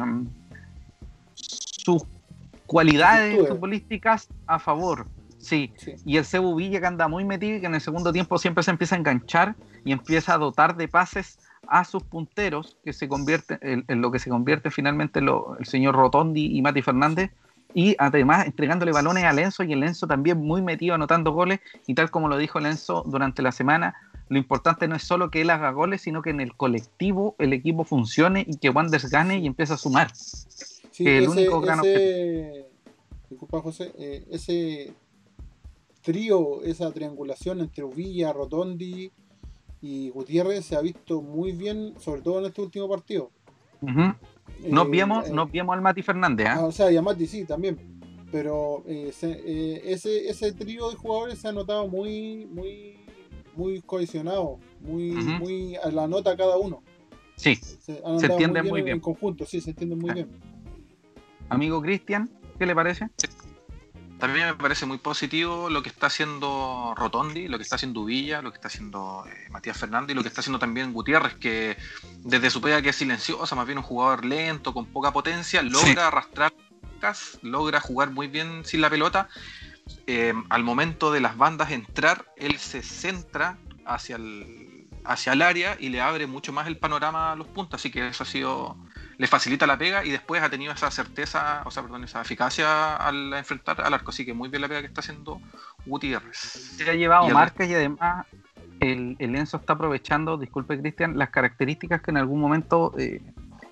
sus 1.34 2.02
cualidades 2.66 3.48
futbolísticas 3.48 4.28
a 4.46 4.58
favor. 4.58 5.06
Sí, 5.38 5.72
Sí. 5.76 5.92
y 6.04 6.16
el 6.16 6.24
Cebu 6.24 6.56
Villa 6.56 6.80
que 6.80 6.86
anda 6.86 7.06
muy 7.06 7.24
metido 7.24 7.56
y 7.56 7.60
que 7.60 7.66
en 7.66 7.74
el 7.74 7.80
segundo 7.80 8.12
tiempo 8.12 8.38
siempre 8.38 8.62
se 8.64 8.72
empieza 8.72 8.96
a 8.96 8.98
enganchar 8.98 9.54
y 9.84 9.92
empieza 9.92 10.34
a 10.34 10.38
dotar 10.38 10.76
de 10.76 10.88
pases 10.88 11.38
a 11.68 11.84
sus 11.84 12.02
punteros, 12.02 12.76
que 12.84 12.92
se 12.92 13.08
convierte 13.08 13.58
en, 13.62 13.84
en 13.88 14.00
lo 14.00 14.10
que 14.10 14.18
se 14.18 14.30
convierte 14.30 14.70
finalmente 14.70 15.20
lo- 15.20 15.56
el 15.58 15.66
señor 15.66 15.94
Rotondi 15.94 16.56
y 16.56 16.60
Mati 16.62 16.82
Fernández, 16.82 17.30
y 17.74 17.94
además 17.98 18.46
entregándole 18.46 18.92
balones 18.92 19.24
a 19.24 19.32
Lenzo 19.32 19.62
y 19.62 19.72
el 19.74 19.80
Lenzo 19.80 20.06
también 20.06 20.38
muy 20.38 20.60
metido 20.62 20.94
anotando 20.94 21.32
goles, 21.32 21.60
y 21.86 21.94
tal 21.94 22.10
como 22.10 22.28
lo 22.28 22.36
dijo 22.36 22.58
Lenzo 22.58 23.04
durante 23.06 23.42
la 23.42 23.52
semana, 23.52 23.94
lo 24.28 24.38
importante 24.38 24.88
no 24.88 24.96
es 24.96 25.02
solo 25.02 25.30
que 25.30 25.40
él 25.42 25.50
haga 25.50 25.70
goles, 25.70 26.02
sino 26.02 26.22
que 26.22 26.30
en 26.30 26.40
el 26.40 26.54
colectivo 26.56 27.34
el 27.38 27.52
equipo 27.52 27.84
funcione 27.84 28.44
y 28.46 28.58
que 28.58 28.70
Wanders 28.70 29.10
gane 29.10 29.38
y 29.38 29.46
empiece 29.46 29.72
a 29.72 29.76
sumar. 29.76 30.14
Sí, 30.14 31.04
que 31.04 31.18
el 31.18 31.24
ese, 31.24 31.32
único 31.32 31.60
gran 31.60 31.80
ese- 31.80 32.66
disculpa 33.30 33.60
José, 33.60 33.92
eh, 33.98 34.24
ese 34.30 34.92
trío, 36.02 36.62
esa 36.62 36.90
triangulación 36.92 37.60
entre 37.60 37.84
Uvilla, 37.84 38.32
Rotondi 38.32 39.10
y 39.80 40.10
Gutiérrez 40.10 40.64
se 40.64 40.76
ha 40.76 40.80
visto 40.80 41.20
muy 41.22 41.52
bien, 41.52 41.94
sobre 41.98 42.22
todo 42.22 42.40
en 42.40 42.46
este 42.46 42.62
último 42.62 42.88
partido. 42.88 43.30
Ujú. 43.80 44.14
Nos 44.68 44.86
Eh, 44.86 44.90
vimos, 44.90 45.28
eh, 45.28 45.32
nos 45.32 45.50
vimos 45.50 45.74
al 45.74 45.82
Mati 45.82 46.02
Fernández, 46.02 46.48
ah, 46.50 46.64
o 46.64 46.72
sea, 46.72 46.90
y 46.90 46.96
a 46.96 47.02
Mati 47.02 47.26
sí, 47.26 47.44
también. 47.44 47.78
Pero 48.32 48.82
eh, 48.86 49.10
se- 49.12 49.40
eh, 49.46 49.82
ese, 49.92 50.28
ese 50.28 50.52
trío 50.52 50.90
de 50.90 50.96
jugadores 50.96 51.38
se 51.38 51.48
ha 51.48 51.52
notado 51.52 51.86
muy, 51.88 52.46
muy, 52.46 52.96
muy 53.58 53.82
cohesionado, 53.82 54.58
muy, 54.80 55.10
muy 55.10 55.76
a 55.76 55.90
la 55.90 56.06
nota 56.06 56.36
cada 56.36 56.56
uno. 56.56 56.80
Sí, 57.34 57.56
Se, 57.56 58.00
entiende 58.04 58.62
muy 58.62 58.80
en- 58.80 58.84
bien. 58.86 58.96
En 58.96 59.00
conjunto, 59.00 59.44
sí, 59.44 59.60
se 59.60 59.70
entienden 59.70 59.98
muy 59.98 60.12
bien. 60.12 60.28
amigo 61.48 61.82
Cristian, 61.82 62.30
¿qué 62.58 62.66
le 62.66 62.74
parece? 62.74 63.08
También 64.18 64.46
me 64.46 64.54
parece 64.54 64.84
muy 64.86 64.98
positivo 64.98 65.70
lo 65.70 65.82
que 65.82 65.88
está 65.88 66.06
haciendo 66.06 66.92
Rotondi, 66.96 67.46
lo 67.48 67.56
que 67.56 67.62
está 67.62 67.76
haciendo 67.76 68.04
Villa, 68.04 68.42
lo 68.42 68.50
que 68.50 68.56
está 68.56 68.66
haciendo 68.68 69.24
eh, 69.28 69.48
Matías 69.50 69.76
Fernández 69.78 70.10
y 70.12 70.14
lo 70.14 70.22
que 70.22 70.28
está 70.28 70.40
haciendo 70.40 70.58
también 70.58 70.92
Gutiérrez, 70.92 71.34
que 71.36 71.76
desde 72.24 72.50
su 72.50 72.60
pega 72.60 72.82
que 72.82 72.88
es 72.90 72.96
silenciosa, 72.96 73.54
más 73.56 73.66
bien 73.66 73.78
un 73.78 73.84
jugador 73.84 74.24
lento, 74.24 74.72
con 74.74 74.86
poca 74.86 75.12
potencia, 75.12 75.62
logra 75.62 76.08
arrastrar, 76.08 76.52
logra 77.42 77.80
jugar 77.80 78.10
muy 78.10 78.26
bien 78.28 78.64
sin 78.64 78.80
la 78.80 78.90
pelota. 78.90 79.28
Eh, 80.06 80.34
al 80.48 80.64
momento 80.64 81.12
de 81.12 81.20
las 81.20 81.36
bandas 81.36 81.70
entrar, 81.70 82.26
él 82.36 82.58
se 82.58 82.82
centra 82.82 83.58
hacia 83.84 84.16
el, 84.16 84.88
hacia 85.04 85.32
el 85.32 85.42
área 85.42 85.76
y 85.78 85.88
le 85.88 86.00
abre 86.00 86.26
mucho 86.26 86.52
más 86.52 86.66
el 86.66 86.78
panorama 86.78 87.32
a 87.32 87.36
los 87.36 87.46
puntos, 87.48 87.80
así 87.80 87.90
que 87.90 88.08
eso 88.08 88.22
ha 88.22 88.26
sido 88.26 88.76
le 89.18 89.26
facilita 89.26 89.66
la 89.66 89.76
pega 89.76 90.04
y 90.04 90.10
después 90.10 90.40
ha 90.42 90.48
tenido 90.48 90.72
esa 90.72 90.90
certeza, 90.92 91.62
o 91.64 91.72
sea, 91.72 91.82
perdón, 91.82 92.04
esa 92.04 92.22
eficacia 92.22 92.96
al 92.96 93.32
enfrentar 93.34 93.80
al 93.80 93.92
arco. 93.92 94.10
Así 94.10 94.24
que 94.24 94.32
muy 94.32 94.48
bien 94.48 94.62
la 94.62 94.68
pega 94.68 94.80
que 94.80 94.86
está 94.86 95.00
haciendo 95.00 95.40
Gutiérrez. 95.86 96.36
Se 96.36 96.88
ha 96.88 96.94
llevado 96.94 97.28
Y 97.28 97.32
marcas 97.32 97.68
y 97.68 97.74
además 97.74 98.26
el, 98.78 99.16
el 99.18 99.34
Enzo 99.34 99.56
está 99.56 99.72
aprovechando, 99.72 100.38
disculpe 100.38 100.80
Cristian, 100.80 101.18
las 101.18 101.30
características 101.30 102.00
que 102.00 102.12
en 102.12 102.16
algún 102.16 102.40
momento 102.40 102.94
eh, 102.96 103.20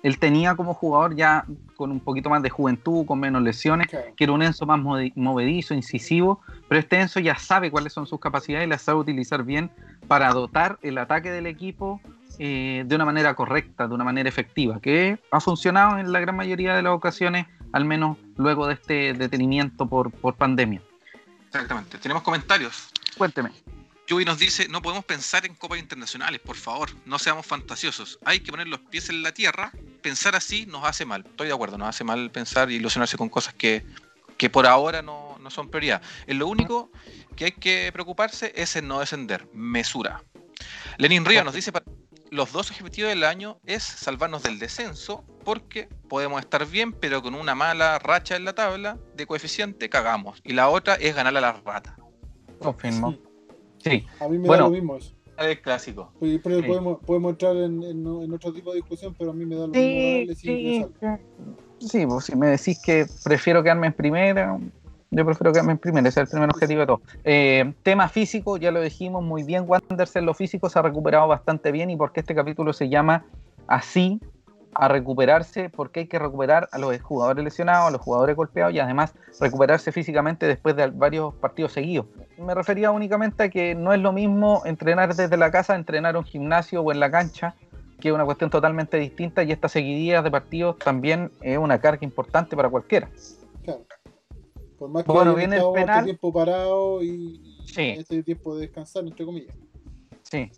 él 0.07 0.19
tenía 0.19 0.55
como 0.55 0.73
jugador 0.73 1.17
ya 1.17 1.43
con 1.75 1.91
un 1.91 1.99
poquito 1.99 2.29
más 2.29 2.41
de 2.41 2.49
juventud, 2.49 3.05
con 3.05 3.19
menos 3.19 3.41
lesiones, 3.41 3.87
que 3.87 4.23
era 4.23 4.31
un 4.31 4.41
Enzo 4.41 4.65
más 4.65 4.79
movedizo, 5.15 5.73
incisivo, 5.73 6.39
pero 6.69 6.79
este 6.79 7.01
Enzo 7.01 7.19
ya 7.19 7.35
sabe 7.35 7.69
cuáles 7.69 7.91
son 7.91 8.07
sus 8.07 8.17
capacidades 8.17 8.67
y 8.67 8.69
las 8.69 8.81
sabe 8.83 8.99
utilizar 8.99 9.43
bien 9.43 9.69
para 10.07 10.31
dotar 10.31 10.79
el 10.81 10.97
ataque 10.97 11.29
del 11.29 11.45
equipo 11.45 11.99
eh, 12.39 12.85
de 12.87 12.95
una 12.95 13.03
manera 13.03 13.33
correcta, 13.33 13.85
de 13.85 13.93
una 13.93 14.05
manera 14.05 14.29
efectiva, 14.29 14.79
que 14.79 15.19
ha 15.29 15.41
funcionado 15.41 15.97
en 15.97 16.13
la 16.13 16.21
gran 16.21 16.37
mayoría 16.37 16.73
de 16.73 16.83
las 16.83 16.93
ocasiones, 16.93 17.45
al 17.73 17.83
menos 17.83 18.17
luego 18.37 18.65
de 18.65 18.75
este 18.75 19.13
detenimiento 19.13 19.87
por, 19.87 20.11
por 20.11 20.35
pandemia. 20.35 20.81
Exactamente. 21.47 21.97
Tenemos 21.97 22.23
comentarios. 22.23 22.91
Cuénteme. 23.17 23.51
Yubi 24.07 24.23
nos 24.23 24.39
dice, 24.39 24.67
no 24.69 24.81
podemos 24.81 25.03
pensar 25.03 25.45
en 25.45 25.53
copas 25.53 25.79
internacionales, 25.79 26.39
por 26.39 26.55
favor, 26.55 26.89
no 27.05 27.19
seamos 27.19 27.45
fantasiosos. 27.45 28.19
Hay 28.23 28.39
que 28.39 28.51
poner 28.51 28.67
los 28.67 28.79
pies 28.79 29.09
en 29.09 29.21
la 29.21 29.33
tierra, 29.33 29.71
pensar 30.01 30.35
así 30.35 30.65
nos 30.65 30.85
hace 30.85 31.05
mal. 31.05 31.25
Estoy 31.27 31.47
de 31.47 31.53
acuerdo, 31.53 31.77
nos 31.77 31.89
hace 31.89 32.05
mal 32.05 32.31
pensar 32.31 32.71
y 32.71 32.75
ilusionarse 32.75 33.17
con 33.17 33.27
cosas 33.27 33.53
que, 33.53 33.85
que 34.37 34.49
por 34.49 34.65
ahora 34.65 35.01
no, 35.01 35.37
no 35.41 35.49
son 35.49 35.69
prioridad. 35.69 36.01
Lo 36.27 36.47
único 36.47 36.89
que 37.35 37.45
hay 37.45 37.51
que 37.51 37.89
preocuparse 37.91 38.53
es 38.55 38.77
en 38.77 38.87
no 38.87 39.01
descender, 39.01 39.49
mesura. 39.53 40.23
Lenin 40.97 41.25
Río 41.25 41.43
nos 41.43 41.53
dice, 41.53 41.73
"Pa- 41.73 41.83
los 42.31 42.51
dos 42.53 42.71
objetivos 42.71 43.09
del 43.09 43.25
año 43.25 43.59
es 43.65 43.83
salvarnos 43.83 44.41
del 44.41 44.57
descenso, 44.57 45.25
porque 45.43 45.89
podemos 46.09 46.39
estar 46.39 46.65
bien, 46.65 46.93
pero 46.93 47.21
con 47.21 47.35
una 47.35 47.55
mala 47.55 47.99
racha 47.99 48.37
en 48.37 48.45
la 48.45 48.53
tabla 48.53 48.97
de 49.15 49.27
coeficiente 49.27 49.89
cagamos. 49.89 50.39
Y 50.45 50.53
la 50.53 50.69
otra 50.69 50.95
es 50.95 51.13
ganar 51.13 51.35
a 51.35 51.41
la 51.41 51.51
rata. 51.53 51.97
Confirmo. 52.59 53.11
Sí. 53.11 53.21
Sí, 53.79 54.05
A 54.19 54.27
mí 54.27 54.37
me 54.37 54.47
Bueno. 54.47 54.63
da 54.65 54.69
lo 54.69 54.75
mismo 54.75 54.95
eso. 54.97 55.13
Es 55.37 55.59
clásico. 55.59 56.11
Pues, 56.19 56.39
pero 56.43 56.57
Sí. 56.61 56.63
podemos, 56.67 56.97
podemos 57.05 57.31
entrar 57.33 57.55
en, 57.57 57.83
en- 57.83 58.05
en 58.23 58.33
otro 58.33 58.51
tipo 58.51 58.71
de 58.71 58.77
discusión, 58.77 59.15
pero 59.17 59.31
a 59.31 59.33
mí 59.33 59.45
me 59.45 59.55
da 59.55 59.61
lo 59.61 59.67
mismo 59.67 59.75
Sí, 59.79 60.25
me 60.27 60.35
sí, 60.35 60.79
salgo. 60.81 61.19
sí, 61.79 62.05
pues 62.07 62.25
si 62.25 62.35
me 62.35 62.47
decís 62.47 62.81
que 62.83 63.05
prefiero 63.23 63.61
quedarme 63.61 63.87
en 63.87 63.93
primera, 63.93 64.57
yo 65.11 65.25
prefiero 65.25 65.51
quedarme 65.53 65.73
en 65.73 65.77
primera, 65.77 66.09
ese 66.09 66.21
es 66.21 66.27
el 66.27 66.31
primer 66.31 66.49
objetivo 66.49 66.79
de 66.81 66.85
todo. 66.87 67.01
Eh, 67.23 67.71
tema 67.83 68.09
físico, 68.09 68.57
ya 68.57 68.71
lo 68.71 68.81
dijimos 68.81 69.23
muy 69.23 69.43
bien, 69.43 69.65
Wanderers 69.67 70.15
en 70.15 70.25
lo 70.25 70.33
físico 70.33 70.69
se 70.69 70.79
ha 70.79 70.81
recuperado 70.81 71.27
bastante 71.27 71.71
bien 71.71 71.91
y 71.91 71.95
porque 71.97 72.21
este 72.21 72.33
capítulo 72.33 72.73
se 72.73 72.89
llama 72.89 73.25
así, 73.67 74.19
a 74.73 74.87
recuperarse, 74.87 75.69
porque 75.69 76.01
hay 76.01 76.07
que 76.07 76.19
recuperar 76.19 76.69
a 76.71 76.77
los 76.77 76.99
jugadores 77.01 77.43
lesionados, 77.43 77.87
a 77.87 77.91
los 77.91 78.01
jugadores 78.01 78.35
golpeados 78.35 78.73
y 78.73 78.79
además 78.79 79.13
recuperarse 79.39 79.91
físicamente 79.91 80.45
después 80.45 80.75
de 80.75 80.87
varios 80.87 81.33
partidos 81.35 81.71
seguidos. 81.73 82.05
Me 82.37 82.53
refería 82.53 82.91
únicamente 82.91 83.43
a 83.43 83.49
que 83.49 83.73
no 83.75 83.93
es 83.93 83.99
lo 83.99 84.11
mismo 84.13 84.61
entrenar 84.65 85.15
desde 85.15 85.35
la 85.37 85.49
casa, 85.51 85.75
entrenar 85.75 86.11
en 86.15 86.17
un 86.19 86.23
gimnasio 86.25 86.81
o 86.81 86.91
en 86.91 86.99
la 86.99 87.09
cancha, 87.09 87.55
que 87.99 88.09
es 88.09 88.13
una 88.13 88.25
cuestión 88.25 88.49
totalmente 88.51 88.97
distinta 88.97 89.41
y 89.43 89.51
estas 89.51 89.71
seguidillas 89.71 90.23
de 90.23 90.29
partidos 90.29 90.77
también 90.77 91.31
es 91.41 91.57
una 91.57 91.79
carga 91.79 92.03
importante 92.03 92.55
para 92.55 92.69
cualquiera. 92.69 93.09
Claro. 93.63 93.81
Por 94.77 94.89
más 94.91 95.03
que 95.03 95.11
Bueno, 95.11 95.33
viene 95.33 95.55
estado 95.55 95.73
penal. 95.73 96.03
tiempo 96.05 96.31
parado 96.31 97.01
y, 97.01 97.07
y 97.63 97.67
Sí. 97.67 97.95
este 97.97 98.21
tiempo 98.21 98.55
de 98.55 98.61
descansar, 98.67 99.03
entre 99.05 99.25
comillas. 99.25 99.55
Sí. 100.21 100.51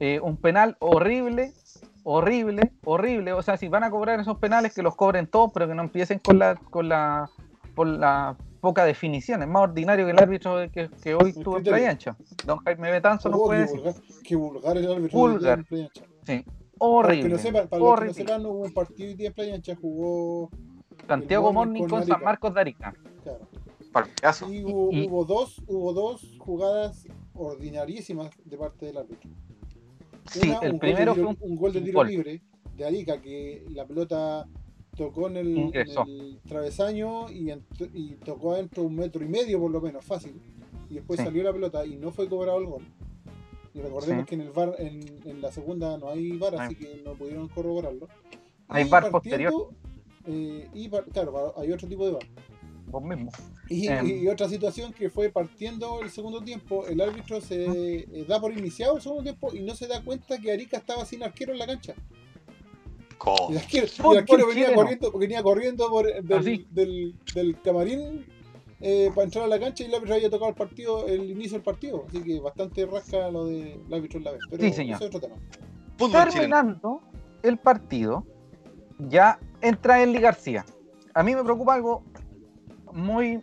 Eh, 0.00 0.18
un 0.20 0.36
penal 0.38 0.76
horrible, 0.80 1.52
horrible, 2.04 2.72
horrible. 2.84 3.32
O 3.32 3.42
sea, 3.42 3.56
si 3.56 3.68
van 3.68 3.82
a 3.84 3.90
cobrar 3.90 4.20
esos 4.20 4.38
penales, 4.38 4.72
que 4.74 4.82
los 4.82 4.94
cobren 4.94 5.26
todos, 5.26 5.50
pero 5.52 5.66
que 5.66 5.74
no 5.74 5.82
empiecen 5.82 6.20
con 6.20 6.38
la, 6.38 6.54
con 6.54 6.88
la, 6.88 7.28
por 7.74 7.86
la 7.88 8.36
poca 8.60 8.84
definición. 8.84 9.42
Es 9.42 9.48
más 9.48 9.62
ordinario 9.64 10.06
que 10.06 10.12
el 10.12 10.18
árbitro 10.18 10.56
que, 10.72 10.88
que 11.02 11.14
hoy 11.14 11.32
tuvo 11.32 11.58
en. 11.58 11.64
Playa 11.64 11.90
Ancha. 11.90 12.16
Don 12.46 12.58
Jaime 12.60 12.90
Betanzo 12.92 13.28
no 13.28 13.38
Oh, 13.38 13.44
puede 13.46 13.66
qué, 13.66 13.72
decir. 13.72 13.80
vulgar, 13.80 14.02
qué 14.22 14.36
vulgar 14.36 14.76
el 14.78 14.92
árbitro 14.92 15.18
Vulgar. 15.18 15.58
de 15.58 15.64
Playa 15.64 15.84
Ancha. 15.86 16.04
Sí. 16.24 16.44
Para 16.44 16.44
los 16.44 16.46
que 16.46 16.76
Horrible. 16.78 17.28
no 17.30 17.38
sepan, 17.38 17.52
para 17.52 17.62
los 17.62 17.70
que 17.70 17.78
no 17.78 17.84
horrible. 17.92 18.14
sepan, 18.14 18.42
no 18.42 18.48
hubo 18.50 18.62
un 18.64 18.72
partido 18.74 19.08
hoy 19.08 19.14
día 19.14 19.28
en 19.28 19.34
Playa 19.34 19.54
Ancha, 19.54 19.76
jugó. 19.80 20.50
Santiago 21.08 21.52
Morning 21.52 21.80
con 21.82 21.90
con 21.90 22.06
San. 22.06 22.22
Marcos 22.22 22.54
de 22.54 22.60
Arica. 22.60 22.94
Claro. 23.22 23.46
Y 24.50 24.64
hubo, 24.64 24.88
Y- 24.92 25.06
hubo 25.08 25.24
dos, 25.24 25.62
hubo 25.68 25.92
dos 25.92 26.34
jugadas 26.38 27.06
ordinarísimas 27.34 28.30
de 28.44 28.56
parte 28.58 28.86
del 28.86 28.96
árbitro. 28.98 29.30
Sí, 30.30 30.48
Una, 30.48 30.58
el 30.60 30.72
un 30.74 30.78
primero 30.78 31.14
gol 31.14 31.36
fue 31.36 31.46
un, 31.46 31.52
un 31.52 31.56
gol 31.56 31.72
de 31.72 31.80
tiro 31.82 31.98
gol. 31.98 32.08
libre 32.08 32.42
de 32.76 32.84
Arica 32.84 33.20
que 33.20 33.64
la 33.70 33.86
pelota 33.86 34.46
tocó 34.96 35.28
en 35.28 35.36
el, 35.36 35.48
en 35.48 35.58
Ingresó. 35.58 36.04
el 36.06 36.40
travesaño 36.48 37.30
y, 37.30 37.52
tocó 38.24 38.54
adentro 38.54 38.84
un 38.84 38.96
metro 38.96 39.24
y 39.24 39.28
medio 39.28 39.60
por 39.60 39.70
lo 39.70 39.80
menos, 39.80 40.04
fácil. 40.04 40.40
Y 40.90 40.94
después 40.94 41.18
Sí. 41.18 41.24
salió 41.26 41.42
la 41.42 41.52
pelota 41.52 41.84
y 41.84 41.96
no 41.96 42.10
fue 42.10 42.28
cobrado 42.28 42.58
el 42.58 42.66
gol. 42.66 42.82
Y 43.74 43.80
recordemos 43.80 44.24
Sí. 44.24 44.28
que 44.28 44.34
en 44.36 44.40
el 44.42 44.50
VAR, 44.50 44.74
en, 44.78 45.00
en 45.24 45.40
la 45.42 45.50
segunda 45.50 45.98
no 45.98 46.08
hay 46.10 46.36
VAR, 46.36 46.54
así 46.60 46.74
que 46.76 47.02
no 47.04 47.14
pudieron 47.14 47.48
corroborarlo. 47.48 48.08
Hay 48.68 48.86
Y 48.86 48.88
VAR 48.88 49.10
partiendo, 49.10 49.70
eh, 50.26 50.68
y 50.72 50.88
claro, 51.12 51.54
hay 51.58 51.72
otro 51.72 51.88
tipo 51.88 52.06
de 52.06 52.12
VAR. 52.12 52.22
Vos 52.86 53.02
mismo. 53.02 53.30
Y, 53.68 53.88
Em. 53.88 54.06
y 54.06 54.28
otra 54.28 54.48
situación 54.48 54.92
que 54.92 55.08
fue 55.08 55.30
partiendo 55.30 56.00
el 56.02 56.10
segundo 56.10 56.42
tiempo, 56.42 56.86
el 56.86 57.00
árbitro 57.00 57.40
se 57.40 57.64
eh, 58.00 58.24
da 58.28 58.38
por 58.40 58.52
iniciado 58.52 58.96
el 58.96 59.02
segundo 59.02 59.22
tiempo 59.22 59.54
y 59.54 59.60
no 59.60 59.74
se 59.74 59.86
da 59.86 60.02
cuenta 60.02 60.38
que 60.38 60.52
Arica 60.52 60.76
estaba 60.76 61.04
sin 61.06 61.22
arquero 61.22 61.52
en 61.52 61.58
la 61.58 61.66
cancha. 61.66 61.94
Co- 63.16 63.48
El 63.50 63.58
arquero, 63.58 63.86
el 64.12 64.18
arquero 64.18 64.46
venía 64.48 64.64
chileno. 64.64 64.74
corriendo, 64.82 65.12
venía 65.12 65.42
corriendo 65.42 65.88
por, 65.88 66.06
del, 66.22 66.38
Así. 66.38 66.66
del, 66.70 67.14
del 67.34 67.58
camarín 67.62 68.26
eh, 68.80 69.10
para 69.14 69.24
entrar 69.24 69.44
a 69.44 69.48
la 69.48 69.58
cancha 69.58 69.82
y 69.82 69.86
el 69.86 69.94
árbitro 69.94 70.14
había 70.16 70.28
tocado 70.28 70.50
el 70.50 70.56
partido, 70.56 71.06
el 71.06 71.30
inicio 71.30 71.52
del 71.52 71.62
partido. 71.62 72.04
Así 72.08 72.22
que 72.22 72.38
bastante 72.40 72.84
rasca 72.84 73.30
lo 73.30 73.46
del 73.46 73.80
árbitro 73.90 74.18
en 74.18 74.24
la 74.24 74.32
vez. 74.32 74.40
Pero 74.50 74.62
Sí, 74.62 74.72
señor. 74.74 74.96
eso 74.96 75.04
es 75.08 75.14
otro 75.14 75.20
tema. 75.20 75.36
Terminando 76.24 77.00
el 77.42 77.56
partido, 77.56 78.26
ya 78.98 79.38
entra 79.62 80.02
Eli 80.02 80.18
García. 80.20 80.66
A 81.14 81.22
mí 81.22 81.34
me 81.34 81.42
preocupa 81.44 81.74
algo 81.74 82.02
muy 82.92 83.40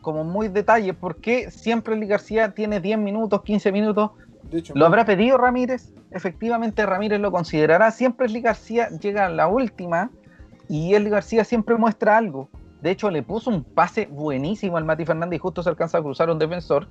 como 0.00 0.24
muy 0.24 0.48
detalle, 0.48 0.94
porque 0.94 1.50
siempre 1.50 1.94
Eli 1.94 2.06
García 2.06 2.54
tiene 2.54 2.80
10 2.80 2.98
minutos, 2.98 3.42
15 3.42 3.72
minutos. 3.72 4.10
De 4.50 4.58
hecho, 4.58 4.72
¿Lo 4.76 4.86
habrá 4.86 5.04
pedido 5.04 5.38
Ramírez? 5.38 5.92
Efectivamente, 6.10 6.84
Ramírez 6.84 7.20
lo 7.20 7.30
considerará. 7.30 7.90
Siempre 7.90 8.26
Eli 8.26 8.40
García 8.40 8.88
llega 8.88 9.26
a 9.26 9.28
la 9.28 9.46
última 9.48 10.10
y 10.68 10.94
Eli 10.94 11.10
García 11.10 11.44
siempre 11.44 11.76
muestra 11.76 12.16
algo. 12.16 12.48
De 12.80 12.90
hecho, 12.90 13.10
le 13.10 13.22
puso 13.22 13.50
un 13.50 13.62
pase 13.62 14.06
buenísimo 14.06 14.76
al 14.76 14.84
Mati 14.84 15.04
Fernández 15.04 15.36
y 15.36 15.40
justo 15.40 15.62
se 15.62 15.68
alcanza 15.68 15.98
a 15.98 16.02
cruzar 16.02 16.30
un 16.30 16.38
defensor. 16.38 16.88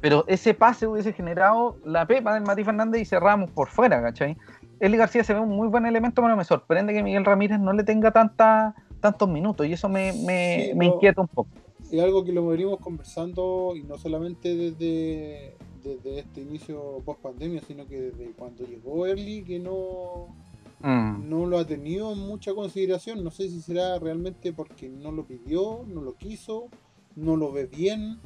Pero 0.00 0.24
ese 0.28 0.52
pase 0.52 0.86
hubiese 0.86 1.12
generado 1.12 1.76
la 1.84 2.06
pepa 2.06 2.34
del 2.34 2.42
Mati 2.42 2.64
Fernández 2.64 3.00
y 3.00 3.04
cerramos 3.06 3.50
por 3.50 3.68
fuera, 3.68 4.02
¿cachai? 4.02 4.36
Eli 4.78 4.96
García 4.98 5.24
se 5.24 5.32
ve 5.32 5.40
un 5.40 5.48
muy 5.48 5.68
buen 5.68 5.86
elemento, 5.86 6.22
pero 6.22 6.36
me 6.36 6.44
sorprende 6.44 6.92
que 6.92 7.02
Miguel 7.02 7.24
Ramírez 7.24 7.58
no 7.58 7.72
le 7.72 7.82
tenga 7.82 8.10
tanta, 8.10 8.74
tantos 9.00 9.28
minutos 9.28 9.66
y 9.66 9.72
eso 9.72 9.88
me, 9.88 10.12
me, 10.24 10.72
me 10.74 10.86
inquieta 10.86 11.22
un 11.22 11.28
poco. 11.28 11.48
Es 11.90 12.00
algo 12.00 12.24
que 12.24 12.32
lo 12.32 12.46
venimos 12.46 12.80
conversando 12.80 13.74
y 13.76 13.82
no 13.82 13.96
solamente 13.96 14.56
desde, 14.56 15.56
desde 15.82 16.18
este 16.18 16.40
inicio 16.40 17.00
post 17.04 17.20
pandemia, 17.20 17.60
sino 17.62 17.86
que 17.86 18.00
desde 18.00 18.32
cuando 18.32 18.64
llegó 18.64 19.06
Early, 19.06 19.44
que 19.44 19.60
no, 19.60 20.34
mm. 20.80 21.28
no 21.28 21.46
lo 21.46 21.58
ha 21.58 21.66
tenido 21.66 22.12
en 22.12 22.18
mucha 22.18 22.54
consideración. 22.54 23.22
No 23.22 23.30
sé 23.30 23.48
si 23.48 23.60
será 23.60 23.98
realmente 23.98 24.52
porque 24.52 24.88
no 24.88 25.12
lo 25.12 25.26
pidió, 25.26 25.84
no 25.86 26.02
lo 26.02 26.16
quiso, 26.16 26.68
no 27.14 27.36
lo 27.36 27.52
ve 27.52 27.66
bien, 27.66 28.18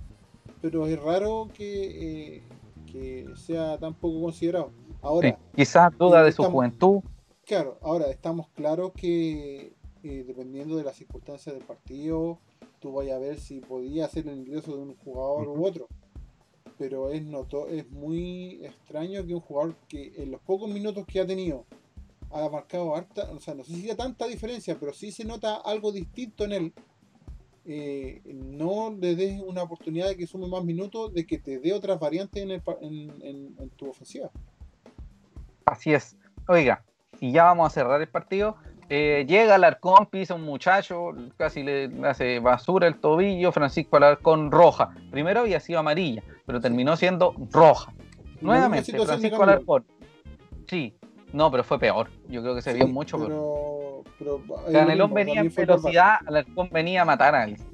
pero 0.62 0.86
es 0.86 1.00
raro 1.00 1.48
que, 1.54 2.36
eh, 2.36 2.42
que 2.90 3.26
sea 3.36 3.78
tan 3.78 3.94
poco 3.94 4.22
considerado. 4.22 4.72
Ahora, 5.02 5.38
quizás 5.54 5.96
duda 5.96 6.22
de 6.22 6.32
su 6.32 6.42
juventud. 6.44 7.00
Claro, 7.46 7.78
ahora 7.82 8.10
estamos 8.10 8.48
claros 8.50 8.92
que 8.92 9.74
eh, 10.02 10.24
dependiendo 10.26 10.76
de 10.76 10.84
las 10.84 10.96
circunstancias 10.96 11.54
del 11.54 11.64
partido, 11.64 12.38
tú 12.80 12.92
vayas 12.92 13.16
a 13.16 13.20
ver 13.20 13.38
si 13.38 13.60
podía 13.60 14.06
hacer 14.06 14.26
el 14.26 14.38
ingreso 14.38 14.76
de 14.76 14.82
un 14.82 14.96
jugador 14.96 15.48
u 15.48 15.64
otro. 15.64 15.88
Pero 16.78 17.10
es, 17.10 17.22
noto, 17.22 17.68
es 17.68 17.88
muy 17.90 18.64
extraño 18.64 19.24
que 19.26 19.34
un 19.34 19.40
jugador 19.40 19.76
que 19.88 20.14
en 20.16 20.30
los 20.30 20.40
pocos 20.40 20.68
minutos 20.68 21.06
que 21.06 21.20
ha 21.20 21.26
tenido 21.26 21.66
ha 22.32 22.48
marcado 22.48 22.94
harta, 22.94 23.30
o 23.32 23.40
sea, 23.40 23.54
no 23.54 23.64
sé 23.64 23.74
si 23.74 23.90
hay 23.90 23.96
tanta 23.96 24.26
diferencia, 24.26 24.78
pero 24.78 24.92
sí 24.92 25.12
se 25.12 25.24
nota 25.24 25.56
algo 25.56 25.92
distinto 25.92 26.44
en 26.44 26.52
él. 26.52 26.72
Eh, 27.66 28.22
no 28.24 28.96
le 28.98 29.14
des 29.14 29.42
una 29.42 29.62
oportunidad 29.62 30.08
de 30.08 30.16
que 30.16 30.26
sume 30.26 30.48
más 30.48 30.64
minutos, 30.64 31.12
de 31.12 31.26
que 31.26 31.38
te 31.38 31.58
dé 31.58 31.72
otras 31.72 32.00
variantes 32.00 32.42
en, 32.42 33.22
en 33.22 33.70
tu 33.70 33.90
ofensiva. 33.90 34.30
Así 35.66 35.92
es. 35.92 36.16
Oiga, 36.48 36.84
y 37.20 37.32
ya 37.32 37.44
vamos 37.44 37.66
a 37.66 37.70
cerrar 37.70 38.00
el 38.00 38.08
partido. 38.08 38.56
Eh, 38.92 39.24
llega 39.28 39.54
Alarcón, 39.54 40.06
pisa 40.06 40.34
un 40.34 40.42
muchacho, 40.42 41.12
casi 41.36 41.62
le 41.62 41.88
hace 42.02 42.40
basura 42.40 42.88
el 42.88 42.96
tobillo, 42.96 43.52
Francisco 43.52 43.96
Alarcón 43.96 44.50
roja. 44.50 44.90
Primero 45.12 45.40
había 45.40 45.60
sido 45.60 45.78
amarilla, 45.78 46.24
pero 46.44 46.60
terminó 46.60 46.96
siendo 46.96 47.32
roja. 47.52 47.92
Nuevamente, 48.40 48.92
Francisco 48.98 49.44
Alarcón. 49.44 49.84
Sí, 50.66 50.92
no, 51.32 51.52
pero 51.52 51.62
fue 51.62 51.78
peor. 51.78 52.10
Yo 52.28 52.42
creo 52.42 52.56
que 52.56 52.62
se 52.62 52.72
vio 52.72 52.88
mucho 52.88 53.16
pero, 53.16 54.02
pero, 54.18 54.42
Canelón 54.72 55.14
venía 55.14 55.40
en 55.40 55.54
velocidad, 55.54 56.16
Alarcón 56.26 56.68
venía 56.72 57.02
a 57.02 57.04
matar 57.04 57.36
a 57.36 57.42
alguien. 57.44 57.64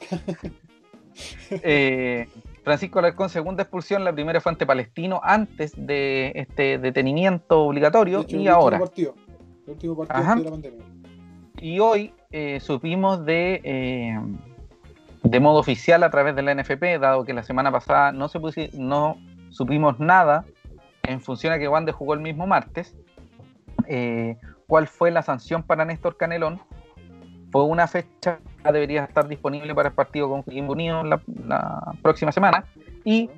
eh, 1.50 2.26
Francisco 2.64 2.98
Alarcón, 3.00 3.28
segunda 3.28 3.64
expulsión, 3.64 4.04
la 4.04 4.12
primera 4.14 4.40
fue 4.40 4.52
ante 4.52 4.64
Palestino 4.64 5.20
antes 5.22 5.72
de 5.76 6.32
este 6.34 6.78
detenimiento 6.78 7.60
obligatorio 7.60 8.24
y 8.26 8.46
ahora. 8.46 8.80
El 9.66 9.72
último 9.74 9.96
partido 9.96 10.34
de 10.36 10.44
la 10.44 10.50
pandemia. 10.50 10.84
Y 11.62 11.78
hoy 11.78 12.12
eh, 12.32 12.58
supimos 12.60 13.24
de, 13.24 13.60
eh, 13.62 14.18
de 15.22 15.40
modo 15.40 15.60
oficial 15.60 16.02
a 16.02 16.10
través 16.10 16.34
de 16.34 16.42
la 16.42 16.54
NFP, 16.54 16.98
dado 16.98 17.24
que 17.24 17.32
la 17.32 17.44
semana 17.44 17.70
pasada 17.70 18.10
no, 18.10 18.26
se 18.26 18.70
no 18.72 19.16
supimos 19.50 20.00
nada 20.00 20.44
en 21.04 21.20
función 21.20 21.52
a 21.52 21.58
que 21.58 21.68
Wander 21.68 21.94
jugó 21.94 22.14
el 22.14 22.20
mismo 22.20 22.46
martes, 22.46 22.96
eh, 23.86 24.36
cuál 24.66 24.88
fue 24.88 25.12
la 25.12 25.22
sanción 25.22 25.62
para 25.62 25.84
Néstor 25.84 26.16
Canelón. 26.16 26.60
Fue 27.52 27.62
una 27.64 27.86
fecha 27.86 28.40
que 28.64 28.72
debería 28.72 29.04
estar 29.04 29.28
disponible 29.28 29.74
para 29.74 29.90
el 29.90 29.94
partido 29.94 30.28
con 30.28 30.42
Coquimbo 30.42 30.72
Unido 30.72 31.04
la, 31.04 31.20
la 31.46 31.94
próxima 32.02 32.32
semana 32.32 32.64
y 33.04 33.28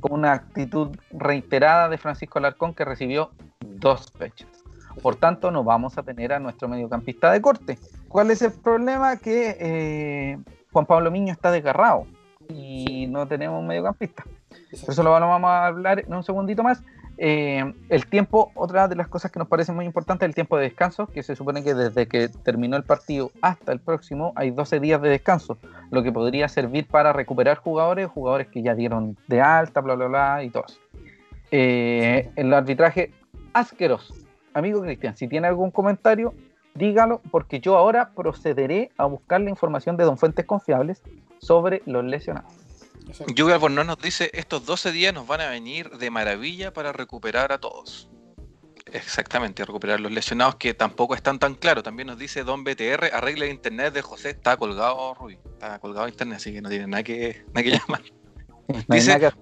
con 0.00 0.12
una 0.12 0.32
actitud 0.32 0.96
reiterada 1.10 1.88
de 1.88 1.98
Francisco 1.98 2.38
Alarcón 2.38 2.74
que 2.74 2.84
recibió 2.84 3.30
dos 3.60 4.12
fechas. 4.12 4.57
Por 5.02 5.16
tanto, 5.16 5.50
no 5.50 5.64
vamos 5.64 5.96
a 5.98 6.02
tener 6.02 6.32
a 6.32 6.38
nuestro 6.38 6.68
mediocampista 6.68 7.30
de 7.32 7.40
corte. 7.40 7.78
¿Cuál 8.08 8.30
es 8.30 8.42
el 8.42 8.52
problema? 8.52 9.16
Que 9.16 9.56
eh, 9.58 10.38
Juan 10.72 10.86
Pablo 10.86 11.10
Miño 11.10 11.32
está 11.32 11.50
desgarrado 11.50 12.06
y 12.48 13.06
no 13.08 13.26
tenemos 13.26 13.60
un 13.60 13.66
mediocampista. 13.66 14.24
Eso 14.70 15.02
lo 15.02 15.10
vamos 15.10 15.48
a 15.48 15.66
hablar 15.66 16.00
en 16.00 16.12
un 16.12 16.22
segundito 16.22 16.62
más. 16.62 16.82
Eh, 17.20 17.74
el 17.88 18.06
tiempo, 18.06 18.52
otra 18.54 18.86
de 18.86 18.94
las 18.94 19.08
cosas 19.08 19.32
que 19.32 19.40
nos 19.40 19.48
parece 19.48 19.72
muy 19.72 19.84
importante, 19.84 20.24
el 20.24 20.34
tiempo 20.34 20.56
de 20.56 20.64
descanso, 20.64 21.08
que 21.08 21.24
se 21.24 21.34
supone 21.34 21.64
que 21.64 21.74
desde 21.74 22.06
que 22.06 22.28
terminó 22.28 22.76
el 22.76 22.84
partido 22.84 23.32
hasta 23.42 23.72
el 23.72 23.80
próximo 23.80 24.32
hay 24.36 24.52
12 24.52 24.78
días 24.78 25.02
de 25.02 25.08
descanso, 25.08 25.58
lo 25.90 26.04
que 26.04 26.12
podría 26.12 26.48
servir 26.48 26.86
para 26.86 27.12
recuperar 27.12 27.58
jugadores, 27.58 28.08
jugadores 28.08 28.46
que 28.46 28.62
ya 28.62 28.76
dieron 28.76 29.16
de 29.26 29.40
alta, 29.40 29.80
bla, 29.80 29.96
bla, 29.96 30.06
bla, 30.06 30.44
y 30.44 30.50
todo 30.50 30.64
eso. 30.68 30.78
Eh, 31.50 32.30
el 32.36 32.54
arbitraje 32.54 33.12
asqueroso, 33.52 34.14
amigo 34.54 34.82
Cristian, 34.82 35.16
si 35.16 35.28
tiene 35.28 35.48
algún 35.48 35.70
comentario, 35.70 36.34
dígalo, 36.74 37.20
porque 37.30 37.60
yo 37.60 37.76
ahora 37.76 38.10
procederé 38.14 38.90
a 38.96 39.06
buscar 39.06 39.40
la 39.40 39.50
información 39.50 39.96
de 39.96 40.04
Don 40.04 40.18
Fuentes 40.18 40.44
Confiables 40.44 41.02
sobre 41.38 41.82
los 41.86 42.04
lesionados. 42.04 42.52
Yuga 43.34 43.54
Albornoz 43.54 43.86
nos 43.86 43.98
dice, 43.98 44.30
estos 44.34 44.66
12 44.66 44.92
días 44.92 45.14
nos 45.14 45.26
van 45.26 45.40
a 45.40 45.48
venir 45.48 45.90
de 45.90 46.10
maravilla 46.10 46.72
para 46.72 46.92
recuperar 46.92 47.52
a 47.52 47.58
todos. 47.58 48.08
Exactamente, 48.92 49.64
recuperar 49.64 50.00
los 50.00 50.12
lesionados 50.12 50.56
que 50.56 50.74
tampoco 50.74 51.14
están 51.14 51.38
tan 51.38 51.54
claros. 51.54 51.84
También 51.84 52.06
nos 52.06 52.18
dice 52.18 52.44
Don 52.44 52.64
BTR, 52.64 53.12
arregla 53.12 53.44
el 53.44 53.50
internet 53.50 53.92
de 53.92 54.02
José, 54.02 54.30
está 54.30 54.56
colgado, 54.56 55.14
Rui, 55.14 55.38
está 55.52 55.78
colgado 55.78 56.08
internet, 56.08 56.36
así 56.36 56.52
que 56.52 56.62
no 56.62 56.68
tiene 56.68 56.86
nada 56.86 57.02
que, 57.02 57.44
nada 57.48 57.62
que 57.62 57.70
llamar. 57.78 58.02
dice, 58.88 59.32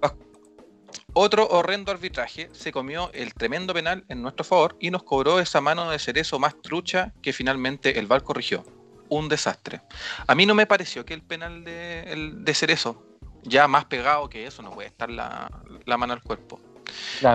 otro 1.13 1.49
horrendo 1.49 1.93
arbitraje 1.93 2.49
se 2.53 2.73
comió 2.73 3.11
el 3.15 3.35
tremendo 3.35 3.73
penal 3.73 4.05
en 4.09 4.23
nuestro 4.23 4.45
favor 4.45 4.77
y 4.81 4.91
nos 4.91 5.03
cobró 5.03 5.41
esa 5.41 5.61
mano 5.61 5.91
de 5.91 5.99
cerezo 5.99 6.39
más 6.39 6.61
trucha 6.61 7.13
que 7.23 7.33
finalmente 7.33 7.99
el 7.99 8.07
VAR 8.07 8.23
corrigió. 8.23 8.65
Un 9.09 9.29
desastre. 9.29 9.83
A 10.27 10.35
mí 10.35 10.47
no 10.47 10.55
me 10.55 10.67
pareció 10.67 11.05
que 11.05 11.15
el 11.15 11.23
penal 11.23 11.65
de, 11.65 12.33
de 12.37 12.55
cerezo, 12.55 13.07
ya 13.45 13.69
más 13.69 13.85
pegado 13.85 14.29
que 14.29 14.47
eso, 14.47 14.63
no 14.63 14.73
puede 14.73 14.89
estar 14.89 15.09
la, 15.11 15.49
mano 15.97 16.13
al 16.13 16.23
cuerpo. 16.23 16.61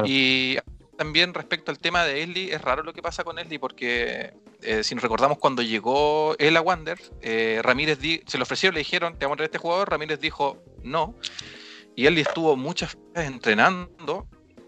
Y 0.05 0.57
también 0.97 1.33
respecto 1.33 1.71
al 1.71 1.79
tema 1.79 2.03
de 2.03 2.23
Esli, 2.23 2.51
es 2.51 2.61
raro 2.61 2.83
lo 2.83 2.93
que 2.93 3.01
pasa 3.01 3.23
con 3.23 3.39
Esli 3.39 3.57
porque 3.57 4.33
eh, 4.61 4.83
si 4.83 4.93
nos 4.93 5.01
recordamos 5.01 5.39
cuando 5.39 5.61
llegó 5.61 6.35
él 6.37 6.57
a 6.57 6.61
Wander, 6.61 6.99
eh, 7.21 7.59
Ramírez 7.63 7.99
se 8.27 8.37
le 8.37 8.43
ofreció, 8.43 8.71
le 8.71 8.79
dijeron, 8.79 9.17
te 9.17 9.25
vamos 9.25 9.35
a 9.35 9.37
traer 9.37 9.47
este 9.47 9.57
jugador, 9.57 9.89
Ramírez 9.89 10.19
dijo 10.19 10.61
no. 10.83 11.15
Y 11.95 12.05
él 12.05 12.17
estuvo 12.17 12.55
muchas 12.55 12.97
veces 13.13 13.31
entrenando. 13.31 14.27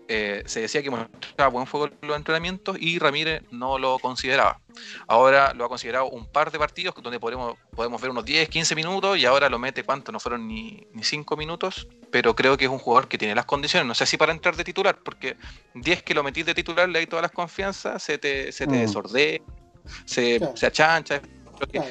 Eh, 0.09 0.43
se 0.45 0.59
decía 0.59 0.84
que 0.84 0.89
mostraba 0.89 1.49
buen 1.49 1.65
fuego 1.65 1.88
en 1.88 2.07
los 2.07 2.17
entrenamientos 2.17 2.76
y 2.80 2.99
Ramírez 2.99 3.41
no 3.51 3.80
lo 3.80 3.97
consideraba. 3.99 4.59
Ahora 5.07 5.53
lo 5.53 5.63
ha 5.63 5.69
considerado 5.69 6.09
un 6.09 6.30
par 6.30 6.51
de 6.51 6.59
partidos 6.59 6.93
donde 7.01 7.19
podemos, 7.19 7.55
podemos 7.74 8.01
ver 8.01 8.11
unos 8.11 8.26
10, 8.26 8.49
15 8.49 8.76
minutos 8.76 9.17
y 9.17 9.26
ahora 9.26 9.47
lo 9.49 9.57
mete, 9.59 9.84
¿cuánto? 9.84 10.11
No 10.11 10.19
fueron 10.19 10.45
ni, 10.45 10.86
ni 10.91 11.03
5 11.03 11.38
minutos, 11.38 11.88
pero 12.11 12.36
creo 12.36 12.57
que 12.57 12.65
es 12.65 12.71
un 12.71 12.80
jugador 12.80 13.07
que 13.07 13.17
tiene 13.17 13.34
las 13.34 13.45
condiciones. 13.45 13.88
No 13.88 13.95
sé 13.95 14.05
si 14.05 14.17
para 14.17 14.34
entrar 14.34 14.57
de 14.57 14.65
titular, 14.65 14.99
porque 15.03 15.38
10 15.74 16.03
que 16.03 16.13
lo 16.13 16.21
metís 16.21 16.45
de 16.45 16.53
titular 16.53 16.89
le 16.89 16.99
hay 16.99 17.07
todas 17.07 17.24
las 17.24 17.32
confianzas, 17.32 18.03
se 18.03 18.17
te, 18.17 18.51
se 18.51 18.67
te 18.67 18.76
mm. 18.76 18.80
desordena, 18.82 19.45
se, 20.05 20.39
se 20.53 20.65
achancha, 20.65 21.21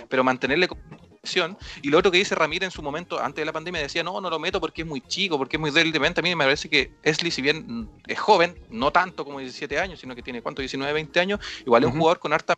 pero 0.09 0.23
mantenerle 0.23 0.69
y 1.83 1.89
lo 1.89 1.99
otro 1.99 2.11
que 2.11 2.19
dice 2.19 2.35
Ramírez 2.35 2.67
en 2.67 2.71
su 2.73 2.83
momento, 2.83 3.21
antes 3.21 3.41
de 3.41 3.47
la 3.47 3.53
pandemia, 3.53 3.81
decía, 3.81 4.03
no, 4.03 4.21
no 4.21 4.29
lo 4.29 4.41
meto 4.41 4.61
porque 4.61 4.83
es 4.83 4.89
muy 4.89 5.01
chico, 5.03 5.39
porque 5.39 5.57
es 5.57 5.61
muy 5.61 5.71
débil 5.71 5.93
de 5.93 6.01
mente. 6.01 6.21
A 6.21 6.23
mí 6.23 6.35
me 6.35 6.45
parece 6.45 6.69
que 6.69 6.91
Esli, 7.05 7.31
si 7.31 7.41
bien 7.41 7.89
es 8.09 8.19
joven, 8.19 8.59
no 8.71 8.91
tanto 8.91 9.25
como 9.25 9.39
17 9.39 9.79
años, 9.79 10.01
sino 10.01 10.17
que 10.17 10.23
tiene, 10.23 10.43
¿cuánto? 10.43 10.63
19, 10.63 10.93
20 10.93 11.21
años, 11.21 11.41
igual 11.65 11.85
es 11.85 11.93
un 11.93 11.99
jugador 11.99 12.19
con 12.19 12.33
harta 12.33 12.57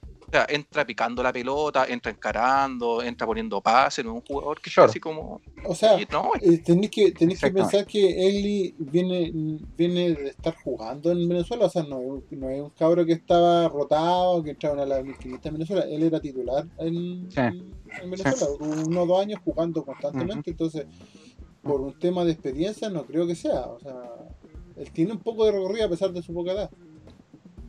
entra 0.49 0.85
picando 0.85 1.23
la 1.23 1.33
pelota, 1.33 1.87
entra 1.87 2.11
encarando, 2.11 3.03
entra 3.03 3.27
poniendo 3.27 3.61
pases, 3.61 4.05
no 4.05 4.13
es 4.13 4.17
un 4.17 4.23
jugador 4.23 4.61
que 4.61 4.71
así 4.81 4.99
como. 4.99 5.41
O 5.65 5.75
sea, 5.75 5.97
no, 6.11 6.33
eh, 6.41 6.59
tenéis 6.59 6.91
que, 6.91 7.13
tenéis 7.13 7.41
que 7.41 7.51
pensar 7.51 7.87
que 7.87 8.27
Eli 8.27 8.75
viene, 8.79 9.31
viene 9.77 10.15
de 10.15 10.29
estar 10.29 10.55
jugando 10.57 11.13
en 11.13 11.29
Venezuela, 11.29 11.67
o 11.67 11.71
sea, 11.71 11.83
no 11.85 12.17
es, 12.17 12.39
no 12.39 12.51
es 12.51 12.61
un 12.61 12.71
cabro 12.71 13.07
que 13.07 13.13
estaba 13.13 13.69
rotado, 13.69 14.43
que 14.43 14.51
entraba 14.51 14.83
a 14.83 14.87
la 14.87 15.03
1500 15.03 15.47
en 15.47 15.53
Venezuela, 15.53 15.85
él 15.89 16.03
era 16.03 16.21
titular 16.21 16.67
en, 16.79 17.29
Venezuela, 18.05 18.47
uno 18.87 19.03
o 19.03 19.07
dos 19.07 19.21
años 19.21 19.41
jugando 19.45 19.85
constantemente, 19.85 20.51
entonces, 20.51 20.87
por 21.63 21.81
un 21.81 21.99
tema 21.99 22.25
de 22.25 22.33
experiencia, 22.33 22.91
no 22.91 23.05
creo 23.05 23.27
que 23.27 23.35
sea, 23.35 23.67
o 23.67 23.79
sea, 23.79 23.95
él 24.77 24.91
tiene 24.91 25.13
un 25.13 25.21
poco 25.21 25.45
de 25.47 25.53
recorrido 25.53 25.87
a 25.87 25.91
pesar 25.91 26.13
de 26.13 26.23
su 26.23 26.35
poca 26.35 26.53
edad. 26.53 26.71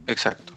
Exacto. 0.08 0.54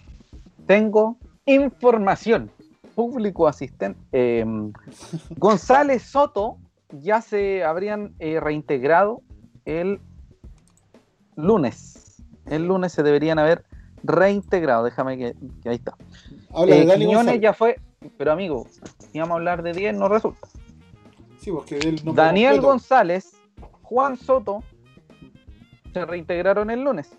Tengo 0.66 1.18
información. 1.49 2.51
Público 2.94 3.46
asistente. 3.46 3.99
Em, 4.12 4.72
González 5.36 6.03
Soto 6.03 6.59
ya 6.90 7.20
se 7.20 7.64
habrían 7.64 8.14
eh, 8.18 8.40
reintegrado 8.40 9.22
el 9.64 10.01
lunes. 11.36 12.22
El 12.46 12.66
lunes 12.66 12.92
se 12.92 13.03
deberían 13.03 13.38
haber 13.38 13.64
reintegrado. 14.03 14.84
Déjame 14.84 15.18
que, 15.18 15.34
ahí 15.68 15.76
está. 15.76 15.96
Habla 16.53 16.74
de 16.74 16.82
eh, 16.82 16.99
Quiñones 16.99 17.40
ya 17.40 17.53
fue. 17.53 17.80
Pero 18.16 18.32
amigo, 18.32 18.66
si 19.12 19.18
vamos 19.18 19.32
a 19.32 19.38
hablar 19.38 19.62
de 19.62 19.72
10, 19.72 19.96
no 19.96 20.09
resulta. 20.09 20.49
Sí, 21.38 21.51
porque 21.51 21.78
Daniel. 22.05 22.61
González, 22.61 23.36
Juan 23.82 24.16
Soto 24.16 24.62
se 25.92 26.05
reintegraron 26.05 26.70
el 26.70 26.82
lunes. 26.82 27.12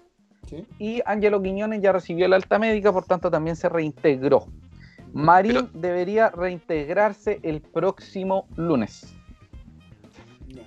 Sí. 0.49 0.65
Y 0.79 1.01
Ángelo 1.05 1.41
Quiñones 1.41 1.81
ya 1.81 1.91
recibió 1.91 2.27
la 2.27 2.35
alta 2.37 2.57
médica, 2.57 2.91
por 2.91 3.05
tanto 3.05 3.29
también 3.29 3.55
se 3.55 3.69
reintegró. 3.69 4.47
Marín 5.13 5.53
Pero- 5.53 5.69
debería 5.73 6.29
reintegrarse 6.29 7.39
el 7.43 7.61
próximo 7.61 8.47
lunes. 8.55 9.13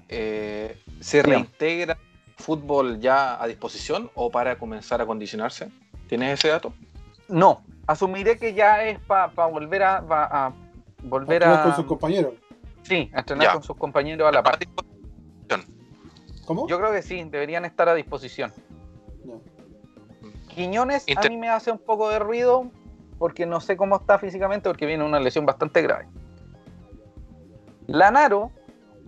Eh, 0.09 0.78
¿Se 1.01 1.22
reintegra 1.22 1.99
fútbol 2.37 3.01
ya 3.01 3.43
a 3.43 3.47
disposición 3.47 4.11
o 4.14 4.30
para 4.30 4.57
comenzar 4.59 5.01
a 5.01 5.07
condicionarse? 5.07 5.68
¿Tienes 6.09 6.35
ese 6.39 6.49
dato? 6.49 6.72
No, 7.28 7.62
asumiré 7.87 8.37
que 8.39 8.53
ya 8.55 8.85
es 8.85 8.99
para 9.01 9.26
volver 9.47 9.83
a, 9.83 10.07
pa- 10.07 10.28
a 10.47 10.53
volver 11.03 11.43
Actúa 11.45 11.61
a, 11.61 11.64
con 11.64 11.76
sus 11.76 11.87
compañeros. 11.87 12.35
sí, 12.83 13.11
a 13.14 13.20
entrenar 13.20 13.47
Ya. 13.49 13.53
con 13.55 13.62
sus 13.62 13.76
compañeros 13.76 14.28
a 14.28 14.33
la 14.33 14.43
par. 14.43 14.59
¿Cómo? 16.45 16.66
Yo 16.68 16.78
creo 16.78 16.93
que 16.93 17.03
sí, 17.03 17.22
deberían 17.24 17.64
estar 17.64 17.89
a 17.89 17.95
disposición. 17.95 18.53
Ya. 19.24 19.35
Quiñones 20.55 21.07
a 21.17 21.29
mí 21.29 21.37
me 21.37 21.49
hace 21.49 21.71
un 21.71 21.79
poco 21.79 22.11
de 22.11 22.19
ruido 22.19 22.71
porque 23.19 23.47
no 23.47 23.61
sé 23.61 23.77
cómo 23.77 23.97
está 23.97 24.19
físicamente 24.19 24.69
porque 24.69 24.87
viene 24.87 25.05
una 25.05 25.21
lesión 25.21 25.47
bastante 25.47 25.83
grave. 25.83 26.09
Lanaro 27.87 28.51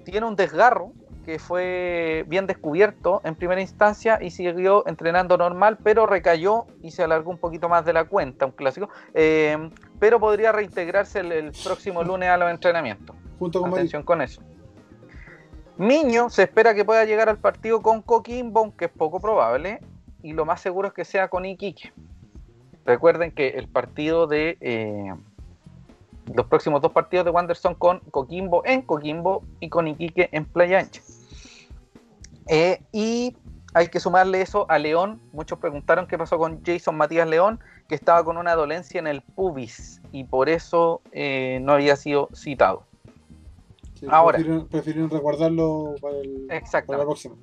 tiene 0.05 0.27
un 0.27 0.37
desgarro 0.37 0.93
que 1.25 1.39
fue 1.39 2.25
bien 2.29 2.47
descubierto 2.47 3.21
en 3.25 3.35
primera 3.35 3.61
instancia 3.61 4.19
y 4.21 4.31
siguió 4.31 4.87
entrenando 4.87 5.39
normal, 5.39 5.79
pero 5.83 6.07
recayó 6.07 6.67
y 6.83 6.91
se 6.91 7.03
alargó 7.03 7.31
un 7.31 7.39
poquito 7.39 7.69
más 7.69 7.85
de 7.85 7.95
la 7.95 8.05
cuenta, 8.05 8.45
un 8.45 8.53
clásico, 8.53 8.91
eh, 9.15 9.71
pero 9.99 10.21
podría 10.21 10.53
reintegrarse 10.53 11.21
el, 11.21 11.33
el 11.33 11.53
próximo 11.65 12.05
lunes 12.05 12.29
a 12.29 12.37
los 12.37 12.51
entrenamientos. 12.51 13.17
Junto 13.39 13.61
con 13.61 13.71
Marín. 13.71 13.81
Atención 13.81 14.03
con 14.03 14.21
eso. 14.21 14.43
Miño 15.77 16.31
se 16.31 16.43
espera 16.43 16.75
que 16.75 16.85
pueda 16.85 17.05
llegar 17.05 17.29
al 17.29 17.39
partido 17.39 17.83
con 17.83 18.03
Coquimbo, 18.03 18.61
aunque 18.61 18.85
es 18.85 18.91
poco 18.93 19.19
probable, 19.19 19.81
y 20.25 20.33
lo 20.33 20.47
más 20.47 20.62
seguro 20.62 20.89
es 20.89 20.95
que 20.95 21.05
sea 21.05 21.29
con 21.29 21.45
Iquique. 21.45 21.93
Recuerden 22.87 23.31
que 23.31 23.49
el 23.51 23.68
partido 23.68 24.27
de 24.27 24.57
eh, 24.62 25.14
los 26.35 26.47
próximos 26.47 26.81
dos 26.81 26.93
partidos 26.93 27.27
de 27.27 27.31
Wander 27.31 27.57
son 27.57 27.75
con 27.75 28.01
Coquimbo 28.11 28.62
en 28.64 28.81
Coquimbo 28.83 29.45
y 29.61 29.68
con 29.68 29.87
Iquique 29.87 30.31
en 30.33 30.47
Playa 30.47 30.81
Ancha. 30.81 31.03
Eh, 32.49 32.83
y 32.91 33.37
hay 33.75 33.89
que 33.89 34.01
sumarle 34.01 34.41
eso 34.41 34.64
a 34.70 34.79
León. 34.79 35.20
Muchos 35.33 35.59
preguntaron 35.59 36.07
qué 36.07 36.16
pasó 36.16 36.39
con 36.39 36.64
Jason 36.64 36.97
Matías 36.97 37.29
León, 37.29 37.61
que 37.87 37.95
estaba 37.95 38.25
con 38.25 38.39
una 38.39 38.55
dolencia 38.55 38.99
en 38.99 39.07
el 39.07 39.20
pubis 39.20 40.01
y 40.11 40.25
por 40.25 40.49
eso 40.49 41.03
eh, 41.12 41.59
no 41.61 41.72
había 41.72 41.97
sido 41.97 42.31
citado. 42.35 42.87
Sí, 44.01 44.07
Ahora. 44.09 44.39
Prefirieron, 44.39 44.68
prefirieron 44.68 45.11
resguardarlo 45.11 45.97
para, 46.01 46.16
el, 46.16 46.47
para 46.87 46.99
la 46.99 47.05
próxima. 47.05 47.37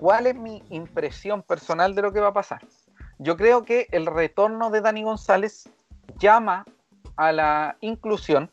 ¿Cuál 0.00 0.26
es 0.26 0.34
mi 0.34 0.62
impresión 0.70 1.42
personal 1.42 1.94
de 1.94 2.00
lo 2.00 2.10
que 2.10 2.20
va 2.20 2.28
a 2.28 2.32
pasar? 2.32 2.62
Yo 3.18 3.36
creo 3.36 3.66
que 3.66 3.86
el 3.90 4.06
retorno 4.06 4.70
de 4.70 4.80
Dani 4.80 5.02
González 5.02 5.68
llama 6.18 6.64
a 7.16 7.32
la 7.32 7.76
inclusión 7.80 8.50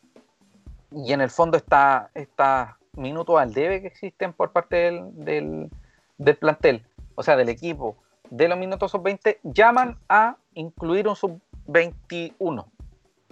y 0.91 1.13
en 1.13 1.21
el 1.21 1.29
fondo 1.29 1.55
está, 1.55 2.11
está 2.15 2.77
minutos 2.91 3.39
al 3.39 3.53
debe 3.53 3.81
que 3.81 3.87
existen 3.87 4.33
por 4.33 4.51
parte 4.51 4.75
del, 4.75 5.03
del, 5.13 5.69
del 6.17 6.35
plantel, 6.35 6.85
o 7.15 7.23
sea, 7.23 7.37
del 7.37 7.47
equipo, 7.47 7.95
de 8.29 8.49
los 8.49 8.57
minutos 8.57 8.91
sub-20, 8.91 9.37
llaman 9.43 9.97
a 10.09 10.35
incluir 10.53 11.07
un 11.07 11.15
sub-21. 11.15 12.65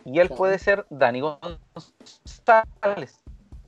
Y 0.05 0.19
él 0.19 0.29
puede 0.29 0.57
ser 0.57 0.85
Dani 0.89 1.19
González. 1.19 3.24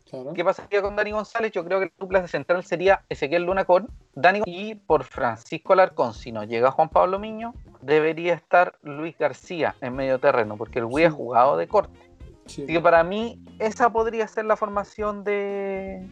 Claro. 0.09 0.33
¿Qué 0.33 0.43
pasaría 0.45 0.81
con 0.81 0.95
Dani 0.95 1.11
González? 1.11 1.51
Yo 1.51 1.65
creo 1.65 1.79
que 1.79 1.85
la 1.87 1.91
dupla 1.99 2.21
de 2.21 2.27
central 2.27 2.63
sería 2.63 3.03
Ezequiel 3.09 3.43
Luna 3.43 3.65
con 3.65 3.89
Dani 4.15 4.41
y 4.45 4.75
por 4.75 5.03
Francisco 5.03 5.73
Alarcón. 5.73 6.13
Si 6.13 6.31
no 6.31 6.43
llega 6.43 6.71
Juan 6.71 6.89
Pablo 6.89 7.19
Miño, 7.19 7.53
debería 7.81 8.33
estar 8.33 8.77
Luis 8.83 9.17
García 9.17 9.75
en 9.81 9.95
medio 9.95 10.19
terreno, 10.19 10.55
porque 10.57 10.79
el 10.79 10.85
Wii 10.85 11.05
ha 11.05 11.09
Sí. 11.09 11.15
jugado 11.15 11.57
de 11.57 11.67
corte. 11.67 11.99
Sí. 12.45 12.63
Así 12.63 12.73
que 12.73 12.79
para 12.79 13.03
mí, 13.03 13.39
esa 13.59 13.89
podría 13.91 14.27
ser 14.27 14.45
la 14.45 14.55
formación 14.55 15.23
de. 15.25 16.07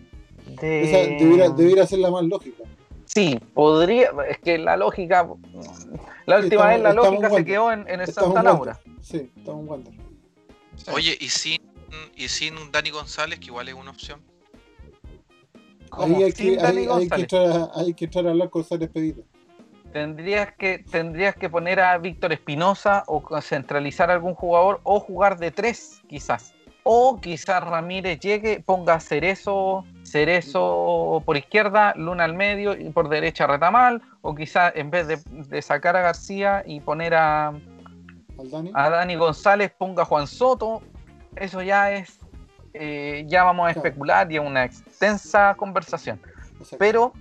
de... 0.59 0.83
Esa 0.83 1.23
debiera, 1.23 1.49
debiera 1.49 1.87
ser 1.87 1.99
la 1.99 2.11
más 2.11 2.23
lógica. 2.25 2.63
Sí, 3.05 3.39
podría. 3.53 4.09
Es 4.27 4.39
que 4.39 4.57
la 4.57 4.75
lógica. 4.75 5.25
La 6.25 6.39
última 6.39 6.43
estamos- 6.43 6.67
vez 6.67 6.81
la 6.81 6.93
lógica 6.93 7.27
se 7.29 7.33
Wander. 7.35 7.45
quedó 7.45 7.71
en, 7.71 7.79
en 7.87 8.01
el 8.01 8.09
Estamos 8.09 8.33
Santa 8.33 8.43
Laura. 8.43 8.79
Sí, 9.01 9.31
estamos 9.37 9.61
en 9.63 9.69
Wander. 9.69 9.93
Oye, 10.93 11.17
¿y 11.19 11.29
sin, 11.29 11.61
¿y 12.15 12.27
sin 12.27 12.71
Dani 12.71 12.89
González, 12.91 13.39
que 13.39 13.45
igual 13.47 13.67
es 13.69 13.73
una 13.75 13.91
opción? 13.91 14.21
Ahí 15.91 16.23
hay 16.23 16.31
sin 16.31 16.55
que, 16.55 16.61
Dani 16.61 16.67
hay, 16.67 16.77
hay 16.77 16.83
que 16.83 16.87
González. 16.87 17.33
entrar 17.33 17.47
a, 17.51 17.79
hay 17.79 17.93
que 17.93 18.05
entrar 18.05 18.27
a 18.27 18.29
hablar 18.31 18.49
con. 18.49 18.65
Tendrías 19.93 20.53
que, 20.57 20.79
tendrías 20.79 21.35
que 21.35 21.49
poner 21.49 21.79
a 21.79 21.97
Víctor 21.97 22.33
Espinosa 22.33 23.03
o 23.07 23.23
centralizar 23.41 24.11
algún 24.11 24.35
jugador 24.35 24.81
o 24.83 24.99
jugar 24.99 25.37
de 25.39 25.51
tres, 25.51 26.01
quizás. 26.09 26.53
O 26.83 27.19
quizás 27.21 27.63
Ramírez 27.63 28.19
llegue, 28.19 28.59
ponga 28.59 28.99
Cerezo, 28.99 29.85
Cerezo 30.03 31.23
por 31.25 31.37
izquierda, 31.37 31.93
Luna 31.95 32.25
al 32.25 32.33
medio 32.35 32.75
y 32.79 32.89
por 32.89 33.07
derecha 33.09 33.47
Retamal. 33.47 34.01
O 34.21 34.35
quizás 34.35 34.73
en 34.75 34.91
vez 34.91 35.07
de, 35.07 35.17
de 35.31 35.61
sacar 35.61 35.95
a 35.95 36.01
García 36.01 36.61
y 36.67 36.81
poner 36.81 37.15
a, 37.15 37.47
Al 38.37 38.51
Dani. 38.51 38.71
a 38.73 38.89
Dani 38.89 39.15
González, 39.15 39.71
ponga 39.77 40.03
a 40.03 40.05
Juan 40.05 40.27
Soto. 40.27 40.83
Eso 41.35 41.61
ya 41.61 41.91
es, 41.91 42.19
eh, 42.73 43.25
ya 43.27 43.43
vamos 43.43 43.67
a 43.67 43.71
especular 43.71 44.31
y 44.31 44.37
es 44.37 44.41
una 44.41 44.63
extensa 44.65 45.55
conversación 45.55 46.19
pero 46.77 47.13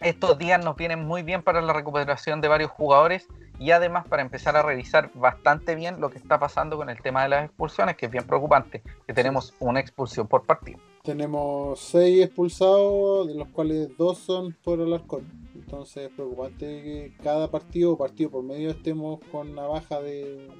estos 0.00 0.38
días 0.38 0.64
nos 0.64 0.76
vienen 0.76 1.04
muy 1.06 1.22
bien 1.22 1.42
para 1.42 1.60
la 1.60 1.72
recuperación 1.72 2.40
de 2.40 2.48
varios 2.48 2.70
jugadores 2.70 3.26
y 3.58 3.70
además 3.70 4.06
para 4.06 4.20
empezar 4.20 4.54
a 4.56 4.62
revisar 4.62 5.10
bastante 5.14 5.74
bien 5.74 6.00
lo 6.00 6.10
que 6.10 6.18
está 6.18 6.38
pasando 6.38 6.76
con 6.76 6.90
el 6.90 7.00
tema 7.00 7.22
de 7.22 7.30
las 7.30 7.44
expulsiones, 7.46 7.96
que 7.96 8.06
es 8.06 8.12
bien 8.12 8.26
preocupante, 8.26 8.82
que 9.06 9.14
tenemos 9.14 9.54
una 9.60 9.80
expulsión 9.80 10.28
por 10.28 10.44
partido. 10.44 10.78
Tenemos 11.02 11.80
seis 11.80 12.26
expulsados, 12.26 13.28
de 13.28 13.34
los 13.34 13.48
cuales 13.48 13.88
dos 13.96 14.18
son 14.18 14.54
por 14.62 14.80
Alarcón. 14.80 15.24
Entonces 15.54 16.08
es 16.08 16.10
preocupante 16.10 16.66
que 16.66 17.14
cada 17.22 17.50
partido 17.50 17.92
o 17.92 17.96
partido 17.96 18.30
por 18.30 18.42
medio 18.42 18.70
estemos 18.70 19.20
con 19.32 19.50
una 19.50 19.66
baja 19.66 20.02
de 20.02 20.50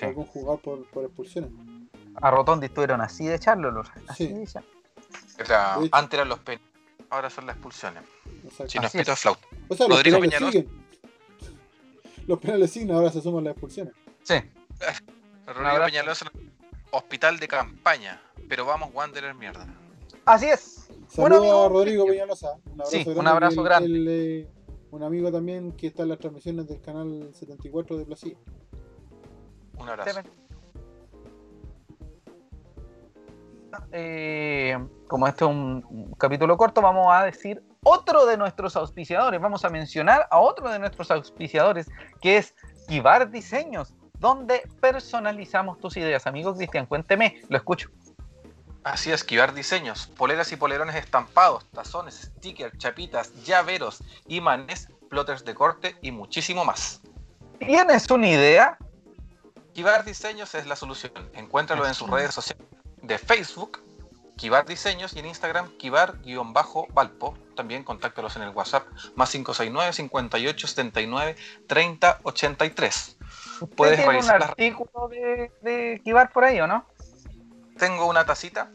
algún 0.00 0.24
jugador 0.24 0.60
por, 0.62 0.90
por 0.90 1.04
expulsiones. 1.04 1.50
A 2.20 2.30
Rotondi 2.30 2.66
estuvieron 2.66 3.00
así 3.00 3.26
de 3.26 3.34
echarlo, 3.36 3.70
Lord, 3.70 3.88
así 4.08 4.26
Sí. 4.28 4.32
de 4.32 4.42
echarlo. 4.44 4.68
Era- 5.38 5.74
antes 5.92 6.14
eran 6.14 6.28
los 6.28 6.38
penales, 6.40 6.66
ahora 7.10 7.28
son 7.30 7.46
las 7.46 7.56
expulsiones. 7.56 8.02
Exacto. 8.44 8.68
Si 8.70 8.78
no 8.78 8.86
es 8.86 8.92
pito 8.92 9.16
flauta. 9.16 9.46
O 9.68 9.74
sea, 9.74 9.88
los 9.88 9.96
Rodrigo 9.98 10.20
Peñalosa. 10.20 10.52
siguen. 10.52 10.84
Los 12.26 12.38
penales 12.38 12.70
siguen, 12.70 12.92
ahora 12.92 13.10
se 13.10 13.20
suman 13.20 13.44
las 13.44 13.52
expulsiones. 13.52 13.94
Sí, 14.22 14.34
Rodrigo. 15.46 15.84
Peñalosa, 15.86 16.30
hospital 16.90 17.38
de 17.38 17.48
campaña. 17.48 18.20
Pero 18.48 18.64
vamos, 18.66 18.90
Wanderer, 18.94 19.34
mierda. 19.34 19.66
así 20.26 20.46
es. 20.46 20.86
Bueno, 21.16 21.36
Saludos 21.36 21.38
amigo, 21.40 21.64
a 21.64 21.68
Rodrigo 21.68 22.06
Peñalosa. 22.06 22.52
Un 22.66 22.72
abrazo 22.72 22.90
Sí, 22.90 23.04
grande. 23.04 23.20
un 23.20 23.26
abrazo 23.26 23.62
grande. 23.62 24.40
eh, 24.40 24.48
un 24.90 25.02
amigo 25.02 25.30
también 25.32 25.72
que 25.72 25.88
está 25.88 26.02
en 26.04 26.10
las 26.10 26.18
transmisiones 26.18 26.68
del 26.68 26.80
canal 26.80 27.30
74 27.34 27.96
de 27.98 28.04
Plací. 28.04 28.36
Un 29.76 29.88
abrazo. 29.88 30.20
Eh, 33.92 34.78
como 35.08 35.26
este 35.26 35.44
es 35.44 35.50
un, 35.50 35.84
un 35.88 36.12
capítulo 36.14 36.56
corto, 36.56 36.80
vamos 36.80 37.06
a 37.10 37.24
decir 37.24 37.62
otro 37.82 38.26
de 38.26 38.36
nuestros 38.36 38.76
auspiciadores. 38.76 39.40
Vamos 39.40 39.64
a 39.64 39.68
mencionar 39.68 40.26
a 40.30 40.38
otro 40.38 40.70
de 40.70 40.78
nuestros 40.78 41.10
auspiciadores, 41.10 41.88
que 42.20 42.38
es 42.38 42.54
Kibar 42.88 43.30
Diseños, 43.30 43.94
donde 44.18 44.62
personalizamos 44.80 45.78
tus 45.78 45.96
ideas. 45.96 46.26
Amigo 46.26 46.54
Cristian, 46.54 46.86
cuénteme, 46.86 47.42
lo 47.48 47.56
escucho. 47.56 47.90
Así 48.84 49.10
es, 49.10 49.20
esquivar 49.20 49.54
diseños, 49.54 50.08
poleras 50.08 50.52
y 50.52 50.56
polerones 50.56 50.94
estampados, 50.96 51.64
tazones, 51.70 52.30
stickers, 52.36 52.76
chapitas, 52.76 53.32
llaveros, 53.42 54.02
imanes, 54.26 54.88
plotters 55.08 55.42
de 55.44 55.54
corte 55.54 55.96
y 56.02 56.10
muchísimo 56.10 56.66
más. 56.66 57.00
¿Tienes 57.58 58.10
una 58.10 58.28
idea? 58.28 58.76
Kibar 59.72 60.04
Diseños 60.04 60.54
es 60.54 60.66
la 60.66 60.76
solución. 60.76 61.12
Encuéntralo 61.32 61.86
en 61.86 61.94
sus 61.94 62.10
redes 62.10 62.34
sociales 62.34 62.66
de 63.06 63.18
Facebook, 63.18 63.82
Kibar 64.36 64.66
Diseños, 64.66 65.14
y 65.14 65.20
en 65.20 65.26
Instagram, 65.26 65.70
Kibar-Valpo. 65.78 67.38
También 67.54 67.84
contáctalos 67.84 68.34
en 68.36 68.42
el 68.42 68.50
WhatsApp, 68.50 68.84
más 69.14 69.30
569 69.30 69.92
58 69.92 70.66
79 70.66 71.36
30 71.68 72.20
83. 72.24 73.16
¿Usted 73.60 73.76
Puedes 73.76 73.96
tiene 73.96 74.08
un 74.08 74.14
revisar 74.14 74.40
las- 74.40 74.50
artículo 74.50 75.08
de, 75.08 75.52
de 75.62 76.00
Kibar 76.04 76.32
por 76.32 76.44
ahí 76.44 76.60
o 76.60 76.66
no? 76.66 76.84
Tengo 77.78 78.06
una 78.06 78.24
tacita, 78.26 78.70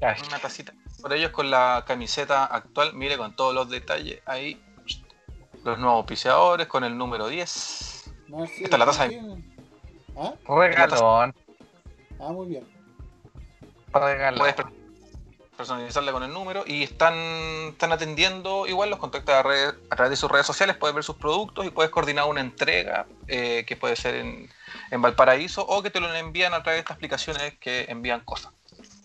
Ay, 0.00 0.16
una 0.26 0.38
tacita. 0.38 0.72
Por 1.02 1.12
ellos 1.12 1.30
con 1.32 1.50
la 1.50 1.84
camiseta 1.86 2.44
actual, 2.46 2.94
mire 2.94 3.16
con 3.18 3.36
todos 3.36 3.54
los 3.54 3.68
detalles 3.68 4.20
ahí. 4.26 4.60
Los 5.64 5.78
nuevos 5.78 5.98
auspiciadores 5.98 6.66
con 6.66 6.84
el 6.84 6.96
número 6.96 7.28
10. 7.28 8.10
Marcelo, 8.28 8.64
Esta 8.64 8.76
es 8.76 8.78
la 8.78 8.86
taza 8.86 9.02
de- 9.04 9.08
¿quién? 9.10 9.56
¿Ah? 10.16 10.34
Regalón. 10.48 11.34
Ah, 12.20 12.32
muy 12.32 12.46
bien. 12.46 12.73
Regala. 13.94 14.38
Puedes 14.38 14.54
per- 14.54 14.66
personalizarla 15.56 16.10
con 16.10 16.22
el 16.24 16.32
número 16.32 16.64
y 16.66 16.82
están, 16.82 17.14
están 17.14 17.92
atendiendo 17.92 18.66
igual 18.66 18.90
los 18.90 18.98
contactos 18.98 19.34
a, 19.34 19.42
red- 19.42 19.74
a 19.88 19.94
través 19.96 20.10
de 20.10 20.16
sus 20.16 20.30
redes 20.30 20.46
sociales, 20.46 20.76
puedes 20.76 20.94
ver 20.94 21.04
sus 21.04 21.16
productos 21.16 21.64
y 21.64 21.70
puedes 21.70 21.90
coordinar 21.92 22.24
una 22.26 22.40
entrega 22.40 23.06
eh, 23.28 23.64
que 23.66 23.76
puede 23.76 23.94
ser 23.94 24.16
en, 24.16 24.50
en 24.90 25.02
Valparaíso 25.02 25.64
o 25.64 25.80
que 25.82 25.90
te 25.90 26.00
lo 26.00 26.12
envían 26.12 26.54
a 26.54 26.62
través 26.62 26.78
de 26.78 26.80
estas 26.80 26.96
aplicaciones 26.96 27.54
que 27.58 27.86
envían 27.88 28.20
cosas. 28.20 28.52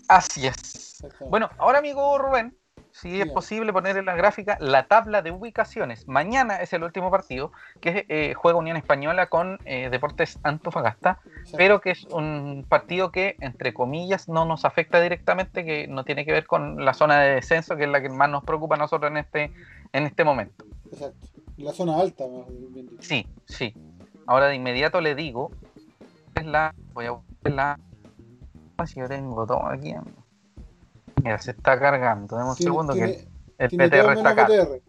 Así 0.08 0.48
es. 0.48 1.04
Bueno, 1.20 1.52
ahora 1.60 1.78
amigo 1.80 2.18
Rubén, 2.18 2.58
si 3.02 3.22
es 3.22 3.28
posible 3.30 3.72
poner 3.72 3.97
en 3.97 4.06
la 4.06 4.16
gráfica 4.16 4.58
la 4.60 4.88
tabla 4.88 5.22
de 5.22 5.32
ubicaciones. 5.32 6.08
Mañana 6.08 6.58
es 6.58 6.74
el 6.74 6.84
último 6.84 7.10
partido 7.10 7.52
que 7.80 8.06
eh, 8.10 8.34
juega 8.34 8.60
Unión 8.60 8.78
Española 8.78 9.28
con 9.28 9.60
eh, 9.66 9.89
Deportes 9.89 10.39
Antofagasta, 10.43 11.20
pero 11.56 11.80
que 11.82 11.91
es 11.91 12.06
un 12.06 12.66
partido 12.68 13.12
que, 13.12 13.36
entre 13.39 13.74
comillas, 13.74 14.28
no 14.28 14.45
nos 14.45 14.66
afecta 14.66 15.00
directamente, 15.00 15.64
que 15.64 15.88
no 15.88 16.04
tiene 16.04 16.26
que 16.26 16.32
ver 16.32 16.45
con 16.45 16.84
la 16.84 16.93
zona 16.93 17.20
de 17.20 17.36
descenso, 17.36 17.78
que 17.78 17.84
es 17.84 17.89
la 17.89 18.02
que 18.02 18.10
más 18.10 18.30
nos 18.30 18.43
preocupa 18.43 18.76
a 18.76 18.78
nosotros 18.78 19.10
en 19.12 19.18
este, 19.18 19.52
en 19.93 20.06
este 20.06 20.24
momento. 20.24 20.66
Exacto. 20.91 21.28
La 21.58 21.74
zona 21.74 22.00
alta, 22.00 22.26
bien 22.47 22.88
dicho. 22.88 23.02
Sí, 23.02 23.28
sí. 23.45 23.74
Ahora 24.28 24.47
de 24.47 24.56
inmediato 24.56 25.02
le 25.02 25.16
digo, 25.16 25.52
es 26.36 26.45
la, 26.45 26.74
voy 26.93 27.06
a 27.06 27.12
buscar 27.12 27.52
la, 27.52 27.80
si 28.86 29.00
yo 29.00 29.08
tengo 29.08 29.45
todo 29.45 29.66
aquí. 29.66 29.93
Mira, 31.24 31.38
se 31.40 31.52
está 31.52 31.80
cargando, 31.80 32.36
dame 32.38 32.50
un 32.52 32.56
Tiene- 32.56 32.72
segundo 32.72 32.94
tiene- 32.94 33.14
que 33.16 33.28
el 33.58 33.70
PTR 33.70 34.14
está 34.14 34.30
acá. 34.30 34.46
PTR. 34.48 34.82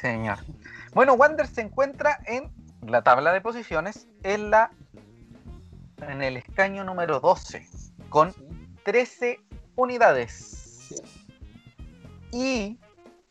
Señor. 0.00 0.38
Bueno, 0.94 1.14
Wander 1.14 1.46
se 1.46 1.60
encuentra 1.62 2.20
en 2.26 2.50
la 2.82 3.02
tabla 3.02 3.32
de 3.32 3.40
posiciones 3.40 4.06
en 4.22 4.50
la 4.50 4.70
en 6.08 6.22
el 6.22 6.36
escaño 6.36 6.84
número 6.84 7.20
12 7.20 7.66
con 8.10 8.32
Sí, 8.32 8.46
13 8.84 9.40
unidades 9.76 10.92
y 12.32 12.78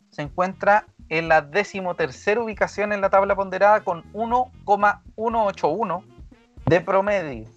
se 0.10 0.22
encuentra 0.24 0.86
en 1.10 1.28
la 1.28 1.42
decimotercera 1.42 2.42
ubicación 2.42 2.92
en 2.92 3.02
la 3.02 3.10
tabla 3.12 3.36
ponderada 3.36 3.82
con 3.84 4.04
1,181 4.14 6.04
de 6.66 6.82
promedio. 6.82 7.48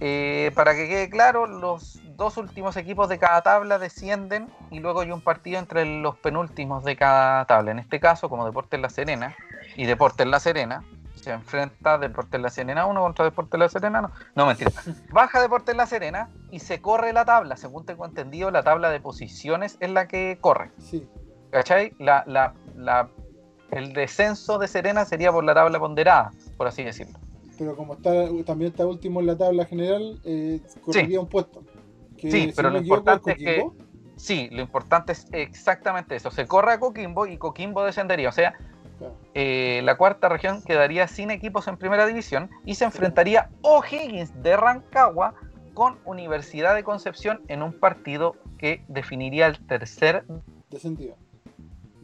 Eh, 0.00 0.50
para 0.54 0.74
que 0.74 0.88
quede 0.88 1.10
claro, 1.10 1.46
los 1.46 2.00
dos 2.16 2.36
últimos 2.36 2.76
equipos 2.76 3.08
de 3.08 3.18
cada 3.18 3.42
tabla 3.42 3.78
descienden 3.78 4.48
y 4.70 4.80
luego 4.80 5.00
hay 5.00 5.10
un 5.10 5.20
partido 5.20 5.58
entre 5.58 5.84
los 5.84 6.16
penúltimos 6.16 6.84
de 6.84 6.96
cada 6.96 7.44
tabla. 7.46 7.70
En 7.70 7.78
este 7.78 8.00
caso, 8.00 8.28
como 8.28 8.44
Deportes 8.44 8.80
La 8.80 8.90
Serena 8.90 9.34
y 9.76 9.84
Deportes 9.86 10.26
La 10.26 10.40
Serena, 10.40 10.84
se 11.16 11.30
enfrenta 11.32 11.98
Deportes 11.98 12.40
La 12.40 12.50
Serena 12.50 12.86
1 12.86 13.00
contra 13.00 13.24
Deportes 13.24 13.58
La 13.58 13.68
Serena 13.68 14.02
no. 14.02 14.10
No, 14.34 14.46
mentira. 14.46 14.70
Baja 15.10 15.40
Deportes 15.40 15.74
La 15.76 15.86
Serena 15.86 16.28
y 16.50 16.60
se 16.60 16.80
corre 16.80 17.12
la 17.12 17.24
tabla. 17.24 17.56
Según 17.56 17.86
tengo 17.86 18.04
entendido, 18.04 18.50
la 18.50 18.62
tabla 18.62 18.90
de 18.90 19.00
posiciones 19.00 19.76
es 19.80 19.90
la 19.90 20.06
que 20.06 20.38
corre. 20.40 20.70
Sí, 20.78 21.08
¿Cachai? 21.50 21.92
La, 21.98 22.24
la, 22.26 22.52
la, 22.76 23.08
el 23.70 23.92
descenso 23.92 24.58
de 24.58 24.68
Serena 24.68 25.04
sería 25.04 25.32
por 25.32 25.44
la 25.44 25.54
tabla 25.54 25.78
ponderada, 25.78 26.32
por 26.56 26.66
así 26.66 26.82
decirlo. 26.82 27.18
pero 27.56 27.76
como 27.76 27.94
está 27.94 28.12
también 28.44 28.72
está 28.72 28.84
último 28.86 29.20
en 29.20 29.26
la 29.26 29.36
tabla 29.38 29.64
general, 29.64 30.20
eh, 30.24 30.60
correría 30.84 31.20
un 31.20 31.28
puesto. 31.28 31.62
Que, 32.16 32.30
Sí, 32.30 32.52
pero 32.54 32.70
lo 32.70 32.78
importante 32.78 33.32
es 33.32 33.38
que-. 33.38 33.70
Sí, 34.16 34.48
lo 34.52 34.62
importante 34.62 35.12
es 35.12 35.26
exactamente 35.32 36.14
eso. 36.16 36.30
Se 36.30 36.46
corre 36.46 36.72
a 36.74 36.78
Coquimbo 36.80 37.26
y 37.26 37.36
Coquimbo 37.36 37.84
descendería. 37.84 38.28
O 38.28 38.32
sea, 38.32 38.54
Claro. 38.98 39.16
eh, 39.34 39.80
la 39.82 39.96
cuarta 39.96 40.28
región 40.28 40.62
quedaría 40.62 41.08
sin 41.08 41.32
equipos 41.32 41.66
en 41.66 41.76
primera 41.76 42.06
división 42.06 42.48
y 42.64 42.76
se 42.76 42.84
enfrentaría 42.84 43.50
O'Higgins 43.62 44.40
de 44.40 44.56
Rancagua 44.56 45.34
con 45.74 45.98
Universidad 46.04 46.76
de 46.76 46.84
Concepción 46.84 47.42
en 47.48 47.62
un 47.62 47.72
partido 47.72 48.36
que 48.56 48.84
definiría 48.86 49.48
el 49.48 49.58
tercer 49.66 50.24
descendido. 50.70 51.16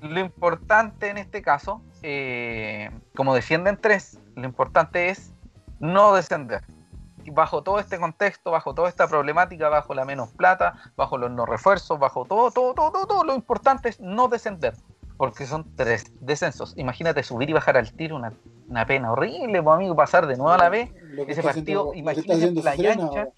Lo 0.03 0.19
importante 0.19 1.11
en 1.11 1.19
este 1.19 1.43
caso, 1.43 1.81
eh, 2.03 2.91
como 3.15 3.35
descienden 3.37 3.79
tres, 3.81 4.19
lo 4.35 4.45
importante 4.45 5.11
es 5.11 5.33
no 5.79 6.13
descender. 6.15 6.63
Bajo 7.27 7.63
todo 7.63 7.79
este 7.79 7.99
contexto, 7.99 8.51
bajo 8.51 8.75
toda 8.75 8.89
esta 8.89 9.07
problemática, 9.09 9.69
bajo 9.69 9.95
la 9.95 10.05
menos 10.05 10.31
plata, 10.31 10.75
bajo 10.97 11.19
los 11.19 11.31
no 11.31 11.47
refuerzos, 11.47 11.99
bajo 11.99 12.25
todo, 12.25 12.51
todo, 12.51 12.75
todo, 12.75 12.91
todo, 12.93 13.07
todo, 13.07 13.25
lo 13.25 13.35
importante 13.35 13.89
es 13.89 14.01
no 14.01 14.29
descender. 14.29 14.75
Porque 15.17 15.47
son 15.47 15.77
tres 15.77 16.07
descensos. 16.21 16.73
Imagínate 16.77 17.23
subir 17.23 17.51
y 17.51 17.53
bajar 17.53 17.77
al 17.77 17.93
tiro, 17.93 18.17
una, 18.17 18.33
una 18.69 18.87
pena 18.87 19.13
horrible, 19.13 19.63
pues, 19.63 19.75
amigo, 19.75 19.95
pasar 19.95 20.27
de 20.27 20.37
nuevo 20.37 20.51
a 20.53 20.57
la 20.59 20.71
B. 20.71 20.91
Ese 21.29 21.43
partido, 21.43 21.93
haciendo- 21.93 22.63
Playa 22.63 22.77
Serena 22.77 23.05
Ancha. 23.05 23.29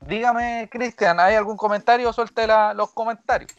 Dígame, 0.00 0.68
Cristian, 0.72 1.20
¿hay 1.20 1.36
algún 1.36 1.56
comentario? 1.56 2.12
Suelte 2.12 2.46
la- 2.48 2.74
los 2.74 2.90
comentarios. 2.92 3.52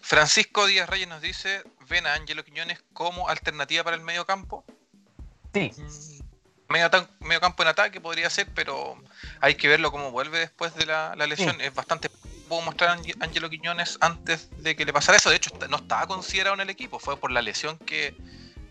Francisco 0.00 0.66
Díaz 0.66 0.88
Reyes 0.88 1.08
nos 1.08 1.20
dice, 1.20 1.62
ven 1.88 2.06
a 2.06 2.14
Ángelo 2.14 2.42
Quiñones 2.44 2.82
como 2.92 3.28
alternativa 3.28 3.84
para 3.84 3.94
el 3.96 4.02
medio 4.02 4.24
campo. 4.24 4.64
Sí, 5.52 5.72
Medio, 6.70 6.86
ata- 6.86 7.08
medio 7.20 7.40
campo 7.40 7.62
en 7.62 7.68
ataque 7.68 8.00
podría 8.00 8.30
ser, 8.30 8.46
pero 8.54 8.96
hay 9.40 9.56
que 9.56 9.66
verlo 9.68 9.90
cómo 9.90 10.10
vuelve 10.12 10.38
después 10.38 10.74
de 10.76 10.86
la, 10.86 11.14
la 11.16 11.26
lesión. 11.26 11.56
Sí. 11.56 11.62
Es 11.64 11.74
bastante 11.74 12.08
pudo 12.48 12.62
mostrar 12.62 12.90
a 12.90 13.24
Ángelo 13.24 13.48
Quiñones 13.50 13.96
antes 14.00 14.48
de 14.62 14.74
que 14.76 14.84
le 14.84 14.92
pasara 14.92 15.18
eso. 15.18 15.30
De 15.30 15.36
hecho, 15.36 15.50
no 15.68 15.76
estaba 15.76 16.06
considerado 16.06 16.54
en 16.54 16.60
el 16.62 16.70
equipo, 16.70 16.98
fue 16.98 17.16
por 17.16 17.30
la 17.32 17.42
lesión 17.42 17.76
que, 17.78 18.14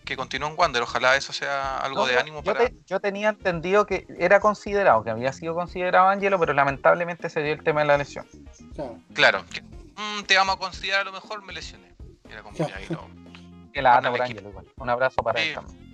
que 0.04 0.16
continuó 0.16 0.48
en 0.50 0.54
Wander. 0.58 0.82
Ojalá 0.82 1.16
eso 1.16 1.32
sea 1.32 1.78
algo 1.78 2.00
No, 2.02 2.06
de 2.06 2.18
ánimo 2.18 2.42
yo, 2.42 2.52
para. 2.54 2.66
te- 2.68 2.74
yo 2.86 3.00
tenía 3.00 3.30
entendido 3.30 3.84
que 3.86 4.06
era 4.18 4.40
considerado, 4.40 5.02
que 5.04 5.10
había 5.10 5.32
sido 5.32 5.54
considerado 5.54 6.08
Angelo, 6.08 6.38
pero 6.38 6.52
lamentablemente 6.54 7.28
se 7.30 7.42
dio 7.42 7.52
el 7.52 7.62
tema 7.62 7.80
de 7.80 7.86
la 7.86 7.98
lesión. 7.98 8.26
Claro. 8.74 8.98
Claro, 9.14 9.44
que, 9.52 9.62
"Mm, 9.62 10.24
te 10.26 10.36
vamos 10.36 10.56
a 10.56 10.58
considerar 10.58 11.02
a 11.02 11.04
lo 11.04 11.12
mejor, 11.12 11.42
me 11.42 11.52
lesioné. 11.52 11.94
Era 12.30 12.42
como 12.42 12.56
ya, 12.56 12.64
ahí 12.76 12.86
no. 12.90 13.08
Equipo. 13.74 14.22
Angelo 14.22 14.48
igual. 14.48 14.66
Un 14.76 14.90
abrazo 14.90 15.22
para 15.22 15.40
Sí. 15.40 15.48
él 15.48 15.54
también. 15.54 15.89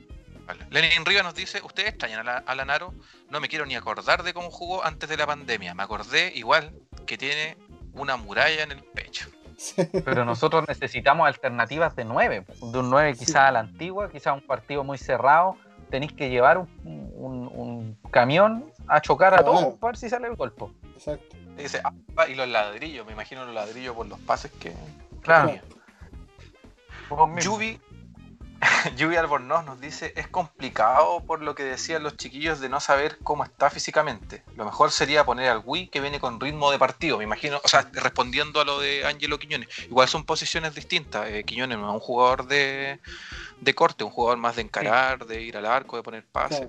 Vale. 0.47 0.67
Lenin 0.71 1.05
Rivas 1.05 1.25
nos 1.25 1.35
dice, 1.35 1.61
¿ustedes 1.63 1.89
extrañan 1.91 2.21
a, 2.21 2.23
la, 2.25 2.37
a 2.39 2.55
Lanaro? 2.55 2.95
No 3.31 3.41
me 3.41 3.49
quiero 3.49 3.67
ni 3.67 3.75
acordar 3.75 4.23
de 4.23 4.33
cómo 4.33 4.51
jugó 4.51 4.85
antes 4.85 5.09
de 5.09 5.17
la 5.17 5.27
pandemia. 5.27 5.75
Me 5.75 5.83
acordé 5.83 6.33
igual 6.35 6.73
que 7.07 7.19
tiene 7.19 7.57
una 7.93 8.17
muralla 8.17 8.63
en 8.63 8.73
el 8.73 8.83
pecho. 8.85 9.29
Pero 10.05 10.25
nosotros 10.27 10.65
necesitamos 10.69 11.27
alternativas 11.27 11.97
de 11.97 12.05
nueve, 12.05 12.45
de 12.61 12.79
un 12.79 12.91
9 12.91 13.15
quizá 13.15 13.25
Sí. 13.27 13.37
a 13.39 13.51
la 13.53 13.61
antigua, 13.61 14.11
quizá 14.11 14.33
un 14.35 14.47
partido 14.47 14.85
muy 14.85 14.99
cerrado. 14.99 15.57
Tenéis 15.91 16.13
que 16.13 16.29
llevar 16.29 16.59
un, 16.59 16.69
un- 16.85 17.49
un 17.53 17.99
camión 18.11 18.71
a 18.87 19.01
chocar 19.01 19.33
a 19.35 19.43
todos 19.45 19.75
para 19.79 19.93
ver 19.93 19.97
si 19.97 20.11
sale 20.11 20.29
el 20.29 20.35
golpe. 20.37 20.67
Exacto. 20.95 21.37
Y 21.57 21.63
dice, 21.63 21.81
"Ah, 21.83 22.29
y 22.29 22.35
los 22.35 22.47
ladrillos, 22.49 23.07
me 23.07 23.13
imagino 23.13 23.47
los 23.47 23.55
ladrillos 23.55 23.97
por 23.97 24.07
los 24.07 24.19
pases 24.21 24.51
que... 24.53 24.75
Claro. 25.23 25.55
Yubi, 27.41 27.81
Yubi 28.97 29.17
Albornoz 29.17 29.65
nos 29.65 29.81
dice, 29.81 30.13
es 30.17 30.29
complicado 30.29 31.21
por 31.27 31.43
lo 31.43 31.55
que 31.55 31.63
decían 31.65 32.03
los 32.03 32.17
chiquillos 32.17 32.61
de 32.61 32.69
no 32.69 32.81
saber 32.81 33.19
cómo 33.23 33.45
está 33.45 33.71
físicamente. 33.71 34.43
Lo 34.57 34.65
mejor 34.65 34.91
sería 34.91 35.25
poner 35.25 35.51
al 35.51 35.63
Wii 35.65 35.89
que 35.89 36.01
viene 36.01 36.21
con 36.21 36.41
ritmo 36.41 36.71
de 36.71 36.79
partido, 36.79 37.19
me 37.19 37.25
imagino, 37.25 37.61
o 37.63 37.69
sea, 37.69 37.89
respondiendo 37.93 38.61
a 38.61 38.65
lo 38.65 38.81
de 38.81 39.05
Angelo 39.07 39.39
Quiñones. 39.39 39.69
Igual 39.89 40.09
son 40.09 40.25
posiciones 40.25 40.75
distintas. 40.75 41.29
Eh, 41.29 41.45
Quiñones 41.45 41.79
no 41.79 41.89
es 41.89 41.95
un 41.95 42.01
jugador 42.01 42.47
de, 42.47 42.99
de 43.61 43.75
corte, 43.75 44.05
un 44.05 44.11
jugador 44.11 44.39
más 44.39 44.57
de 44.57 44.63
encarar, 44.63 45.27
de 45.27 45.43
ir 45.43 45.57
al 45.57 45.67
arco, 45.67 45.97
de 45.97 46.03
poner 46.03 46.25
pases. 46.25 46.69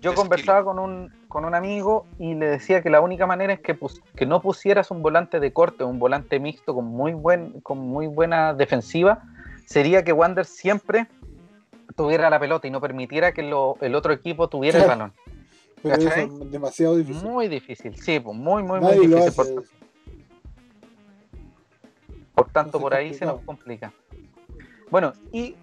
Yo 0.00 0.14
conversaba 0.14 0.64
con 0.64 0.78
un, 0.78 1.12
con 1.28 1.44
un 1.44 1.54
amigo 1.54 2.06
y 2.18 2.34
le 2.34 2.46
decía 2.46 2.82
que 2.82 2.88
la 2.88 3.02
única 3.02 3.26
manera 3.26 3.52
es 3.52 3.60
que, 3.60 3.74
pus- 3.74 4.00
que 4.16 4.24
no 4.24 4.40
pusieras 4.40 4.90
un 4.90 5.02
volante 5.02 5.38
de 5.40 5.52
corte, 5.52 5.84
un 5.84 5.98
volante 5.98 6.40
mixto 6.40 6.74
con 6.74 6.86
muy, 6.86 7.12
buen, 7.12 7.60
con 7.60 7.78
muy 7.78 8.06
buena 8.06 8.54
defensiva, 8.54 9.22
sería 9.66 10.02
que 10.02 10.12
Wander 10.14 10.46
siempre 10.46 11.06
tuviera 12.02 12.30
la 12.30 12.38
pelota 12.40 12.66
y 12.66 12.70
no 12.70 12.80
permitiera 12.80 13.32
que 13.32 13.42
lo- 13.42 13.76
el 13.80 13.94
otro 13.94 14.12
equipo 14.12 14.48
tuviera 14.48 14.80
el 14.80 14.86
balón. 14.86 15.12
Pero 15.82 15.94
eso 15.96 16.10
es 16.10 16.50
demasiado 16.50 16.96
difícil. 16.96 17.22
Muy 17.22 17.48
difícil, 17.48 17.96
sí, 17.96 18.20
pues, 18.20 18.36
muy, 18.36 18.62
muy, 18.62 18.80
muy 18.80 18.96
Nadie 18.96 19.08
lo 19.08 19.16
difícil. 19.24 19.32
Por, 19.34 19.64
por 22.34 22.46
tanto, 22.52 22.78
Entonces, 22.78 22.80
por 22.82 22.94
ahí 22.94 23.14
se 23.14 23.24
nos 23.26 23.40
complicado. 23.42 23.92
complica. 24.00 24.30
Bueno, 24.90 25.12
y 25.32 25.56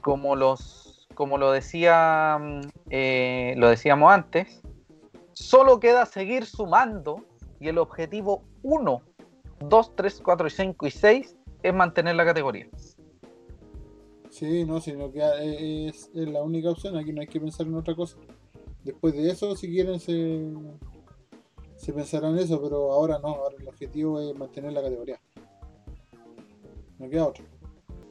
como 0.00 0.36
los, 0.36 1.06
como 1.14 1.38
lo 1.38 1.52
decía, 1.52 2.38
mm, 2.40 2.60
eh, 2.90 3.54
lo 3.56 3.68
decíamos 3.68 4.12
antes, 4.12 4.60
solo 5.32 5.80
queda 5.80 6.06
seguir 6.06 6.44
sumando 6.46 7.24
y 7.58 7.68
el 7.68 7.78
objetivo 7.78 8.42
1, 8.62 9.02
2, 9.60 9.96
3, 9.96 10.20
4, 10.22 10.50
5 10.50 10.86
y 10.86 10.90
6 10.90 11.36
es 11.62 11.74
mantener 11.74 12.16
la 12.16 12.24
categoría. 12.24 12.66
Sí, 14.30 14.64
no, 14.64 14.80
sino 14.80 15.10
que 15.12 15.20
eh, 15.20 15.88
es, 15.88 16.08
es 16.14 16.28
la 16.28 16.42
única 16.42 16.70
opción. 16.70 16.96
Aquí 16.96 17.12
no 17.12 17.20
hay 17.20 17.26
que 17.26 17.40
pensar 17.40 17.66
en 17.66 17.74
otra 17.74 17.94
cosa. 17.94 18.16
Después 18.84 19.14
de 19.14 19.30
eso, 19.30 19.54
si 19.56 19.68
quieren, 19.68 20.00
se, 20.00 20.40
se 21.76 21.92
pensará 21.92 22.28
en 22.28 22.38
eso, 22.38 22.62
pero 22.62 22.92
ahora 22.92 23.18
no. 23.18 23.28
Ahora 23.28 23.56
el 23.58 23.68
objetivo 23.68 24.20
es 24.20 24.36
mantener 24.36 24.72
la 24.72 24.82
categoría. 24.82 25.20
No 26.98 27.10
queda 27.10 27.26
otro. 27.26 27.44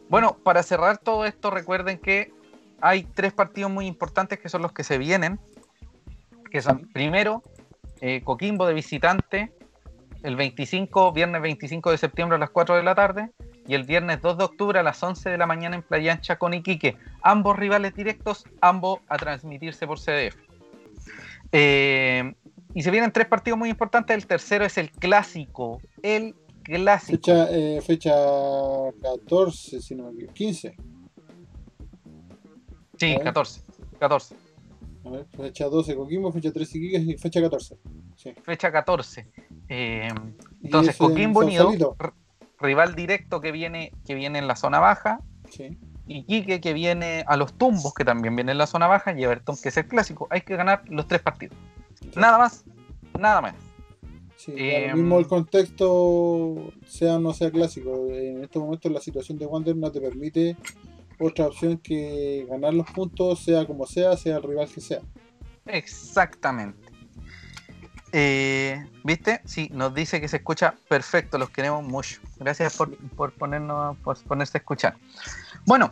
Bueno, 0.10 0.38
para 0.44 0.62
cerrar 0.64 0.98
todo 0.98 1.26
esto, 1.26 1.52
recuerden 1.52 2.00
que 2.00 2.34
hay 2.82 3.04
tres 3.04 3.34
partidos 3.34 3.72
muy 3.72 3.88
importantes 3.88 4.40
que 4.40 4.50
son 4.50 4.62
los 4.62 4.74
que 4.74 4.84
se 4.84 4.98
vienen. 4.98 5.40
que 6.52 6.62
son 6.62 6.90
primero 6.92 7.44
eh, 8.02 8.22
Coquimbo 8.24 8.66
de 8.66 8.74
visitante 8.74 9.54
el 10.24 10.36
25, 10.36 11.14
viernes 11.14 11.42
25 11.42 11.92
de 11.92 11.98
septiembre 11.98 12.36
a 12.36 12.40
las 12.40 12.50
4 12.50 12.76
de 12.76 12.84
la 12.84 12.96
tarde 12.96 13.32
y 13.70 13.76
el 13.76 13.84
viernes 13.84 14.20
2 14.24 14.40
de 14.40 14.44
octubre 14.46 14.80
a 14.80 14.84
las 14.84 15.02
11 15.04 15.30
de 15.30 15.38
la 15.38 15.46
mañana 15.46 15.76
en 15.76 15.84
Playa 15.84 16.14
Ancha 16.14 16.40
con 16.40 16.56
Iquique. 16.56 16.98
Ambos 17.22 17.56
rivales 17.56 17.94
directos, 17.94 18.44
ambos 18.62 19.00
a 19.08 19.16
transmitirse 19.18 19.86
por 19.86 20.00
CDF. 20.00 20.38
Eh, 21.52 22.34
y 22.74 22.82
se 22.82 22.90
vienen 22.90 23.12
tres 23.12 23.28
partidos 23.28 23.60
muy 23.60 23.70
importantes. 23.70 24.16
El 24.16 24.26
tercero 24.26 24.66
es 24.66 24.80
el 24.80 24.90
clásico. 24.90 25.80
El 26.02 26.34
clásico. 26.64 27.18
Fecha, 27.18 27.48
eh, 27.52 27.80
fecha 27.86 28.12
14, 29.04 29.80
si 29.80 29.94
no 29.94 30.06
me 30.06 30.14
equivoco. 30.14 30.34
15. 30.34 30.76
Sí, 32.98 33.14
A 33.14 33.18
ver. 33.18 33.24
14. 33.24 33.62
14. 34.00 34.36
A 35.06 35.10
ver, 35.12 35.26
fecha 35.28 35.66
12 35.66 35.96
Coquimbo, 35.96 36.32
fecha 36.32 36.52
13 36.52 36.78
Iquique 36.80 36.98
y 36.98 37.18
fecha 37.20 37.40
14. 37.40 37.78
Sí. 38.16 38.34
Fecha 38.42 38.72
14. 38.72 39.28
Eh, 39.68 40.08
entonces, 40.64 40.96
es 40.96 41.02
en 41.02 41.08
Coquimbo 41.08 41.42
Unido. 41.42 41.96
Rival 42.62 42.96
directo 42.96 43.42
que 43.42 43.52
viene, 43.52 43.92
que 44.06 44.16
viene 44.16 44.40
en 44.40 44.48
la 44.48 44.56
zona 44.56 44.80
baja. 44.80 45.20
Sí. 45.50 45.78
Iquique 46.08 46.60
que 46.60 46.74
viene 46.74 47.24
a 47.28 47.38
los 47.38 47.54
tumbos, 47.54 47.94
que 47.94 48.04
también 48.04 48.36
viene 48.36 48.52
en 48.52 48.58
la 48.58 48.68
zona 48.68 48.88
baja, 48.88 49.14
y 49.18 49.24
Everton, 49.24 49.56
que 49.62 49.70
es 49.70 49.78
el 49.78 49.88
clásico. 49.88 50.28
Hay 50.32 50.42
que 50.42 50.56
ganar 50.56 50.84
los 50.88 51.08
tres 51.08 51.22
partidos. 51.22 51.56
Nada 52.16 52.38
más, 52.38 52.66
nada 53.20 53.42
más. 53.42 53.56
Sí, 54.36 54.54
Eh, 54.56 54.92
mismo 54.96 55.20
el 55.20 55.28
contexto, 55.28 56.72
sea 56.88 57.18
o 57.18 57.20
no 57.20 57.34
sea 57.34 57.52
clásico. 57.52 58.08
En 58.10 58.44
estos 58.44 58.64
momentos 58.64 58.92
la 58.92 59.02
situación 59.02 59.38
de 59.38 59.46
Wander 59.46 59.76
no 59.76 59.92
te 59.92 60.00
permite 60.00 60.56
otra 61.20 61.48
opción 61.48 61.78
que 61.78 62.48
ganar 62.50 62.74
los 62.74 62.90
puntos, 62.90 63.44
sea 63.44 63.68
como 63.68 63.86
sea, 63.86 64.16
sea 64.16 64.38
el 64.38 64.44
rival 64.44 64.70
que 64.74 64.82
sea. 64.82 65.02
Exactamente. 65.66 66.79
Eh, 68.12 68.84
¿Viste? 69.04 69.42
Sí, 69.46 69.70
nos 69.74 69.94
dice 69.94 70.20
que 70.20 70.28
se 70.28 70.38
escucha 70.38 70.76
perfecto, 70.88 71.38
los 71.38 71.50
queremos 71.50 71.84
mucho. 71.84 72.20
Gracias 72.38 72.76
por, 72.76 72.96
por 73.10 73.32
ponernos, 73.34 73.98
por 73.98 74.18
ponerse 74.24 74.58
a 74.58 74.60
escuchar. 74.60 74.96
Bueno, 75.66 75.92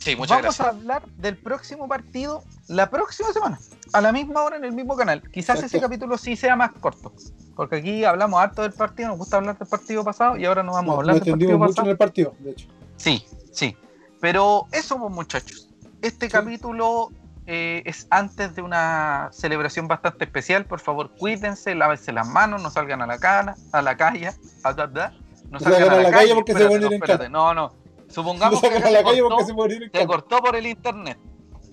Sí, 0.00 0.14
muchas 0.14 0.38
vamos 0.40 0.56
gracias. 0.56 0.60
a 0.66 0.70
hablar 0.70 1.06
del 1.16 1.36
próximo 1.36 1.88
partido 1.88 2.44
la 2.68 2.88
próxima 2.88 3.32
semana, 3.32 3.58
a 3.92 4.00
la 4.00 4.12
misma 4.12 4.42
hora 4.42 4.56
en 4.56 4.64
el 4.64 4.72
mismo 4.72 4.96
canal. 4.96 5.22
Quizás 5.30 5.60
ese 5.62 5.80
capítulo 5.80 6.16
sí 6.16 6.36
sea 6.36 6.54
más 6.54 6.70
corto, 6.80 7.12
porque 7.56 7.76
aquí 7.76 8.04
hablamos 8.04 8.40
harto 8.40 8.62
del 8.62 8.72
partido, 8.72 9.08
nos 9.08 9.18
gusta 9.18 9.38
hablar 9.38 9.58
del 9.58 9.66
partido 9.66 10.04
pasado 10.04 10.36
y 10.36 10.44
ahora 10.44 10.62
no 10.62 10.72
vamos 10.72 10.92
a 10.92 10.94
Nos 10.94 10.98
hablar 11.00 11.14
del 11.20 11.32
partido 11.32 11.58
mucho 11.58 11.68
pasado. 11.70 11.86
en 11.86 11.90
el 11.90 11.96
partido, 11.98 12.34
de 12.38 12.50
hecho. 12.52 12.68
Sí, 12.96 13.24
sí. 13.52 13.76
Pero 14.20 14.66
eso, 14.72 14.98
pues, 14.98 15.12
muchachos. 15.12 15.68
Este 16.00 16.26
Sí. 16.26 16.32
capítulo 16.32 17.10
eh, 17.50 17.82
es 17.86 18.06
antes 18.10 18.54
de 18.54 18.60
una 18.60 19.30
celebración 19.32 19.88
bastante 19.88 20.26
especial. 20.26 20.66
Por 20.66 20.80
favor, 20.80 21.10
cuídense, 21.16 21.74
lávense 21.74 22.12
las 22.12 22.28
manos, 22.28 22.62
no 22.62 22.70
salgan 22.70 23.00
a 23.00 23.06
la 23.06 23.18
cara, 23.18 23.56
a 23.72 23.80
la 23.80 23.96
calle, 23.96 24.32
a 24.64 24.74
da, 24.74 24.86
da. 24.86 25.14
no 25.50 25.58
salgan 25.58 25.90
a 25.90 25.96
la, 25.96 26.10
calle, 26.10 26.34
porque 26.34 26.52
se 26.52 26.58
espérate, 26.58 26.84
ir 26.84 26.90
no, 26.90 26.94
espérate. 26.94 27.28
No, 27.30 27.54
no. 27.54 27.68
No 27.68 27.74
Supongamos 28.06 28.60
que 28.60 28.66
a 28.68 28.90
la 28.90 29.02
calle 29.02 29.22
porque 29.22 29.52
cortó, 29.54 29.88
se 29.92 30.00
en 30.00 30.06
cortó 30.06 30.38
por 30.42 30.56
el 30.56 30.66
internet. 30.66 31.18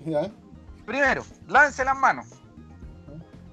¿Ya? 0.05 0.31
Primero, 0.85 1.25
lávense 1.47 1.83
las 1.83 1.97
manos. 1.97 2.27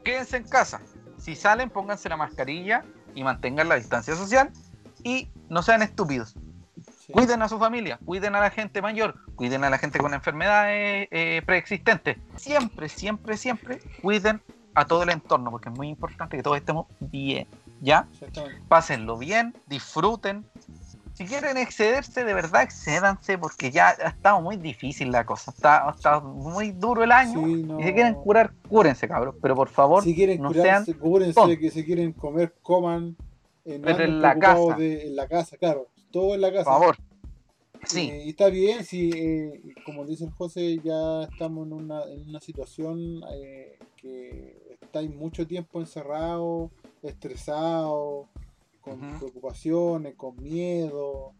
Quédense 0.04 0.36
en 0.36 0.44
casa. 0.44 0.80
Si 1.18 1.34
salen, 1.34 1.70
pónganse 1.70 2.08
la 2.08 2.16
mascarilla 2.16 2.84
y 3.16 3.24
mantengan 3.24 3.68
la 3.68 3.74
distancia 3.74 4.14
social. 4.14 4.52
Y 5.02 5.28
no 5.48 5.62
sean 5.64 5.82
estúpidos. 5.82 6.36
Cuiden 7.12 7.42
a 7.42 7.48
su 7.48 7.58
familia, 7.58 7.98
cuiden 8.04 8.34
a 8.34 8.40
la 8.40 8.50
gente 8.50 8.80
mayor, 8.82 9.14
cuiden 9.36 9.64
a 9.64 9.70
la 9.70 9.78
gente 9.78 9.98
con 9.98 10.14
enfermedades 10.14 11.08
eh, 11.10 11.42
preexistentes. 11.44 12.16
Siempre, 12.36 12.88
siempre, 12.88 13.36
siempre 13.36 13.80
cuiden 14.00 14.40
a 14.74 14.86
todo 14.86 15.02
el 15.02 15.10
entorno, 15.10 15.50
porque 15.50 15.68
es 15.68 15.74
muy 15.76 15.88
importante 15.88 16.36
que 16.36 16.42
todos 16.42 16.56
estemos 16.56 16.86
bien. 17.00 17.46
¿Ya? 17.80 18.06
Pásenlo 18.68 19.18
bien, 19.18 19.54
disfruten. 19.66 20.44
Si 21.14 21.26
quieren 21.26 21.56
excederse, 21.58 22.24
de 22.24 22.32
verdad 22.32 22.62
excédanse, 22.62 23.36
porque 23.36 23.70
ya 23.70 23.88
ha 23.88 24.08
estado 24.08 24.40
muy 24.40 24.56
difícil 24.56 25.10
la 25.10 25.26
cosa. 25.26 25.50
Está, 25.50 25.86
ha 25.88 25.90
estado 25.90 26.22
muy 26.22 26.70
duro 26.70 27.02
el 27.04 27.12
año. 27.12 27.44
Sí, 27.44 27.62
no. 27.64 27.78
Y 27.80 27.82
si 27.82 27.92
quieren 27.92 28.14
curar, 28.14 28.52
cúrense, 28.68 29.06
cabros. 29.08 29.34
Pero 29.42 29.54
por 29.54 29.68
favor, 29.68 30.02
Si 30.04 30.14
quieren 30.14 30.40
no 30.40 30.48
curarse, 30.48 30.94
cúrense, 30.94 31.34
tontos. 31.34 31.58
que 31.58 31.70
si 31.70 31.84
quieren 31.84 32.12
comer, 32.12 32.54
coman. 32.62 33.14
eh, 33.64 33.78
no 33.78 33.84
Pero 33.84 34.04
en 34.04 34.22
la 34.22 34.38
casa. 34.38 34.74
de- 34.76 35.06
en 35.08 35.16
la 35.16 35.28
casa, 35.28 35.56
claro. 35.58 35.86
Todo 36.12 36.34
en 36.34 36.40
la 36.42 36.52
casa. 36.52 36.70
por 36.70 36.80
favor. 36.80 36.96
Sí, 37.84 38.10
Eh, 38.10 38.22
y 38.26 38.28
está 38.30 38.48
bien, 38.48 38.84
si, 38.84 39.10
eh, 39.10 39.60
como 39.84 40.04
dice 40.06 40.24
el 40.24 40.30
José, 40.30 40.78
ya 40.84 41.24
estamos 41.24 41.66
en 41.66 41.72
una, 41.72 42.04
en 42.04 42.28
una 42.28 42.38
situación 42.40 43.20
eh, 43.34 43.76
que 43.96 44.76
estáis 44.80 45.10
mucho 45.10 45.46
tiempo 45.48 45.80
encerrados, 45.80 46.70
estresados, 47.02 48.28
con 48.80 49.00
preocupaciones, 49.18 50.14
con 50.16 50.36
miedo. 50.40 51.34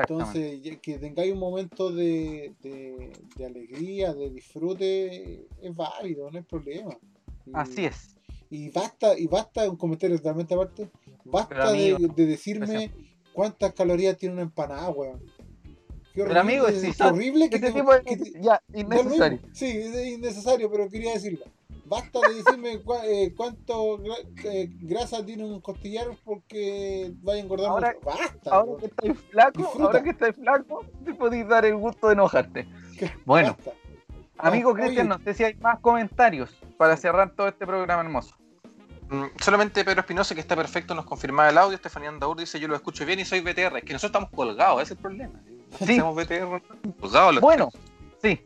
Entonces, 0.00 0.60
que 0.80 0.98
tengáis 0.98 1.32
un 1.32 1.38
momento 1.38 1.90
de, 1.92 2.54
de- 2.60 3.12
de 3.36 3.46
alegría, 3.46 4.12
de 4.14 4.30
disfrute, 4.30 5.46
es 5.60 5.76
válido, 5.76 6.30
no 6.30 6.38
hay 6.38 6.44
problema. 6.44 6.96
Y- 7.46 7.50
Así 7.54 7.84
es. 7.84 8.16
Y 8.50 8.68
basta, 8.70 9.18
y 9.18 9.26
basta, 9.28 9.68
un 9.70 9.76
comentario 9.76 10.16
totalmente 10.18 10.54
aparte, 10.54 10.90
basta 11.24 11.72
de 11.72 12.26
decirme 12.26 12.92
cuántas 13.32 13.72
calorías 13.72 14.16
tiene 14.16 14.34
una 14.34 14.42
empanada, 14.42 14.90
weón. 14.90 15.20
Qué 16.14 16.24
Pero, 16.24 16.40
amigo, 16.40 16.66
es, 16.68 17.00
horrible 17.00 17.48
que 17.48 17.56
Ese 17.56 17.66
te, 17.68 17.72
tipo 17.72 17.92
de 17.94 18.02
que 18.02 18.16
te- 18.18 18.32
ya, 18.42 18.62
innecesario. 18.74 19.38
mismo. 19.38 19.54
Sí, 19.54 19.66
es 19.66 20.06
innecesario, 20.08 20.70
pero 20.70 20.88
quería 20.90 21.12
decirlo. 21.14 21.44
Basta 21.86 22.20
de 22.28 22.34
decirme 22.34 22.80
cua- 22.84 23.02
eh, 23.04 23.32
cuánto 23.34 23.98
gra- 23.98 24.44
eh, 24.44 24.68
grasa 24.82 25.24
tiene 25.24 25.44
un 25.44 25.60
costillar 25.62 26.08
porque 26.24 27.12
vaya 27.22 27.40
a 27.40 27.44
engordar 27.44 27.68
Ahora- 27.70 27.94
mucho. 27.94 28.06
Basta, 28.06 28.50
Ahora 28.50 28.78
que 28.80 28.86
estáis 28.86 29.18
flaco, 29.30 29.58
Disfruta. 29.58 29.84
ahora 29.84 30.02
que 30.02 30.10
estáis 30.10 30.36
flaco, 30.36 30.84
te 31.04 31.14
podéis 31.14 31.48
dar 31.48 31.64
el 31.64 31.76
gusto 31.76 32.08
de 32.08 32.12
enojarte. 32.12 32.68
Bueno, 33.24 33.56
Basta. 33.56 33.72
amigo 34.36 34.70
oye. 34.72 34.82
Cristian, 34.82 35.08
no 35.08 35.18
sé 35.18 35.32
si 35.34 35.44
hay 35.44 35.54
más 35.54 35.80
comentarios 35.80 36.54
para 36.76 36.96
cerrar 36.98 37.34
todo 37.34 37.48
este 37.48 37.66
programa 37.66 38.02
hermoso. 38.02 38.36
Mm, 39.12 39.26
Solamente 39.38 39.84
Pedro 39.84 40.00
Espinosa, 40.00 40.34
que 40.34 40.40
está 40.40 40.56
perfecto, 40.56 40.94
nos 40.94 41.04
confirmaba 41.04 41.50
el 41.50 41.58
audio. 41.58 41.74
Estefanía 41.76 42.08
Andaur 42.08 42.36
dice: 42.36 42.58
Yo 42.58 42.66
lo 42.66 42.74
escucho 42.74 43.04
bien 43.04 43.20
y 43.20 43.26
soy 43.26 43.40
BTR. 43.40 43.76
Es 43.76 43.84
que 43.84 43.92
nosotros 43.92 44.04
estamos 44.04 44.30
colgados, 44.30 44.82
ese 44.82 44.94
es 44.94 44.98
el 44.98 45.02
problema. 45.02 45.40
Sí. 45.78 45.98
Somos 45.98 46.16
BTR. 46.16 46.62
Colgados 46.98 47.34
los 47.34 47.42
Bueno, 47.42 47.68
sí. 48.22 48.40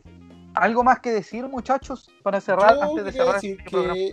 ¿Algo 0.53 0.83
más 0.83 0.99
que 0.99 1.11
decir, 1.11 1.47
muchachos, 1.47 2.09
para 2.23 2.41
cerrar 2.41 2.75
Yo 2.75 2.81
antes 2.81 3.05
de 3.05 3.11
cerrar 3.11 3.35
decir 3.35 3.57
este 3.59 3.69
que 3.69 4.07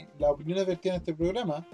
eh, 0.00 0.08
las 0.18 0.30
opiniones 0.30 0.66
vertidas 0.66 0.96
en 0.96 1.00
este 1.02 1.14
programa 1.14 1.66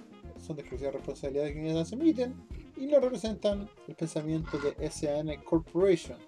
son 0.45 0.57
de 0.57 0.63
exclusiva 0.63 0.91
responsabilidad 0.91 1.45
de 1.45 1.53
quienes 1.53 1.75
las 1.75 1.93
emiten 1.93 2.35
y 2.77 2.87
no 2.87 3.01
representan 3.01 3.69
el 3.87 3.95
pensamiento 3.95 4.59
de 4.59 4.91
SAN 4.91 5.31
Corporation. 5.45 6.19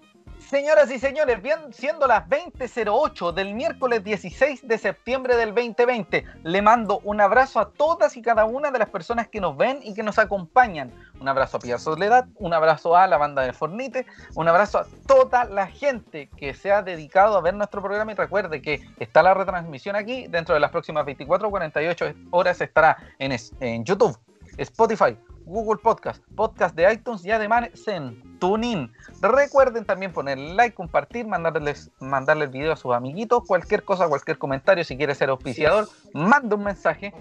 Señoras 0.49 0.91
y 0.91 0.99
señores, 0.99 1.41
bien, 1.43 1.73
siendo 1.73 2.07
las 2.07 2.27
20.08 2.29 3.33
del 3.33 3.55
miércoles 3.55 4.03
16 4.03 4.67
de 4.67 4.79
septiembre 4.79 5.37
del 5.37 5.55
2020, 5.55 6.25
le 6.43 6.63
mando 6.63 7.01
un 7.05 7.21
abrazo 7.21 7.61
a 7.61 7.71
todas 7.71 8.17
y 8.17 8.23
cada 8.23 8.47
una 8.47 8.71
de 8.71 8.79
las 8.79 8.89
personas 8.89 9.29
que 9.29 9.41
nos 9.41 9.57
ven 9.57 9.81
y 9.83 9.95
que 9.95 10.03
nos 10.03 10.19
acompañan. 10.19 10.93
Un 11.21 11.29
abrazo 11.29 11.59
a 11.59 11.61
Pia 11.61 11.79
Soledad, 11.79 12.27
un 12.37 12.55
abrazo 12.55 12.97
a 12.97 13.07
la 13.07 13.19
banda 13.19 13.43
de 13.43 13.53
Fornite, 13.53 14.07
un 14.35 14.49
abrazo 14.49 14.79
a 14.79 14.87
toda 15.07 15.45
la 15.45 15.67
gente 15.67 16.31
que 16.37 16.55
se 16.55 16.73
ha 16.73 16.83
dedicado 16.83 17.37
a 17.37 17.43
ver 17.43 17.55
nuestro 17.55 17.83
programa. 17.83 18.13
Y 18.13 18.15
recuerde 18.15 18.63
que 18.63 18.81
está 18.99 19.23
la 19.23 19.35
retransmisión 19.35 19.95
aquí, 19.95 20.27
dentro 20.27 20.55
de 20.55 20.61
las 20.61 20.71
próximas 20.71 21.05
24 21.05 21.49
o 21.49 21.51
48 21.51 22.15
horas 22.31 22.61
estará 22.61 22.97
en, 23.19 23.37
en 23.61 23.85
YouTube, 23.85 24.19
Spotify, 24.59 25.17
Google 25.45 25.81
Podcast, 25.83 26.23
Podcast 26.37 26.75
de 26.77 26.93
iTunes 26.93 27.25
y 27.25 27.31
además 27.31 27.69
en 27.87 28.39
TuneIn. 28.39 28.93
Recuerden 29.21 29.85
también 29.85 30.13
ponerle 30.13 30.55
like, 30.55 30.75
compartir, 30.75 31.27
mandarles, 31.27 31.91
mandarle 32.01 32.45
el 32.45 32.51
video 32.51 32.73
a 32.73 32.77
sus 32.77 32.95
amiguitos, 32.95 33.45
cualquier 33.47 33.83
cosa, 33.85 34.09
cualquier 34.09 34.39
comentario, 34.39 34.85
si 34.85 34.97
quiere 34.97 35.15
ser 35.15 35.31
auspiciador, 35.31 35.89
manda 36.13 36.57
un 36.57 36.65
mensaje. 36.65 37.13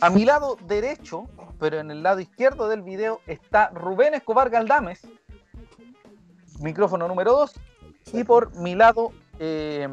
A 0.00 0.10
mi 0.10 0.24
lado 0.24 0.56
derecho, 0.66 1.28
pero 1.58 1.78
en 1.78 1.90
el 1.90 2.02
lado 2.02 2.20
izquierdo 2.20 2.68
del 2.68 2.82
video, 2.82 3.20
está 3.26 3.68
Rubén 3.70 4.14
Escobar 4.14 4.50
Galdames, 4.50 5.06
micrófono 6.60 7.06
número 7.06 7.32
2, 7.32 7.52
y 8.14 8.24
por 8.24 8.54
mi 8.56 8.74
lado 8.74 9.12
eh, 9.38 9.88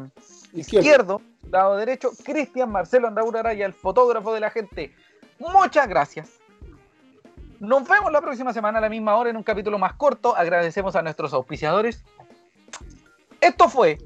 izquierdo, 0.52 1.20
lado 1.50 1.76
derecho, 1.76 2.10
Cristian 2.24 2.70
Marcelo 2.70 3.08
Andaur 3.08 3.36
Araya, 3.36 3.66
el 3.66 3.74
fotógrafo 3.74 4.32
de 4.32 4.40
la 4.40 4.50
gente. 4.50 4.94
Muchas 5.38 5.88
gracias. 5.88 6.40
Nos 7.60 7.88
vemos 7.88 8.12
la 8.12 8.20
próxima 8.20 8.52
semana 8.52 8.78
a 8.78 8.80
la 8.80 8.88
misma 8.88 9.16
hora 9.16 9.30
en 9.30 9.36
un 9.36 9.42
capítulo 9.42 9.78
más 9.78 9.94
corto. 9.94 10.36
Agradecemos 10.36 10.94
a 10.94 11.02
nuestros 11.02 11.32
auspiciadores. 11.32 12.04
Esto 13.40 13.68
fue 13.68 13.98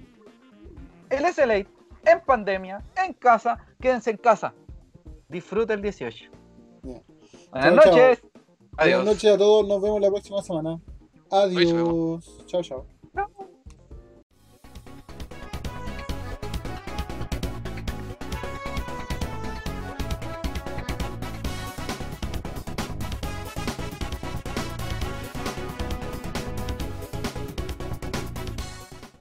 el 1.10 1.24
SLA 1.32 1.56
en 1.56 2.20
pandemia, 2.24 2.82
en 3.04 3.12
casa. 3.12 3.58
Quédense 3.80 4.10
en 4.10 4.16
casa. 4.16 4.54
Disfruta 5.28 5.74
el 5.74 5.82
18. 5.82 6.30
Ya. 6.82 7.02
Buenas 7.50 7.74
noches. 7.74 8.22
Adiós. 8.78 9.02
Buenas 9.02 9.04
noches 9.04 9.34
a 9.34 9.38
todos, 9.38 9.68
nos 9.68 9.82
vemos 9.82 10.00
la 10.00 10.08
próxima 10.08 10.42
semana. 10.42 10.80
Adiós. 11.30 12.46
Chao, 12.46 12.62
chao. 12.62 12.86